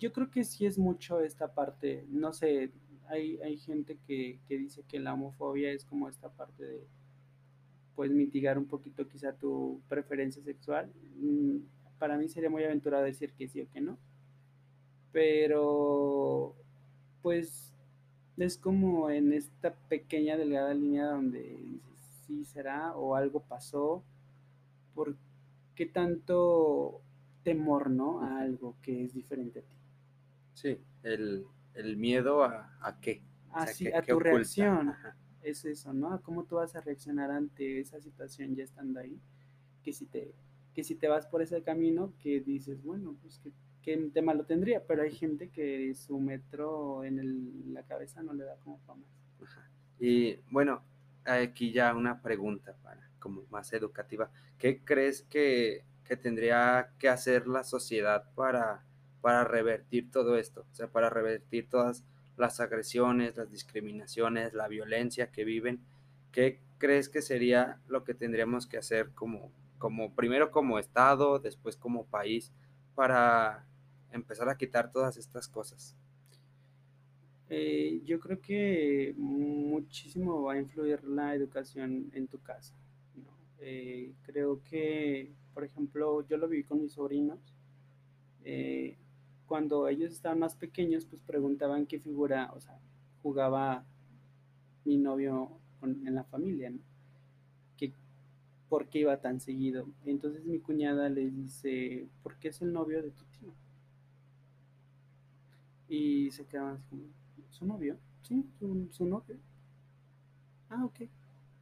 yo 0.00 0.12
creo 0.12 0.30
que 0.30 0.42
sí 0.42 0.66
es 0.66 0.76
mucho 0.76 1.20
esta 1.20 1.54
parte, 1.54 2.04
no 2.08 2.32
sé, 2.32 2.72
hay, 3.08 3.38
hay 3.38 3.58
gente 3.58 3.98
que, 4.06 4.40
que 4.48 4.58
dice 4.58 4.82
que 4.88 4.98
la 4.98 5.14
homofobia 5.14 5.70
es 5.70 5.84
como 5.84 6.08
esta 6.08 6.28
parte 6.30 6.64
de 6.64 6.86
puedes 7.98 8.14
mitigar 8.14 8.56
un 8.58 8.66
poquito 8.66 9.08
quizá 9.08 9.32
tu 9.32 9.82
preferencia 9.88 10.40
sexual. 10.40 10.88
Mm, 11.16 11.56
para 11.98 12.16
mí 12.16 12.28
sería 12.28 12.48
muy 12.48 12.62
aventurado 12.62 13.02
decir 13.02 13.32
que 13.32 13.48
sí 13.48 13.60
o 13.60 13.68
que 13.68 13.80
no. 13.80 13.98
Pero, 15.10 16.54
pues, 17.22 17.74
es 18.36 18.56
como 18.56 19.10
en 19.10 19.32
esta 19.32 19.74
pequeña 19.88 20.36
delgada 20.36 20.74
línea 20.74 21.06
donde 21.06 21.40
dices, 21.40 22.22
sí 22.24 22.44
será 22.44 22.94
o 22.94 23.16
algo 23.16 23.40
pasó. 23.40 24.04
¿Por 24.94 25.16
qué 25.74 25.86
tanto 25.86 27.00
temor, 27.42 27.90
no? 27.90 28.22
A 28.22 28.38
algo 28.38 28.76
que 28.80 29.06
es 29.06 29.12
diferente 29.12 29.58
a 29.58 29.62
ti. 29.62 29.76
Sí, 30.54 30.78
el, 31.02 31.46
el 31.74 31.96
miedo 31.96 32.44
a, 32.44 32.78
a 32.80 33.00
qué. 33.00 33.24
Ah, 33.50 33.66
sí, 33.66 33.88
a 33.92 34.02
tu 34.02 34.20
reacción. 34.20 34.90
Ajá 34.90 35.16
es 35.50 35.64
eso, 35.64 35.92
¿no? 35.92 36.20
¿Cómo 36.22 36.44
tú 36.44 36.56
vas 36.56 36.74
a 36.76 36.80
reaccionar 36.80 37.30
ante 37.30 37.80
esa 37.80 38.00
situación 38.00 38.54
ya 38.54 38.64
estando 38.64 39.00
ahí? 39.00 39.20
Que 39.82 39.92
si 39.92 40.06
te, 40.06 40.34
que 40.74 40.84
si 40.84 40.94
te 40.94 41.08
vas 41.08 41.26
por 41.26 41.42
ese 41.42 41.62
camino, 41.62 42.12
que 42.22 42.40
dices, 42.40 42.82
bueno, 42.82 43.16
pues 43.22 43.38
que 43.38 43.52
qué 43.82 43.96
tema 44.12 44.34
lo 44.34 44.44
tendría, 44.44 44.84
pero 44.86 45.02
hay 45.02 45.12
gente 45.12 45.48
que 45.48 45.94
su 45.94 46.18
metro 46.18 47.04
en 47.04 47.18
el, 47.18 47.72
la 47.72 47.82
cabeza 47.84 48.22
no 48.22 48.34
le 48.34 48.44
da 48.44 48.56
como 48.56 48.78
fama. 48.80 49.04
Y 49.98 50.36
bueno, 50.50 50.82
aquí 51.24 51.72
ya 51.72 51.94
una 51.94 52.20
pregunta 52.20 52.76
para 52.82 53.08
como 53.18 53.44
más 53.50 53.72
educativa. 53.72 54.30
¿Qué 54.58 54.84
crees 54.84 55.22
que, 55.22 55.84
que 56.04 56.16
tendría 56.16 56.90
que 56.98 57.08
hacer 57.08 57.46
la 57.48 57.64
sociedad 57.64 58.30
para, 58.34 58.84
para 59.20 59.44
revertir 59.44 60.10
todo 60.10 60.36
esto? 60.36 60.66
O 60.70 60.74
sea, 60.74 60.88
para 60.88 61.10
revertir 61.10 61.68
todas 61.68 62.04
las 62.38 62.60
agresiones, 62.60 63.36
las 63.36 63.50
discriminaciones, 63.50 64.54
la 64.54 64.68
violencia 64.68 65.30
que 65.30 65.44
viven, 65.44 65.80
¿qué 66.32 66.60
crees 66.78 67.08
que 67.08 67.22
sería 67.22 67.80
lo 67.88 68.04
que 68.04 68.14
tendríamos 68.14 68.66
que 68.66 68.78
hacer 68.78 69.10
como, 69.14 69.52
como 69.78 70.14
primero 70.14 70.50
como 70.50 70.78
Estado, 70.78 71.38
después 71.38 71.76
como 71.76 72.06
país, 72.06 72.52
para 72.94 73.66
empezar 74.12 74.48
a 74.48 74.56
quitar 74.56 74.92
todas 74.92 75.16
estas 75.16 75.48
cosas? 75.48 75.96
Eh, 77.50 78.02
yo 78.04 78.20
creo 78.20 78.40
que 78.40 79.14
muchísimo 79.16 80.42
va 80.42 80.54
a 80.54 80.58
influir 80.58 81.02
la 81.04 81.34
educación 81.34 82.10
en 82.12 82.28
tu 82.28 82.40
casa. 82.42 82.74
Eh, 83.60 84.12
creo 84.22 84.62
que, 84.62 85.32
por 85.54 85.64
ejemplo, 85.64 86.26
yo 86.28 86.36
lo 86.36 86.48
viví 86.48 86.64
con 86.64 86.82
mis 86.82 86.92
sobrinos. 86.92 87.40
Eh, 88.44 88.98
cuando 89.48 89.88
ellos 89.88 90.12
estaban 90.12 90.38
más 90.38 90.54
pequeños, 90.54 91.06
pues 91.06 91.22
preguntaban 91.22 91.86
qué 91.86 91.98
figura, 91.98 92.52
o 92.54 92.60
sea, 92.60 92.78
jugaba 93.22 93.84
mi 94.84 94.98
novio 94.98 95.58
en 95.82 96.14
la 96.14 96.24
familia, 96.24 96.70
¿no? 96.70 96.80
Que, 97.76 97.92
¿Por 98.68 98.88
qué 98.88 99.00
iba 99.00 99.20
tan 99.20 99.40
seguido? 99.40 99.88
Entonces 100.04 100.44
mi 100.44 100.60
cuñada 100.60 101.08
le 101.08 101.30
dice, 101.30 102.06
¿por 102.22 102.36
qué 102.38 102.48
es 102.48 102.60
el 102.60 102.72
novio 102.72 103.02
de 103.02 103.10
tu 103.10 103.24
tío? 103.24 103.54
Y 105.88 106.30
se 106.30 106.44
quedaban 106.44 106.74
así 106.74 106.84
como, 106.90 107.04
¿su 107.48 107.64
novio? 107.64 107.96
Sí, 108.22 108.44
su, 108.90 109.06
novio. 109.06 109.38
Ah, 110.68 110.84
ok. 110.84 111.08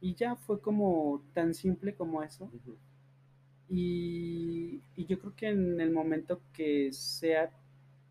Y 0.01 0.13
ya 0.15 0.35
fue 0.35 0.59
como 0.59 1.23
tan 1.33 1.53
simple 1.53 1.95
como 1.95 2.21
eso. 2.21 2.51
y, 3.69 4.81
y, 4.97 5.05
yo 5.05 5.17
creo 5.19 5.35
que 5.35 5.49
en 5.49 5.79
el 5.79 5.91
momento 5.91 6.41
que 6.53 6.91
sea 6.91 7.49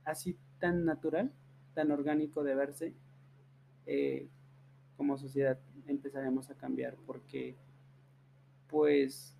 así 0.06 0.38
tan 0.58 0.86
natural, 0.86 1.30
tan 1.74 1.90
orgánico 1.90 2.42
de 2.42 2.54
verse, 2.54 2.94
eh, 3.84 4.26
como 4.96 5.18
sociedad 5.18 5.58
empezaremos 5.86 6.48
a 6.48 6.54
cambiar 6.54 6.96
porque 7.06 7.54
pues 8.68 9.36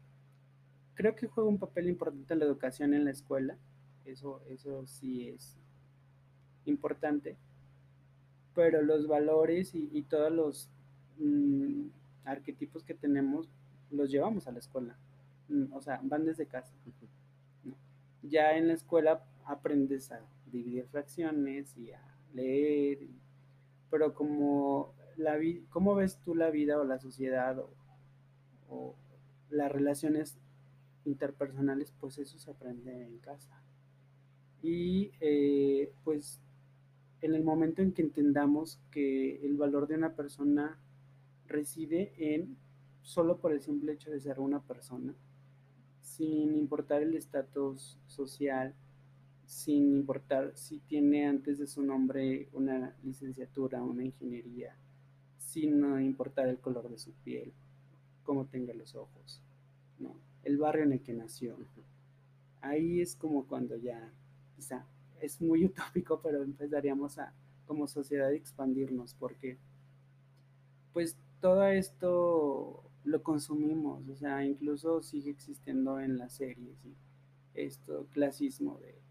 creo 0.95 1.15
que 1.15 1.27
juega 1.27 1.49
un 1.49 1.59
papel 1.59 1.89
importante 1.89 2.37
la 2.37 2.45
educación 2.45 2.93
en 2.93 3.05
la 3.05 3.11
escuela, 3.13 3.57
eso, 4.05 4.43
eso 4.49 4.87
sí 4.87 5.29
es 5.29 5.57
importante, 6.67 7.37
pero 8.55 8.83
los 8.83 9.07
valores 9.07 9.75
y, 9.75 10.03
todos 10.03 10.33
los 10.33 10.69
mm, 11.19 11.89
arquetipos 12.25 12.85
que 12.85 12.95
tenemos 12.95 13.49
los 13.91 14.11
llevamos 14.11 14.47
a 14.47 14.53
la 14.53 14.59
escuela. 14.59 14.97
Mm, 15.49 15.73
o 15.73 15.81
sea, 15.81 16.01
van 16.03 16.25
desde 16.25 16.47
casa. 16.47 16.73
Ya 18.23 18.57
en 18.57 18.69
la 18.69 18.75
escuela 18.75 19.23
aprendes 19.45 20.11
a 20.11 20.21
dividir 20.51 20.87
fracciones 20.87 21.77
y 21.77 21.93
a 21.93 22.03
leer, 22.35 23.09
pero 23.91 24.15
como 24.15 24.95
la 25.17 25.39
¿cómo 25.71 25.95
ves 25.95 26.19
tú 26.19 26.35
la 26.35 26.51
vida 26.51 26.79
o 26.79 26.85
la 26.85 26.99
sociedad 26.99 27.59
o 28.69 28.95
las 29.51 29.71
relaciones 29.73 30.39
interpersonales? 31.05 31.93
Pues 32.01 32.19
eso 32.19 32.39
se 32.39 32.51
aprende 32.51 33.07
en 33.07 33.19
casa. 33.19 33.63
Y 34.63 35.13
eh, 35.21 35.93
pues 36.05 36.41
en 37.21 37.35
el 37.35 37.45
momento 37.45 37.83
en 37.83 37.93
que 37.93 38.03
entendamos 38.03 38.79
que 38.91 39.45
el 39.45 39.57
valor 39.57 39.87
de 39.87 39.95
una 39.95 40.15
persona 40.15 40.79
reside 41.47 42.13
en 42.35 42.57
solo 43.03 43.39
por 43.39 43.53
el 43.53 43.63
simple 43.63 43.93
hecho 43.93 44.11
de 44.11 44.21
ser 44.21 44.41
una 44.41 44.61
persona, 44.61 45.15
sin 46.03 46.57
importar 46.57 47.03
el 47.03 47.15
estatus 47.15 47.99
social, 48.07 48.75
sin 49.47 49.95
importar 49.95 50.53
si 50.55 50.81
tiene 50.81 51.27
antes 51.27 51.59
de 51.59 51.67
su 51.67 51.83
nombre 51.83 52.49
una 52.53 52.95
licenciatura, 53.03 53.83
una 53.83 54.05
ingeniería, 54.05 54.77
sin 55.39 55.85
importar 56.03 56.49
el 56.49 56.59
color 56.59 56.91
de 56.91 56.99
su 56.99 57.13
piel, 57.13 57.53
cómo 58.25 58.47
tenga 58.47 58.75
los 58.75 58.95
ojos, 58.95 59.41
¿no? 59.99 60.15
el 60.43 60.59
barrio 60.59 60.85
en 60.85 60.93
el 60.93 61.03
que 61.03 61.15
nació. 61.15 61.57
Ahí 62.61 63.01
es 63.01 63.15
como 63.17 63.47
cuando 63.47 63.77
ya 63.77 64.13
quizá 64.55 64.87
es 65.21 65.41
muy 65.41 65.65
utópico, 65.67 66.21
pero 66.21 66.43
empezaríamos 66.43 67.19
a 67.19 67.33
como 67.67 67.89
sociedad 67.89 68.33
expandirnos 68.33 69.15
porque 69.15 69.59
pues 70.93 71.17
todo 71.41 71.67
esto 71.67 72.83
lo 73.05 73.23
consumimos, 73.23 74.09
o 74.09 74.17
sea, 74.17 74.45
incluso 74.45 75.03
sigue 75.03 75.31
existiendo 75.31 76.01
en 76.01 76.19
las 76.19 76.35
series 76.35 76.85
y 76.85 76.97
esto 77.55 78.07
clasismo 78.13 78.79
de, 78.79 79.06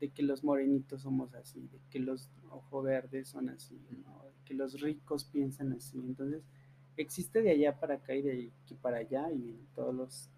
de 0.00 0.10
que 0.10 0.22
los 0.22 0.44
morenitos 0.44 1.02
somos 1.02 1.34
así, 1.34 1.60
de 1.72 1.78
que 1.90 1.98
los 1.98 2.30
ojo 2.50 2.82
verdes 2.82 3.28
son 3.28 3.48
así, 3.48 3.78
que 4.44 4.54
los 4.54 4.80
ricos 4.80 5.24
piensan 5.24 5.72
así, 5.72 5.98
entonces 5.98 6.42
existe 6.96 7.42
de 7.42 7.50
allá 7.50 7.78
para 7.78 7.94
acá 7.94 8.14
y 8.14 8.22
de 8.22 8.50
aquí 8.64 8.74
para 8.74 8.98
allá 8.98 9.30
y 9.30 9.50
en 9.50 9.66
todos 9.74 9.94
los 9.94 10.30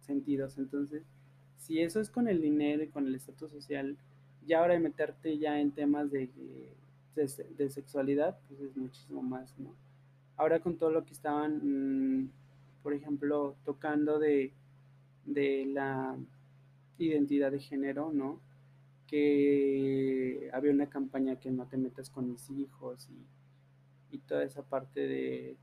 sentidos, 0.00 0.58
entonces 0.58 1.02
si 1.58 1.80
eso 1.80 2.00
es 2.00 2.10
con 2.10 2.28
el 2.28 2.40
dinero 2.40 2.82
y 2.84 2.88
con 2.88 3.06
el 3.06 3.14
estatus 3.14 3.50
social, 3.50 3.96
ya 4.46 4.60
ahora 4.60 4.74
de 4.74 4.80
meterte 4.80 5.38
ya 5.38 5.60
en 5.60 5.72
temas 5.72 6.10
de, 6.10 6.30
de, 7.16 7.70
sexualidad, 7.70 8.38
pues 8.46 8.60
es 8.60 8.76
muchísimo 8.76 9.22
más, 9.22 9.58
¿no? 9.58 9.74
Ahora 10.36 10.60
con 10.60 10.76
todo 10.76 10.90
lo 10.90 11.04
que 11.04 11.12
estaban, 11.12 12.22
mm, 12.22 12.30
por 12.82 12.92
ejemplo, 12.92 13.56
tocando 13.64 14.18
de, 14.18 14.52
de 15.24 15.66
la 15.66 16.16
identidad 16.98 17.50
de 17.50 17.58
género, 17.58 18.12
¿no? 18.12 18.38
Que 19.06 20.50
había 20.52 20.72
una 20.72 20.88
campaña 20.88 21.36
que 21.36 21.50
no 21.50 21.66
te 21.66 21.76
metas 21.76 22.10
con 22.10 22.30
mis 22.30 22.50
hijos 22.50 23.08
y, 23.10 24.16
y 24.16 24.18
toda 24.18 24.42
esa 24.44 24.62
parte 24.62 25.00
de, 25.06 25.56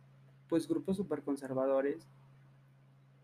pues, 0.47 0.67
grupos 0.67 0.97
súper 0.97 1.21
conservadores 1.23 2.07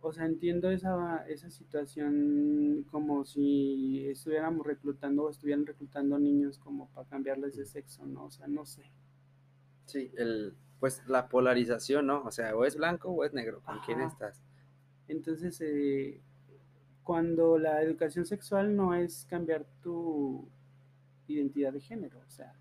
o 0.01 0.13
sea, 0.13 0.25
entiendo 0.25 0.69
esa, 0.71 1.25
esa 1.27 1.49
situación 1.49 2.85
como 2.89 3.25
si 3.25 4.07
estuviéramos 4.07 4.65
reclutando 4.65 5.23
o 5.23 5.29
estuvieran 5.29 5.65
reclutando 5.65 6.17
niños 6.17 6.57
como 6.57 6.87
para 6.89 7.07
cambiarles 7.07 7.57
de 7.57 7.65
sexo, 7.65 8.05
¿no? 8.05 8.25
O 8.25 8.31
sea, 8.31 8.47
no 8.47 8.65
sé. 8.65 8.83
Sí, 9.85 10.11
el, 10.15 10.55
pues 10.79 11.01
la 11.07 11.27
polarización, 11.27 12.07
¿no? 12.07 12.23
O 12.23 12.31
sea, 12.31 12.55
o 12.55 12.63
es 12.63 12.77
blanco 12.77 13.09
o 13.09 13.25
es 13.25 13.33
negro, 13.33 13.61
¿con 13.61 13.79
quién 13.85 13.99
estás? 13.99 14.41
Entonces, 15.09 15.59
eh, 15.61 16.21
cuando 17.03 17.57
la 17.57 17.81
educación 17.81 18.25
sexual 18.25 18.75
no 18.75 18.93
es 18.93 19.25
cambiar 19.29 19.65
tu 19.81 20.47
identidad 21.27 21.73
de 21.73 21.81
género, 21.81 22.19
o 22.19 22.29
sea, 22.29 22.53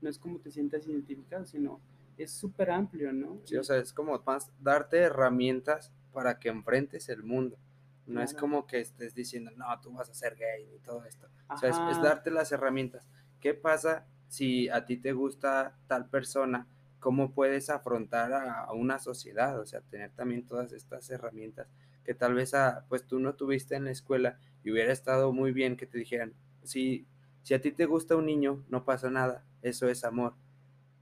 no 0.00 0.08
es 0.08 0.18
como 0.18 0.38
te 0.38 0.50
sientas 0.50 0.86
identificado, 0.86 1.44
sino 1.46 1.80
es 2.16 2.32
súper 2.32 2.70
amplio, 2.70 3.12
¿no? 3.12 3.40
Sí, 3.44 3.56
o 3.56 3.64
sea, 3.64 3.78
es 3.78 3.92
como 3.92 4.20
más 4.26 4.50
darte 4.60 4.98
herramientas 4.98 5.92
para 6.12 6.38
que 6.38 6.48
enfrentes 6.48 7.08
el 7.08 7.22
mundo. 7.22 7.58
No 8.06 8.22
es 8.22 8.32
como 8.32 8.66
que 8.66 8.80
estés 8.80 9.14
diciendo, 9.14 9.50
no, 9.54 9.66
tú 9.82 9.92
vas 9.92 10.08
a 10.08 10.14
ser 10.14 10.34
gay 10.34 10.66
y 10.74 10.78
todo 10.78 11.04
esto. 11.04 11.28
O 11.50 11.58
sea, 11.58 11.68
es, 11.68 12.02
darte 12.02 12.30
las 12.30 12.50
herramientas. 12.52 13.04
¿Qué 13.38 13.52
pasa 13.52 14.06
si 14.28 14.68
a 14.70 14.86
ti 14.86 14.96
te 14.96 15.12
gusta 15.12 15.76
tal 15.88 16.08
persona? 16.08 16.66
¿Cómo 17.00 17.32
puedes 17.32 17.68
afrontar 17.68 18.32
a, 18.32 18.72
una 18.72 18.98
sociedad? 18.98 19.60
O 19.60 19.66
sea, 19.66 19.82
tener 19.82 20.10
también 20.12 20.46
todas 20.46 20.72
estas 20.72 21.10
herramientas 21.10 21.68
que 22.08 22.14
tal 22.14 22.32
vez 22.32 22.54
a, 22.54 22.86
pues 22.88 23.06
tú 23.06 23.18
no 23.18 23.34
tuviste 23.34 23.76
en 23.76 23.84
la 23.84 23.90
escuela 23.90 24.38
y 24.64 24.70
hubiera 24.70 24.94
estado 24.94 25.30
muy 25.30 25.52
bien 25.52 25.76
que 25.76 25.84
te 25.84 25.98
dijeran, 25.98 26.32
si, 26.62 27.06
si 27.42 27.52
a 27.52 27.60
ti 27.60 27.70
te 27.70 27.84
gusta 27.84 28.16
un 28.16 28.24
niño, 28.24 28.64
no 28.70 28.86
pasa 28.86 29.10
nada, 29.10 29.44
eso 29.60 29.90
es 29.90 30.04
amor. 30.04 30.32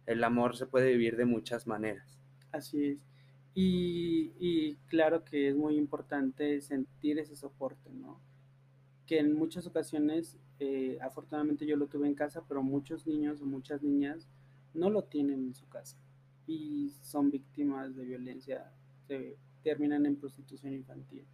El 0.07 0.24
amor 0.24 0.57
se 0.57 0.66
puede 0.66 0.90
vivir 0.90 1.16
de 1.16 1.24
muchas 1.24 1.68
maneras. 1.68 2.18
Así 2.50 2.86
es. 2.86 2.98
Y, 3.54 4.74
claro 4.88 5.24
que 5.24 5.50
es 5.50 5.54
muy 5.54 5.76
importante 5.76 6.61
sentir 6.61 7.20
ese 7.20 7.36
soporte, 7.36 7.88
¿no? 7.92 8.20
Que 9.07 9.20
en 9.20 9.32
muchas 9.32 9.64
ocasiones, 9.68 10.36
eh, 10.59 10.98
afortunadamente 11.00 11.66
yo 11.66 11.76
lo 11.76 11.86
tuve 11.86 12.09
en 12.09 12.16
casa, 12.16 12.42
pero 12.48 12.64
muchos 12.64 13.07
niños 13.07 13.40
o 13.42 13.46
muchas 13.46 13.80
niñas 13.84 14.28
no 14.74 14.90
lo 14.90 15.04
tienen 15.04 15.44
en 15.44 15.54
su 15.54 15.68
casa 15.68 15.96
y 16.48 16.96
son 17.00 17.30
víctimas 17.30 17.94
de 17.94 18.04
violencia, 18.04 18.72
terminan 19.66 20.06
en 20.06 20.14
prostitución 20.14 20.74
infantil. 20.74 21.24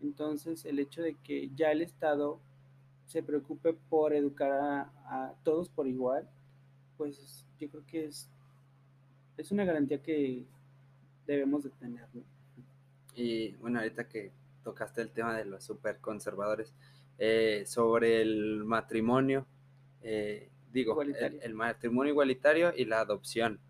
Entonces, 0.00 0.64
el 0.64 0.78
hecho 0.78 1.02
de 1.02 1.16
que 1.22 1.50
ya 1.54 1.70
el 1.70 1.82
Estado 1.82 2.40
se 3.04 3.22
preocupe 3.22 3.74
por 3.74 4.14
educar 4.14 4.50
a, 4.52 5.34
todos 5.44 5.68
por 5.68 5.86
igual, 5.86 6.26
pues 6.96 7.44
yo 7.60 7.68
creo 7.68 7.84
que 7.86 8.06
es, 8.06 8.30
es 9.36 9.52
una 9.52 9.66
garantía 9.66 10.02
que 10.02 10.46
debemos 11.26 11.64
de 11.64 11.70
tenerlo. 11.70 12.22
Y 13.14 13.52
bueno, 13.56 13.80
ahorita 13.80 14.08
que 14.08 14.32
tocaste 14.64 15.02
el 15.02 15.10
tema 15.10 15.36
de 15.36 15.44
los 15.44 15.62
super 15.62 15.98
conservadores, 15.98 16.72
eh, 17.18 17.64
sobre 17.66 18.22
el 18.22 18.64
matrimonio, 18.64 19.46
eh, 20.00 20.48
digo, 20.72 21.02
el, 21.02 21.54
matrimonio 21.54 22.12
igualitario 22.12 22.72
y 22.74 22.86
la 22.86 23.00
adopción. 23.00 23.60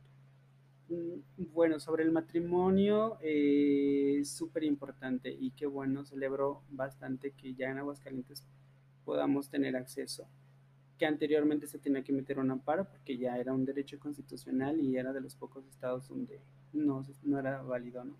Mm, 0.88 1.52
bueno, 1.52 1.78
sobre 1.80 2.02
el 2.04 2.12
matrimonio 2.12 3.18
eh, 3.20 4.18
es 4.20 4.30
súper 4.30 4.64
importante 4.64 5.30
y 5.30 5.50
qué 5.50 5.66
bueno, 5.66 6.04
celebro 6.04 6.62
bastante 6.70 7.32
que 7.32 7.54
ya 7.54 7.70
en 7.70 7.78
Aguascalientes 7.78 8.44
podamos 9.04 9.50
tener 9.50 9.76
acceso, 9.76 10.26
que 10.98 11.06
anteriormente 11.06 11.66
se 11.66 11.78
tenía 11.78 12.02
que 12.02 12.12
meter 12.12 12.38
un 12.38 12.50
amparo 12.50 12.88
porque 12.88 13.18
ya 13.18 13.36
era 13.38 13.52
un 13.52 13.64
derecho 13.66 13.98
constitucional 13.98 14.80
y 14.80 14.96
era 14.96 15.12
de 15.12 15.20
los 15.20 15.34
pocos 15.34 15.66
estados 15.66 16.08
donde 16.08 16.40
no, 16.72 17.04
no 17.22 17.38
era 17.38 17.62
válido, 17.62 18.04
¿no? 18.04 18.16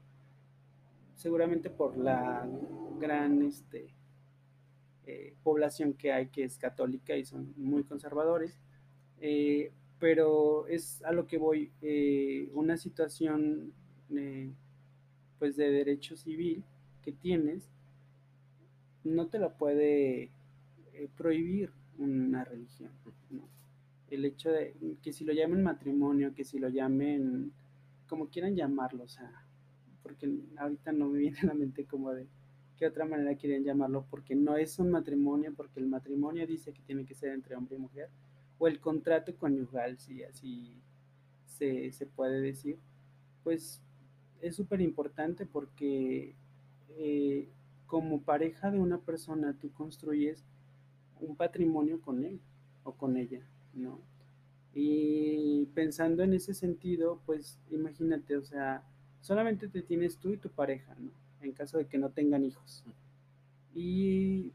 Seguramente 1.15 1.71
por 1.71 1.97
la 1.97 2.49
gran 3.01 3.43
este, 3.43 3.95
eh, 5.07 5.35
población 5.43 5.95
que 5.95 6.13
hay 6.13 6.29
que 6.29 6.45
es 6.45 6.59
católica 6.59 7.17
y 7.17 7.25
son 7.25 7.55
muy 7.57 7.83
conservadores, 7.85 8.61
eh, 9.21 9.73
pero 9.99 10.67
es 10.69 11.03
a 11.05 11.13
lo 11.13 11.27
que 11.27 11.39
voy, 11.39 11.71
eh, 11.83 12.49
una 12.55 12.77
situación 12.77 13.73
pues 15.39 15.57
de 15.57 15.71
derecho 15.71 16.17
civil 16.17 16.65
que 17.03 17.13
tienes, 17.13 17.69
no 19.05 19.27
te 19.27 19.39
la 19.39 19.51
puede 19.57 20.31
prohibir 21.17 21.71
una 21.99 22.45
religión. 22.45 22.91
El 24.11 24.25
hecho 24.25 24.51
de 24.51 24.75
que 25.03 25.13
si 25.13 25.25
lo 25.25 25.33
llamen 25.33 25.63
matrimonio, 25.63 26.35
que 26.35 26.45
si 26.45 26.59
lo 26.59 26.69
llamen 26.69 27.53
como 28.09 28.29
quieran 28.29 28.57
llamarlo, 28.57 29.05
o 29.05 29.09
sea, 29.09 29.31
porque 30.03 30.31
ahorita 30.57 30.93
no 30.93 31.09
me 31.09 31.19
viene 31.19 31.39
a 31.41 31.47
la 31.47 31.55
mente 31.55 31.85
como 31.85 32.13
de 32.13 32.27
qué 32.79 32.87
otra 32.87 33.05
manera 33.05 33.35
quieren 33.35 33.65
llamarlo, 33.65 34.07
porque 34.09 34.35
no 34.35 34.57
es 34.57 34.79
un 34.79 34.91
matrimonio, 34.91 35.53
porque 35.55 35.81
el 35.81 35.87
matrimonio 35.87 36.47
dice 36.47 36.73
que 36.73 36.81
tiene 36.83 37.05
que 37.05 37.15
ser 37.15 37.33
entre 37.35 37.57
hombre 37.57 37.77
y 37.77 37.81
mujer, 37.81 38.09
o 38.59 38.67
el 38.69 38.81
contrato 38.81 39.37
conyugal, 39.37 39.99
si 39.99 40.23
así 40.23 40.81
se, 41.47 42.07
puede 42.15 42.41
decir, 42.41 42.79
pues 43.45 43.81
es 44.41 44.55
súper 44.55 44.81
importante 44.81 45.47
porque 45.47 46.35
eh, 46.91 47.49
como 47.87 48.23
pareja 48.23 48.71
de 48.71 48.79
una 48.79 48.99
persona 48.99 49.57
tú 49.61 49.73
construyes 49.73 50.45
un 51.21 51.37
patrimonio 51.37 52.01
con 52.01 52.25
él 52.25 52.41
o 52.85 52.93
con 52.93 53.17
ella, 53.17 53.43
¿no? 53.75 53.99
Y 54.75 55.67
pensando 55.75 56.23
en 56.23 56.35
ese 56.35 56.55
sentido, 56.55 57.21
pues 57.27 57.59
imagínate, 57.71 58.37
o 58.37 58.45
sea, 58.45 58.85
solamente 59.21 59.69
te 59.69 59.83
tienes 59.83 60.19
tú 60.19 60.33
y 60.33 60.37
tu 60.37 60.51
pareja, 60.51 60.95
¿no? 60.99 61.11
En 61.41 61.53
caso 61.53 61.79
de 61.79 61.87
que 61.87 61.99
no 61.99 62.11
tengan 62.11 62.45
hijos. 62.45 62.85
Y 63.75 64.53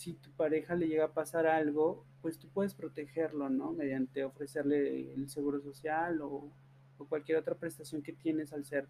si 0.00 0.14
tu 0.14 0.30
pareja 0.30 0.74
le 0.74 0.88
llega 0.88 1.04
a 1.04 1.12
pasar 1.12 1.46
algo, 1.46 2.06
pues 2.22 2.38
tú 2.38 2.48
puedes 2.48 2.72
protegerlo, 2.72 3.50
¿no? 3.50 3.72
Mediante 3.72 4.24
ofrecerle 4.24 5.12
el 5.12 5.28
seguro 5.28 5.60
social 5.60 6.22
o, 6.22 6.50
o 6.96 7.04
cualquier 7.04 7.36
otra 7.36 7.54
prestación 7.54 8.00
que 8.00 8.14
tienes 8.14 8.54
al 8.54 8.64
ser 8.64 8.88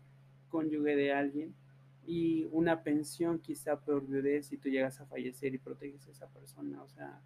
cónyuge 0.49 0.95
de 0.95 1.13
alguien 1.13 1.53
y 2.07 2.45
una 2.53 2.85
pensión 2.85 3.41
quizá 3.41 3.81
por 3.81 4.07
viudez 4.07 4.47
si 4.47 4.57
tú 4.57 4.69
llegas 4.69 5.01
a 5.01 5.07
fallecer 5.07 5.53
y 5.53 5.59
proteges 5.59 6.07
a 6.07 6.13
esa 6.13 6.29
persona. 6.29 6.81
O 6.81 6.89
sea, 6.89 7.21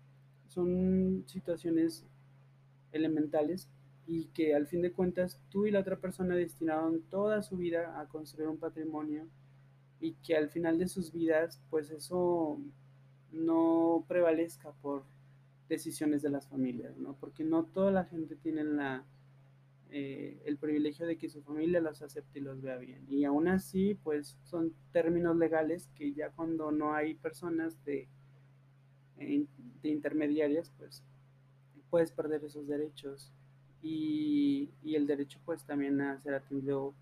son 0.48 1.24
situaciones 1.26 2.06
elementales 2.90 3.68
y 4.06 4.28
que 4.28 4.54
al 4.54 4.66
fin 4.66 4.80
de 4.80 4.92
cuentas 4.92 5.42
tú 5.50 5.66
y 5.66 5.70
la 5.70 5.80
otra 5.80 5.96
persona 5.96 6.34
destinaron 6.34 7.02
toda 7.10 7.42
su 7.42 7.58
vida 7.58 8.00
a 8.00 8.08
construir 8.08 8.48
un 8.48 8.56
patrimonio 8.56 9.28
y 10.00 10.14
que 10.24 10.36
al 10.36 10.48
final 10.48 10.78
de 10.78 10.88
sus 10.88 11.12
vidas 11.12 11.60
pues 11.68 11.90
eso 11.90 12.58
no 13.34 14.04
prevalezca 14.08 14.72
por 14.82 15.04
decisiones 15.68 16.22
de 16.22 16.30
las 16.30 16.48
familias, 16.48 16.96
¿no? 16.96 17.16
Porque 17.20 17.44
no 17.44 17.64
toda 17.64 17.90
la 17.90 18.04
gente 18.04 18.36
tiene 18.36 18.64
la, 18.64 19.04
eh, 19.90 20.42
el 20.44 20.58
privilegio 20.58 21.06
de 21.06 21.16
que 21.18 21.28
su 21.28 21.42
familia 21.42 21.80
los 21.80 22.02
acepte 22.02 22.38
y 22.38 22.42
los 22.42 22.60
vea 22.60 22.76
bien. 22.78 23.06
Y 23.08 23.24
aún 23.24 23.48
así, 23.48 23.94
pues 23.94 24.36
son 24.44 24.74
términos 24.92 25.36
legales 25.36 25.88
que 25.94 26.12
ya 26.12 26.30
cuando 26.30 26.72
no 26.72 26.94
hay 26.94 27.14
personas 27.14 27.82
de, 27.84 28.08
de 29.16 29.88
intermediarias, 29.88 30.72
pues 30.78 31.04
puedes 31.90 32.10
perder 32.10 32.44
esos 32.44 32.66
derechos. 32.66 33.32
Y, 33.82 34.70
y, 34.82 34.94
el 34.94 35.06
derecho 35.06 35.38
pues 35.44 35.64
también 35.64 36.00
a 36.00 36.18
ser 36.22 36.34
atendido 36.34 36.94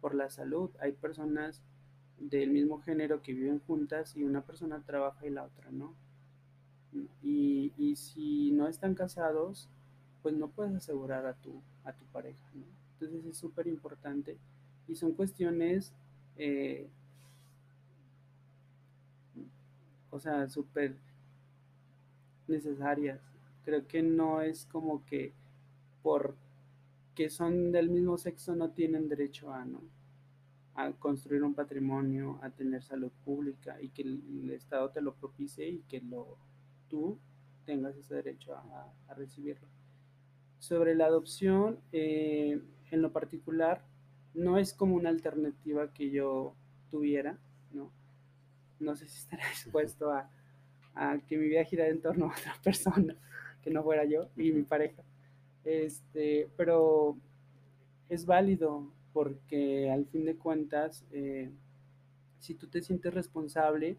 por 0.00 0.14
la 0.14 0.30
salud. 0.30 0.70
Hay 0.80 0.92
personas 0.92 1.62
del 2.20 2.50
mismo 2.50 2.80
género 2.80 3.22
que 3.22 3.32
viven 3.32 3.60
juntas 3.60 4.16
y 4.16 4.24
una 4.24 4.42
persona 4.42 4.82
trabaja 4.84 5.26
y 5.26 5.30
la 5.30 5.44
otra 5.44 5.70
no. 5.70 5.94
Y, 7.22 7.72
y 7.76 7.96
si 7.96 8.50
no 8.52 8.66
están 8.66 8.94
casados, 8.94 9.68
pues 10.22 10.34
no 10.34 10.48
puedes 10.48 10.74
asegurar 10.74 11.26
a 11.26 11.34
tu, 11.34 11.62
a 11.84 11.92
tu 11.92 12.04
pareja. 12.06 12.44
¿no? 12.54 12.64
Entonces 12.94 13.24
es 13.26 13.36
súper 13.36 13.66
importante 13.66 14.38
y 14.88 14.96
son 14.96 15.12
cuestiones, 15.12 15.92
eh, 16.36 16.88
o 20.10 20.18
sea, 20.18 20.48
súper 20.48 20.96
necesarias. 22.48 23.20
Creo 23.64 23.86
que 23.86 24.02
no 24.02 24.40
es 24.40 24.66
como 24.66 25.04
que 25.04 25.32
por 26.02 26.34
que 27.14 27.28
son 27.30 27.72
del 27.72 27.90
mismo 27.90 28.16
sexo 28.16 28.54
no 28.54 28.70
tienen 28.70 29.08
derecho 29.08 29.52
a, 29.52 29.64
¿no? 29.64 29.80
A 30.78 30.92
construir 30.92 31.42
un 31.42 31.54
patrimonio, 31.54 32.38
a 32.40 32.50
tener 32.50 32.84
salud 32.84 33.10
pública 33.24 33.82
y 33.82 33.88
que 33.88 34.02
el, 34.02 34.48
Estado 34.52 34.90
te 34.90 35.00
lo 35.00 35.12
propicie 35.12 35.68
y 35.68 35.78
que 35.88 36.00
lo, 36.00 36.38
tú 36.88 37.18
tengas 37.66 37.96
ese 37.96 38.14
derecho 38.14 38.54
a, 38.54 38.92
a 39.08 39.14
recibirlo. 39.14 39.66
Sobre 40.60 40.94
la 40.94 41.06
adopción, 41.06 41.80
eh, 41.90 42.62
en 42.92 43.02
lo 43.02 43.12
particular, 43.12 43.82
no 44.34 44.56
es 44.56 44.72
como 44.72 44.94
una 44.94 45.08
alternativa 45.08 45.92
que 45.92 46.10
yo 46.10 46.54
tuviera, 46.92 47.36
¿no? 47.72 47.90
No 48.78 48.94
sé 48.94 49.08
si 49.08 49.18
estaré 49.18 49.42
dispuesto 49.50 50.12
a, 50.12 50.30
a 50.94 51.18
que 51.26 51.38
mi 51.38 51.48
vida 51.48 51.64
girara 51.64 51.90
en 51.90 52.00
torno 52.00 52.26
a 52.26 52.36
otra 52.36 52.54
persona 52.62 53.16
que 53.64 53.70
no 53.70 53.82
fuera 53.82 54.04
yo 54.04 54.28
y 54.36 54.52
mi 54.52 54.62
pareja. 54.62 55.02
Este, 55.64 56.48
pero 56.56 57.16
es 58.08 58.24
válido 58.24 58.92
porque 59.18 59.90
al 59.90 60.06
fin 60.06 60.24
de 60.24 60.36
cuentas, 60.36 61.04
eh, 61.10 61.50
si 62.38 62.54
tú 62.54 62.68
te 62.68 62.80
sientes 62.80 63.12
responsable 63.12 63.96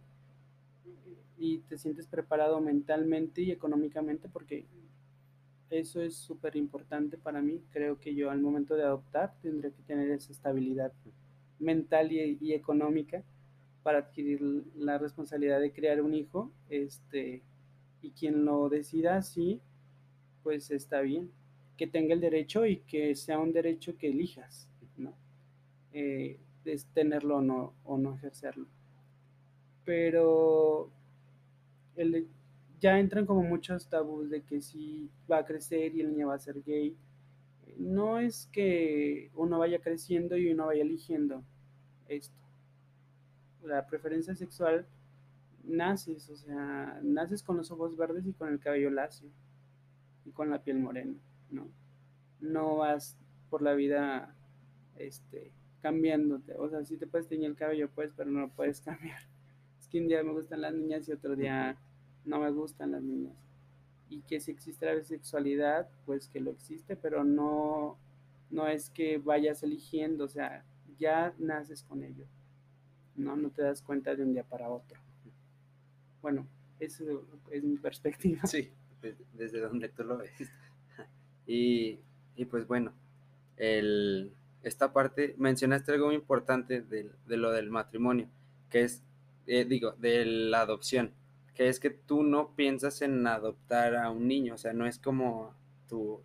y 1.37 1.57
te 1.57 1.77
sientes 1.77 2.07
preparado 2.07 2.61
mentalmente 2.61 3.41
y 3.41 3.51
económicamente, 3.51 4.29
porque 4.29 4.65
eso 5.69 6.01
es 6.01 6.15
súper 6.15 6.55
importante 6.55 7.17
para 7.17 7.41
mí, 7.41 7.61
creo 7.69 7.99
que 7.99 8.15
yo 8.15 8.31
al 8.31 8.39
momento 8.39 8.75
de 8.75 8.83
adoptar 8.83 9.35
tendré 9.41 9.73
que 9.73 9.83
tener 9.83 10.09
esa 10.09 10.31
estabilidad 10.31 10.93
mental 11.59 12.13
y, 12.13 12.53
económica 12.53 13.21
para 13.83 13.97
adquirir 13.97 14.41
la 14.77 14.99
responsabilidad 14.99 15.59
de 15.59 15.73
crear 15.73 16.01
un 16.01 16.13
hijo, 16.13 16.49
este, 16.69 17.41
y 18.01 18.11
quien 18.11 18.45
lo 18.45 18.69
decida 18.69 19.17
así, 19.17 19.59
pues 20.43 20.71
está 20.71 21.01
bien, 21.01 21.29
que 21.75 21.87
tenga 21.87 22.13
el 22.13 22.21
derecho 22.21 22.65
y 22.65 22.77
que 22.87 23.15
sea 23.15 23.37
un 23.37 23.51
derecho 23.51 23.97
que 23.97 24.07
elijas. 24.07 24.69
Eh, 25.93 26.39
es 26.65 26.85
tenerlo 26.87 27.37
o 27.37 27.41
no, 27.41 27.73
o 27.83 27.97
no 27.97 28.15
ejercerlo. 28.15 28.67
Pero 29.85 30.91
el, 31.95 32.27
ya 32.79 32.99
entran 32.99 33.25
como 33.25 33.43
muchos 33.43 33.87
tabús 33.89 34.29
de 34.29 34.43
que 34.43 34.61
si 34.61 35.09
va 35.29 35.39
a 35.39 35.45
crecer 35.45 35.95
y 35.95 36.01
el 36.01 36.11
niño 36.11 36.27
va 36.27 36.35
a 36.35 36.39
ser 36.39 36.61
gay. 36.63 36.95
No 37.77 38.19
es 38.19 38.49
que 38.51 39.31
uno 39.35 39.59
vaya 39.59 39.79
creciendo 39.79 40.37
y 40.37 40.51
uno 40.51 40.67
vaya 40.67 40.81
eligiendo 40.81 41.43
esto. 42.07 42.35
La 43.63 43.85
preferencia 43.87 44.35
sexual 44.35 44.85
naces, 45.63 46.29
o 46.29 46.35
sea, 46.35 46.99
naces 47.03 47.43
con 47.43 47.57
los 47.57 47.71
ojos 47.71 47.95
verdes 47.95 48.25
y 48.25 48.33
con 48.33 48.49
el 48.49 48.59
cabello 48.59 48.89
lacio 48.89 49.29
y 50.25 50.31
con 50.31 50.49
la 50.49 50.63
piel 50.63 50.79
morena, 50.79 51.15
¿no? 51.51 51.69
No 52.39 52.77
vas 52.77 53.17
por 53.49 53.61
la 53.61 53.73
vida 53.73 54.35
este, 54.97 55.51
cambiándote. 55.79 56.55
O 56.57 56.69
sea, 56.69 56.83
sí 56.83 56.97
te 56.97 57.07
puedes 57.07 57.27
teñir 57.27 57.49
el 57.49 57.55
cabello, 57.55 57.89
pues, 57.89 58.13
pero 58.15 58.29
no 58.29 58.41
lo 58.41 58.49
puedes 58.49 58.81
cambiar. 58.81 59.21
Es 59.79 59.87
que 59.87 59.99
un 59.99 60.07
día 60.07 60.23
me 60.23 60.33
gustan 60.33 60.61
las 60.61 60.73
niñas 60.73 61.07
y 61.07 61.11
otro 61.11 61.35
día 61.35 61.77
no 62.25 62.39
me 62.39 62.51
gustan 62.51 62.91
las 62.91 63.01
niñas. 63.01 63.35
Y 64.09 64.21
que 64.21 64.39
si 64.39 64.51
existe 64.51 64.85
la 64.85 64.95
bisexualidad, 64.95 65.89
pues 66.05 66.27
que 66.27 66.39
lo 66.39 66.51
existe, 66.51 66.95
pero 66.95 67.23
no, 67.23 67.97
no 68.49 68.67
es 68.67 68.89
que 68.89 69.17
vayas 69.19 69.61
eligiendo, 69.63 70.25
o 70.25 70.29
sea, 70.29 70.65
ya 70.97 71.33
naces 71.37 71.83
con 71.83 72.03
ello. 72.03 72.25
No, 73.15 73.35
no 73.35 73.51
te 73.51 73.61
das 73.61 73.81
cuenta 73.81 74.15
de 74.15 74.23
un 74.23 74.33
día 74.33 74.43
para 74.43 74.69
otro. 74.69 74.99
Bueno, 76.21 76.47
eso 76.79 77.25
es 77.51 77.63
mi 77.63 77.77
perspectiva. 77.77 78.45
Sí, 78.45 78.71
desde 79.33 79.59
donde 79.59 79.89
tú 79.89 80.03
lo 80.03 80.17
ves. 80.17 80.31
Y, 81.51 81.97
y 82.35 82.45
pues 82.45 82.67
bueno, 82.67 82.93
el, 83.57 84.31
esta 84.63 84.93
parte, 84.93 85.35
mencionaste 85.37 85.93
algo 85.93 86.07
muy 86.07 86.15
importante 86.15 86.81
de, 86.81 87.09
de 87.27 87.37
lo 87.37 87.51
del 87.51 87.69
matrimonio, 87.69 88.29
que 88.69 88.81
es, 88.81 89.03
eh, 89.47 89.65
digo, 89.65 89.93
de 89.93 90.25
la 90.25 90.61
adopción, 90.61 91.13
que 91.53 91.69
es 91.69 91.79
que 91.79 91.89
tú 91.89 92.23
no 92.23 92.55
piensas 92.55 93.01
en 93.01 93.25
adoptar 93.27 93.95
a 93.95 94.09
un 94.09 94.27
niño, 94.27 94.55
o 94.55 94.57
sea, 94.57 94.73
no 94.73 94.85
es 94.85 94.99
como 94.99 95.55
tu, 95.87 96.21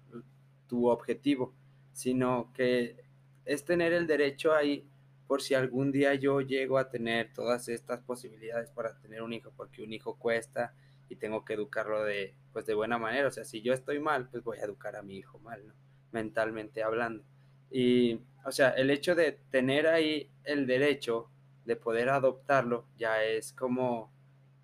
tu 0.68 0.89
objetivo, 0.89 1.55
sino 1.93 2.53
que 2.55 3.05
es 3.45 3.64
tener 3.64 3.93
el 3.93 4.07
derecho 4.07 4.53
ahí 4.53 4.89
por 5.26 5.43
si 5.43 5.55
algún 5.55 5.91
día 5.91 6.14
yo 6.14 6.41
llego 6.41 6.78
a 6.78 6.91
tener 6.91 7.32
todas 7.32 7.68
estas 7.68 8.01
posibilidades 8.01 8.70
para 8.70 8.99
tener 9.01 9.22
un 9.22 9.32
hijo, 9.32 9.53
porque 9.57 9.82
un 9.82 9.93
hijo 9.93 10.16
cuesta 10.16 10.74
y 11.09 11.16
tengo 11.16 11.45
que 11.45 11.55
educarlo 11.55 12.05
de, 12.05 12.35
pues 12.53 12.66
de 12.66 12.74
buena 12.74 12.99
manera, 12.99 13.28
o 13.28 13.30
sea, 13.30 13.45
si 13.45 13.62
yo 13.62 13.72
estoy 13.72 14.01
mal, 14.01 14.28
pues 14.28 14.43
voy 14.43 14.59
a 14.59 14.64
educar 14.64 14.97
a 14.97 15.03
mi 15.03 15.16
hijo 15.16 15.39
mal, 15.39 15.66
¿no? 15.66 15.74
Mentalmente 16.12 16.82
hablando. 16.82 17.24
Y, 17.70 18.20
o 18.44 18.52
sea, 18.52 18.70
el 18.70 18.90
hecho 18.90 19.14
de 19.14 19.38
tener 19.50 19.86
ahí 19.86 20.30
el 20.44 20.66
derecho 20.66 21.28
de 21.64 21.76
poder 21.76 22.10
adoptarlo 22.10 22.86
ya 22.98 23.24
es 23.24 23.52
como, 23.52 24.12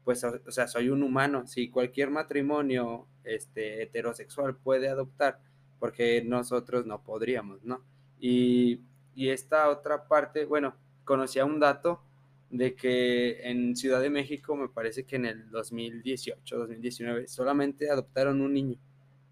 pues, 0.04 0.22
o, 0.24 0.50
sea, 0.50 0.68
soy 0.68 0.90
un 0.90 1.02
humano. 1.02 1.46
Si 1.46 1.70
cualquier 1.70 2.10
matrimonio 2.10 3.06
este, 3.24 3.82
heterosexual 3.82 4.56
puede 4.56 4.88
adoptar, 4.88 5.40
porque 5.78 6.22
nosotros 6.24 6.86
no 6.86 7.02
podríamos, 7.02 7.62
¿no? 7.64 7.84
Y, 8.18 8.80
y 9.14 9.30
esta 9.30 9.68
otra 9.70 10.06
parte, 10.06 10.44
bueno, 10.44 10.76
conocía 11.04 11.44
un 11.44 11.58
dato 11.58 12.02
de 12.50 12.74
que 12.74 13.48
en 13.48 13.76
Ciudad 13.76 14.00
de 14.00 14.10
México, 14.10 14.56
me 14.56 14.68
parece 14.68 15.04
que 15.04 15.16
en 15.16 15.26
el 15.26 15.50
2018, 15.50 16.58
2019, 16.58 17.28
solamente 17.28 17.90
adoptaron 17.90 18.40
un 18.40 18.52
niño 18.52 18.78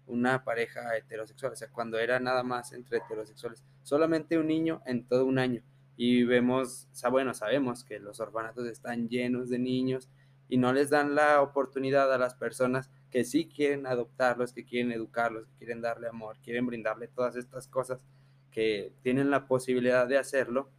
una 0.09 0.43
pareja 0.43 0.97
heterosexual, 0.97 1.53
o 1.53 1.55
sea, 1.55 1.69
cuando 1.69 1.97
era 1.99 2.19
nada 2.19 2.43
más 2.43 2.73
entre 2.73 2.97
heterosexuales, 2.97 3.63
solamente 3.83 4.37
un 4.37 4.47
niño 4.47 4.81
en 4.85 5.07
todo 5.07 5.25
un 5.25 5.39
año. 5.39 5.63
Y 5.95 6.23
vemos, 6.23 6.87
o 6.91 6.95
sea, 6.95 7.09
bueno, 7.09 7.33
sabemos 7.33 7.83
que 7.83 7.99
los 7.99 8.19
orfanatos 8.19 8.67
están 8.67 9.07
llenos 9.07 9.49
de 9.49 9.59
niños 9.59 10.09
y 10.47 10.57
no 10.57 10.73
les 10.73 10.89
dan 10.89 11.13
la 11.13 11.41
oportunidad 11.41 12.11
a 12.11 12.17
las 12.17 12.35
personas 12.35 12.89
que 13.11 13.23
sí 13.23 13.47
quieren 13.47 13.85
adoptarlos, 13.85 14.53
que 14.53 14.65
quieren 14.65 14.91
educarlos, 14.91 15.45
que 15.45 15.57
quieren 15.57 15.81
darle 15.81 16.07
amor, 16.07 16.37
quieren 16.41 16.65
brindarle 16.65 17.07
todas 17.07 17.35
estas 17.35 17.67
cosas, 17.67 18.03
que 18.51 18.93
tienen 19.01 19.29
la 19.29 19.47
posibilidad 19.47 20.07
de 20.07 20.17
hacerlo. 20.17 20.71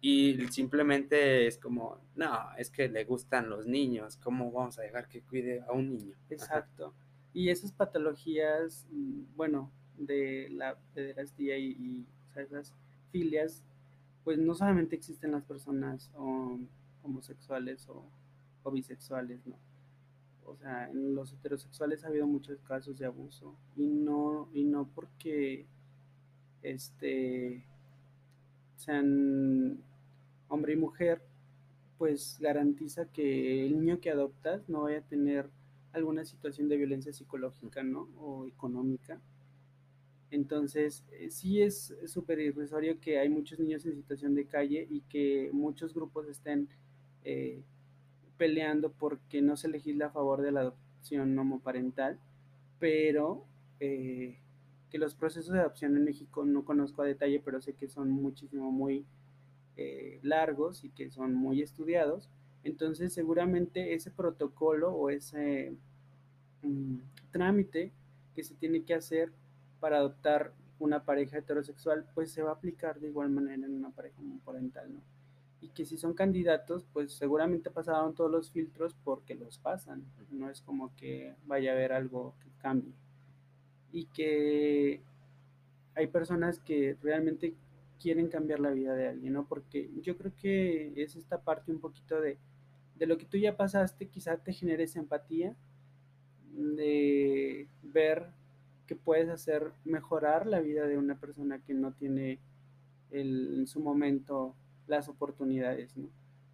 Y 0.00 0.46
simplemente 0.50 1.46
es 1.46 1.58
como, 1.58 2.00
no, 2.14 2.50
es 2.56 2.70
que 2.70 2.88
le 2.88 3.04
gustan 3.04 3.48
los 3.50 3.66
niños, 3.66 4.16
¿cómo 4.18 4.52
vamos 4.52 4.78
a 4.78 4.82
dejar 4.82 5.08
que 5.08 5.22
cuide 5.22 5.62
a 5.66 5.72
un 5.72 5.88
niño? 5.88 6.16
Exacto. 6.30 6.94
Y 7.36 7.50
esas 7.50 7.70
patologías, 7.70 8.86
mm, 8.90 9.36
bueno, 9.36 9.70
de 9.98 10.48
la 10.48 10.78
pederastía 10.94 11.58
y, 11.58 11.72
y 11.72 12.06
esas 12.34 12.72
filias, 13.12 13.62
pues 14.24 14.38
no 14.38 14.54
solamente 14.54 14.96
existen 14.96 15.32
las 15.32 15.44
personas 15.44 16.10
homosexuales 17.02 17.86
o, 17.90 18.02
o, 18.62 18.70
bisexuales, 18.70 19.46
¿no? 19.46 19.58
O 20.46 20.56
sea, 20.56 20.88
en 20.88 21.14
los 21.14 21.34
heterosexuales 21.34 22.04
ha 22.04 22.08
habido 22.08 22.26
muchos 22.26 22.58
casos 22.62 22.98
de 22.98 23.04
abuso 23.04 23.54
y 23.76 23.86
no, 23.86 24.48
y 24.54 24.64
no 24.64 24.88
porque 24.94 25.66
este, 26.62 27.62
sean 28.76 29.78
hombre 30.48 30.72
y 30.72 30.76
mujer, 30.76 31.20
pues 31.98 32.38
garantiza 32.40 33.04
que 33.12 33.66
el 33.66 33.78
niño 33.78 34.00
que 34.00 34.10
adoptas 34.10 34.66
no 34.70 34.84
vaya 34.84 35.00
a 35.00 35.08
tener 35.08 35.50
alguna 35.96 36.24
situación 36.24 36.68
de 36.68 36.76
violencia 36.76 37.12
psicológica, 37.12 37.82
¿no? 37.82 38.08
O 38.18 38.46
económica. 38.46 39.20
Entonces, 40.30 41.04
eh, 41.12 41.30
sí 41.30 41.62
es 41.62 41.94
súper 42.06 42.40
irrisorio 42.40 43.00
que 43.00 43.18
hay 43.18 43.28
muchos 43.28 43.58
niños 43.58 43.86
en 43.86 43.94
situación 43.94 44.34
de 44.34 44.46
calle 44.46 44.86
y 44.90 45.00
que 45.02 45.50
muchos 45.52 45.94
grupos 45.94 46.28
estén 46.28 46.68
eh, 47.24 47.62
peleando 48.36 48.92
porque 48.92 49.40
no 49.40 49.56
se 49.56 49.68
legisla 49.68 50.06
a 50.06 50.10
favor 50.10 50.42
de 50.42 50.52
la 50.52 50.60
adopción 50.60 51.38
homoparental, 51.38 52.18
pero 52.78 53.44
eh, 53.80 54.38
que 54.90 54.98
los 54.98 55.14
procesos 55.14 55.52
de 55.52 55.60
adopción 55.60 55.96
en 55.96 56.04
México 56.04 56.44
no 56.44 56.64
conozco 56.64 57.02
a 57.02 57.06
detalle, 57.06 57.40
pero 57.44 57.60
sé 57.60 57.74
que 57.74 57.88
son 57.88 58.10
muchísimo 58.10 58.70
muy 58.70 59.06
largos 60.22 60.84
y 60.84 60.88
que 60.88 61.10
son 61.10 61.34
muy 61.34 61.60
estudiados. 61.60 62.30
Entonces, 62.64 63.12
seguramente 63.12 63.94
ese 63.94 64.10
protocolo 64.10 64.90
o 64.90 65.10
ese 65.10 65.76
mm, 66.66 67.00
trámite 67.30 67.92
que 68.34 68.44
se 68.44 68.54
tiene 68.54 68.84
que 68.84 68.94
hacer 68.94 69.32
para 69.80 69.98
adoptar 69.98 70.52
una 70.78 71.04
pareja 71.04 71.38
heterosexual, 71.38 72.06
pues 72.14 72.30
se 72.30 72.42
va 72.42 72.50
a 72.50 72.54
aplicar 72.54 73.00
de 73.00 73.08
igual 73.08 73.30
manera 73.30 73.66
en 73.66 73.74
una 73.74 73.90
pareja 73.90 74.20
homoparental, 74.20 74.92
¿no? 74.92 75.00
Y 75.60 75.68
que 75.70 75.86
si 75.86 75.96
son 75.96 76.12
candidatos, 76.12 76.84
pues 76.92 77.12
seguramente 77.12 77.70
pasaron 77.70 78.14
todos 78.14 78.30
los 78.30 78.50
filtros 78.50 78.94
porque 79.04 79.34
los 79.34 79.58
pasan, 79.58 80.04
no 80.30 80.50
es 80.50 80.60
como 80.60 80.94
que 80.96 81.34
vaya 81.46 81.70
a 81.70 81.74
haber 81.74 81.92
algo 81.92 82.34
que 82.42 82.50
cambie. 82.58 82.92
Y 83.90 84.04
que 84.06 85.00
hay 85.94 86.06
personas 86.08 86.58
que 86.58 86.96
realmente 87.02 87.54
quieren 87.98 88.28
cambiar 88.28 88.60
la 88.60 88.70
vida 88.70 88.94
de 88.94 89.08
alguien, 89.08 89.32
¿no? 89.32 89.46
Porque 89.46 89.90
yo 90.02 90.18
creo 90.18 90.32
que 90.36 90.92
es 91.02 91.16
esta 91.16 91.40
parte 91.40 91.72
un 91.72 91.80
poquito 91.80 92.20
de, 92.20 92.36
de 92.96 93.06
lo 93.06 93.16
que 93.16 93.24
tú 93.24 93.38
ya 93.38 93.56
pasaste, 93.56 94.08
quizá 94.08 94.36
te 94.36 94.52
genere 94.52 94.84
esa 94.84 94.98
empatía 94.98 95.56
de 96.52 97.68
ver 97.82 98.26
que 98.86 98.96
puedes 98.96 99.28
hacer 99.28 99.72
mejorar 99.84 100.46
la 100.46 100.60
vida 100.60 100.86
de 100.86 100.98
una 100.98 101.18
persona 101.18 101.58
que 101.58 101.74
no 101.74 101.92
tiene 101.92 102.38
en 103.10 103.66
su 103.66 103.80
momento 103.80 104.54
las 104.86 105.08
oportunidades, 105.08 105.96
¿no? 105.96 106.08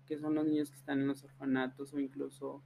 Que 0.06 0.18
son 0.18 0.34
los 0.34 0.46
niños 0.46 0.70
que 0.70 0.76
están 0.76 1.00
en 1.00 1.08
los 1.08 1.24
orfanatos 1.24 1.92
o 1.92 2.00
incluso, 2.00 2.62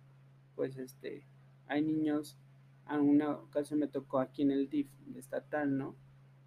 pues, 0.55 0.77
este, 0.77 1.27
hay 1.67 1.83
niños, 1.83 2.39
a 2.85 2.99
una 3.01 3.31
ocasión 3.31 3.81
me 3.81 3.89
tocó 3.89 4.21
aquí 4.21 4.43
en 4.43 4.53
el 4.53 4.69
DIF 4.69 4.89
estatal, 5.17 5.77
¿no? 5.77 5.97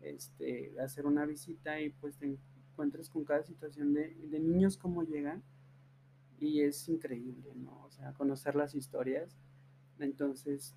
Este, 0.01 0.79
hacer 0.79 1.05
una 1.05 1.25
visita 1.25 1.81
y 1.81 1.89
pues 1.89 2.17
te 2.17 2.25
encuentras 2.25 3.09
con 3.09 3.25
cada 3.25 3.43
situación 3.43 3.93
de, 3.93 4.15
de 4.15 4.39
niños 4.39 4.77
cómo 4.77 5.03
llegan 5.03 5.43
y 6.39 6.61
es 6.61 6.87
increíble, 6.87 7.53
¿no? 7.55 7.83
O 7.83 7.91
sea, 7.91 8.13
conocer 8.13 8.55
las 8.55 8.75
historias. 8.75 9.37
Entonces, 9.99 10.75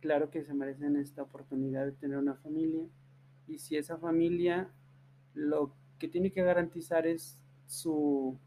claro 0.00 0.30
que 0.30 0.44
se 0.44 0.54
merecen 0.54 0.96
esta 0.96 1.22
oportunidad 1.22 1.86
de 1.86 1.92
tener 1.92 2.18
una 2.18 2.34
familia 2.34 2.86
y 3.46 3.58
si 3.58 3.76
esa 3.76 3.98
familia 3.98 4.70
lo 5.34 5.74
que 5.98 6.08
tiene 6.08 6.32
que 6.32 6.42
garantizar 6.42 7.06
es 7.06 7.38
su 7.66 8.38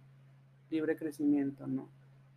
libre 0.70 0.96
crecimiento, 0.96 1.68
¿no? 1.68 1.90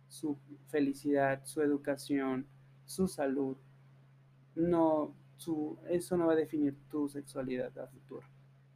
Su 0.07 0.37
felicidad, 0.69 1.45
su 1.45 1.61
educación, 1.61 2.45
su 2.85 3.07
salud. 3.07 3.57
No, 4.55 5.15
su, 5.37 5.77
eso 5.89 6.17
no 6.17 6.27
va 6.27 6.33
a 6.33 6.37
definir 6.37 6.75
tu 6.89 7.07
sexualidad 7.09 7.77
a 7.77 7.87
futuro. 7.87 8.27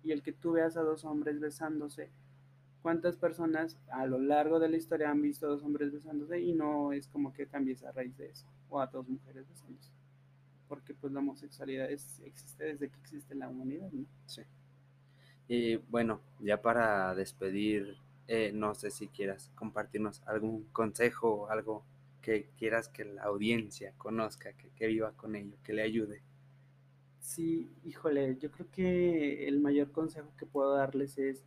Y 0.04 0.12
el 0.12 0.22
que 0.24 0.34
tú 0.34 0.54
veas 0.54 0.78
a 0.78 0.82
dos 0.82 1.04
hombres 1.06 1.40
besándose, 1.40 2.12
¿cuántas 2.82 3.18
personas 3.18 3.78
a 3.90 4.06
lo 4.06 4.20
largo 4.20 4.60
de 4.60 4.70
la 4.70 4.78
historia 4.78 5.10
han 5.10 5.22
visto 5.22 5.48
a 5.48 5.50
dos 5.50 5.64
hombres 5.64 5.92
besándose 5.92 6.40
y 6.40 6.54
no 6.54 6.94
es 6.94 7.08
como 7.08 7.34
que 7.34 7.48
cambies 7.48 7.84
a 7.84 7.92
raíz 7.92 8.16
de 8.18 8.30
eso? 8.30 8.46
O 8.76 8.80
a 8.80 8.88
dos 8.88 9.08
mujeres 9.08 9.48
besándose 9.48 9.92
porque 10.68 10.94
pues 10.94 11.14
la 11.14 11.20
homosexualidad 11.20 11.90
existe 11.92 12.64
desde 12.64 12.90
que 12.90 13.00
existe 13.00 13.36
la 13.36 13.48
humanidad, 13.50 13.90
¿no? 13.92 14.06
Sí. 14.26 14.42
Y 15.48 15.76
bueno, 15.76 16.22
ya 16.40 16.62
para 16.62 17.14
despedir, 17.14 17.98
eh, 18.28 18.52
no 18.54 18.74
sé 18.74 18.90
si 18.90 19.08
quieras 19.08 19.52
compartirnos 19.56 20.24
algún 20.26 20.64
consejo 20.72 21.30
o 21.30 21.50
algo 21.50 21.86
que 22.22 22.50
quieras 22.58 22.90
que 22.90 23.06
la 23.06 23.24
audiencia 23.24 23.94
conozca, 23.98 24.54
que, 24.54 24.88
viva 24.88 25.12
con 25.12 25.36
ello, 25.36 25.56
que 25.64 25.74
le 25.74 25.84
ayude. 25.84 26.24
Sí, 27.20 27.70
híjole, 27.84 28.38
yo 28.38 28.52
creo 28.52 28.70
que 28.72 29.48
el 29.48 29.60
mayor 29.60 29.92
consejo 29.92 30.34
que 30.38 30.46
puedo 30.46 30.76
darles 30.76 31.18
es 31.20 31.44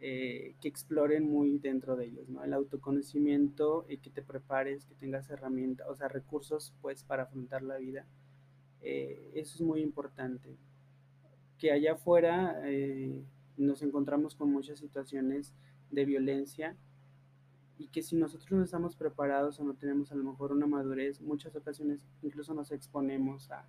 eh, 0.00 0.54
que 0.60 0.68
exploren 0.68 1.24
muy 1.30 1.58
dentro 1.58 1.96
de 1.96 2.06
ellos, 2.06 2.28
¿no? 2.28 2.42
El 2.44 2.52
autoconocimiento 2.54 3.86
y 3.88 3.98
que 3.98 4.10
te 4.10 4.22
prepares, 4.22 4.86
que 4.86 4.94
tengas 4.94 5.30
herramientas, 5.30 5.86
o 5.88 5.94
sea, 5.96 6.08
recursos, 6.08 6.74
pues, 6.80 7.04
para 7.04 7.24
afrontar 7.24 7.62
la 7.62 7.76
vida 7.78 8.06
eh, 8.82 9.30
eso 9.34 9.56
es 9.56 9.60
muy 9.60 9.80
importante. 9.82 10.56
Que 11.58 11.72
allá 11.72 11.92
afuera 11.92 12.60
eh, 12.64 13.22
nos 13.56 13.82
encontramos 13.82 14.34
con 14.34 14.50
muchas 14.50 14.78
situaciones 14.78 15.54
de 15.90 16.04
violencia 16.04 16.76
y 17.78 17.88
que 17.88 18.02
si 18.02 18.16
nosotros 18.16 18.50
no 18.52 18.62
estamos 18.62 18.96
preparados 18.96 19.58
o 19.60 19.64
no 19.64 19.74
tenemos 19.74 20.12
a 20.12 20.14
lo 20.14 20.24
mejor 20.24 20.52
una 20.52 20.66
madurez, 20.66 21.20
muchas 21.20 21.56
ocasiones 21.56 22.06
incluso 22.22 22.54
nos 22.54 22.72
exponemos 22.72 23.50
a, 23.50 23.66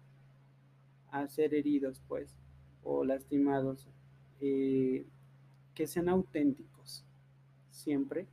a 1.11 1.27
ser 1.27 1.53
heridos, 1.53 2.01
pues, 2.07 2.35
o 2.83 3.03
lastimados. 3.03 3.89
Eh, 4.39 5.05
que 5.81 5.87
sean 5.87 6.09
auténticos, 6.09 7.03
siempre. 7.71 8.27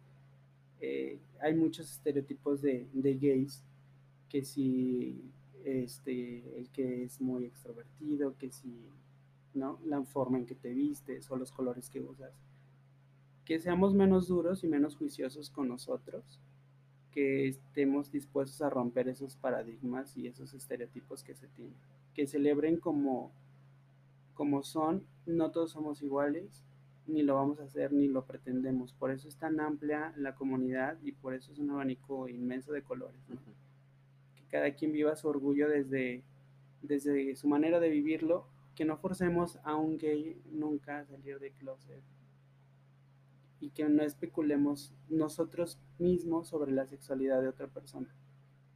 hay 1.40 1.54
muchos 1.54 1.90
estereotipos 1.90 2.60
de, 2.60 2.86
de 2.92 3.14
gays 3.14 3.64
que 4.28 4.44
si 4.44 5.32
este, 5.64 6.58
el 6.58 6.68
que 6.68 7.04
es 7.04 7.22
muy 7.22 7.46
extrovertido, 7.46 8.36
que 8.36 8.52
si, 8.52 8.90
¿no? 9.54 9.80
La 9.86 10.02
forma 10.02 10.36
en 10.36 10.44
que 10.44 10.56
te 10.56 10.74
vistes 10.74 11.30
o 11.30 11.36
los 11.36 11.50
colores 11.50 11.88
que 11.88 12.02
usas. 12.02 12.34
Que 13.46 13.58
seamos 13.58 13.94
menos 13.94 14.28
duros 14.28 14.62
y 14.62 14.68
menos 14.68 14.94
juiciosos 14.94 15.48
con 15.48 15.68
nosotros, 15.68 16.42
que 17.12 17.48
estemos 17.48 18.12
dispuestos 18.12 18.60
a 18.60 18.68
romper 18.68 19.08
esos 19.08 19.36
paradigmas 19.36 20.14
y 20.18 20.26
esos 20.26 20.52
estereotipos 20.52 21.24
que 21.24 21.34
se 21.34 21.46
tienen. 21.46 21.78
Que 22.12 22.26
celebren 22.26 22.76
como, 22.76 23.32
como 24.34 24.62
son, 24.62 25.02
no 25.24 25.50
todos 25.50 25.70
somos 25.70 26.02
iguales, 26.02 26.67
ni 27.08 27.22
lo 27.22 27.34
vamos 27.34 27.58
a 27.58 27.64
hacer, 27.64 27.92
ni 27.92 28.06
lo 28.06 28.24
pretendemos. 28.24 28.92
Por 28.92 29.10
eso 29.10 29.28
es 29.28 29.36
tan 29.36 29.58
amplia 29.58 30.12
la 30.16 30.36
comunidad 30.36 30.98
y 31.02 31.12
por 31.12 31.34
eso 31.34 31.50
es 31.52 31.58
un 31.58 31.70
abanico 31.70 32.28
inmenso 32.28 32.72
de 32.72 32.82
colores 32.82 33.20
cada 34.48 34.74
quien 34.74 34.92
viva 34.92 35.16
su 35.16 35.28
orgullo 35.28 35.68
desde, 35.68 36.24
desde 36.82 37.36
su 37.36 37.48
manera 37.48 37.80
de 37.80 37.90
vivirlo, 37.90 38.46
que 38.74 38.84
no 38.84 38.96
forcemos 38.96 39.58
a 39.64 39.76
un 39.76 39.98
gay 39.98 40.40
nunca 40.50 40.98
a 40.98 41.06
salir 41.06 41.38
de 41.38 41.52
closet 41.52 42.02
y 43.60 43.70
que 43.70 43.88
no 43.88 44.02
especulemos 44.02 44.94
nosotros 45.08 45.78
mismos 45.98 46.48
sobre 46.48 46.70
la 46.70 46.86
sexualidad 46.86 47.42
de 47.42 47.48
otra 47.48 47.66
persona, 47.66 48.14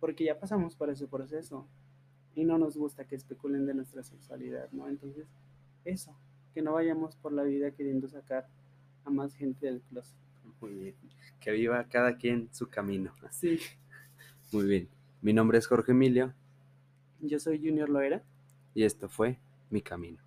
porque 0.01 0.25
ya 0.25 0.41
pasamos 0.41 0.75
por 0.77 0.91
ese 0.91 1.07
proceso 1.07 1.69
y 2.35 2.45
no 2.45 2.59
nos 2.59 2.77
gusta 2.77 3.07
que 3.07 3.15
especulen 3.15 3.67
de 3.67 3.75
nuestra 3.75 4.03
sexualidad, 4.03 4.71
¿no? 4.73 4.89
Entonces, 4.89 5.29
eso, 5.85 6.17
que 6.55 6.63
no 6.63 6.75
vayamos 6.75 7.17
por 7.17 7.33
la 7.33 7.43
vida 7.43 7.71
queriendo 7.71 8.09
sacar 8.09 8.49
a 9.05 9.11
más 9.11 9.35
gente 9.35 9.67
del 9.67 9.81
closet. 9.83 10.17
Muy 10.61 10.75
bien, 10.75 10.95
que 11.41 11.51
viva 11.51 11.85
cada 11.89 12.17
quien 12.17 12.49
su 12.53 12.69
camino. 12.69 13.15
Sí. 13.31 13.59
Muy 14.53 14.67
bien. 14.67 14.89
Mi 15.23 15.33
nombre 15.33 15.59
es 15.59 15.67
Jorge 15.67 15.93
Emilio. 15.93 16.35
Yo 17.21 17.39
soy 17.39 17.59
Junior 17.59 17.89
Loera. 17.89 18.23
Y 18.75 18.85
esto 18.85 19.09
fue 19.09 19.39
Mi 19.71 19.83
Camino. 19.83 20.23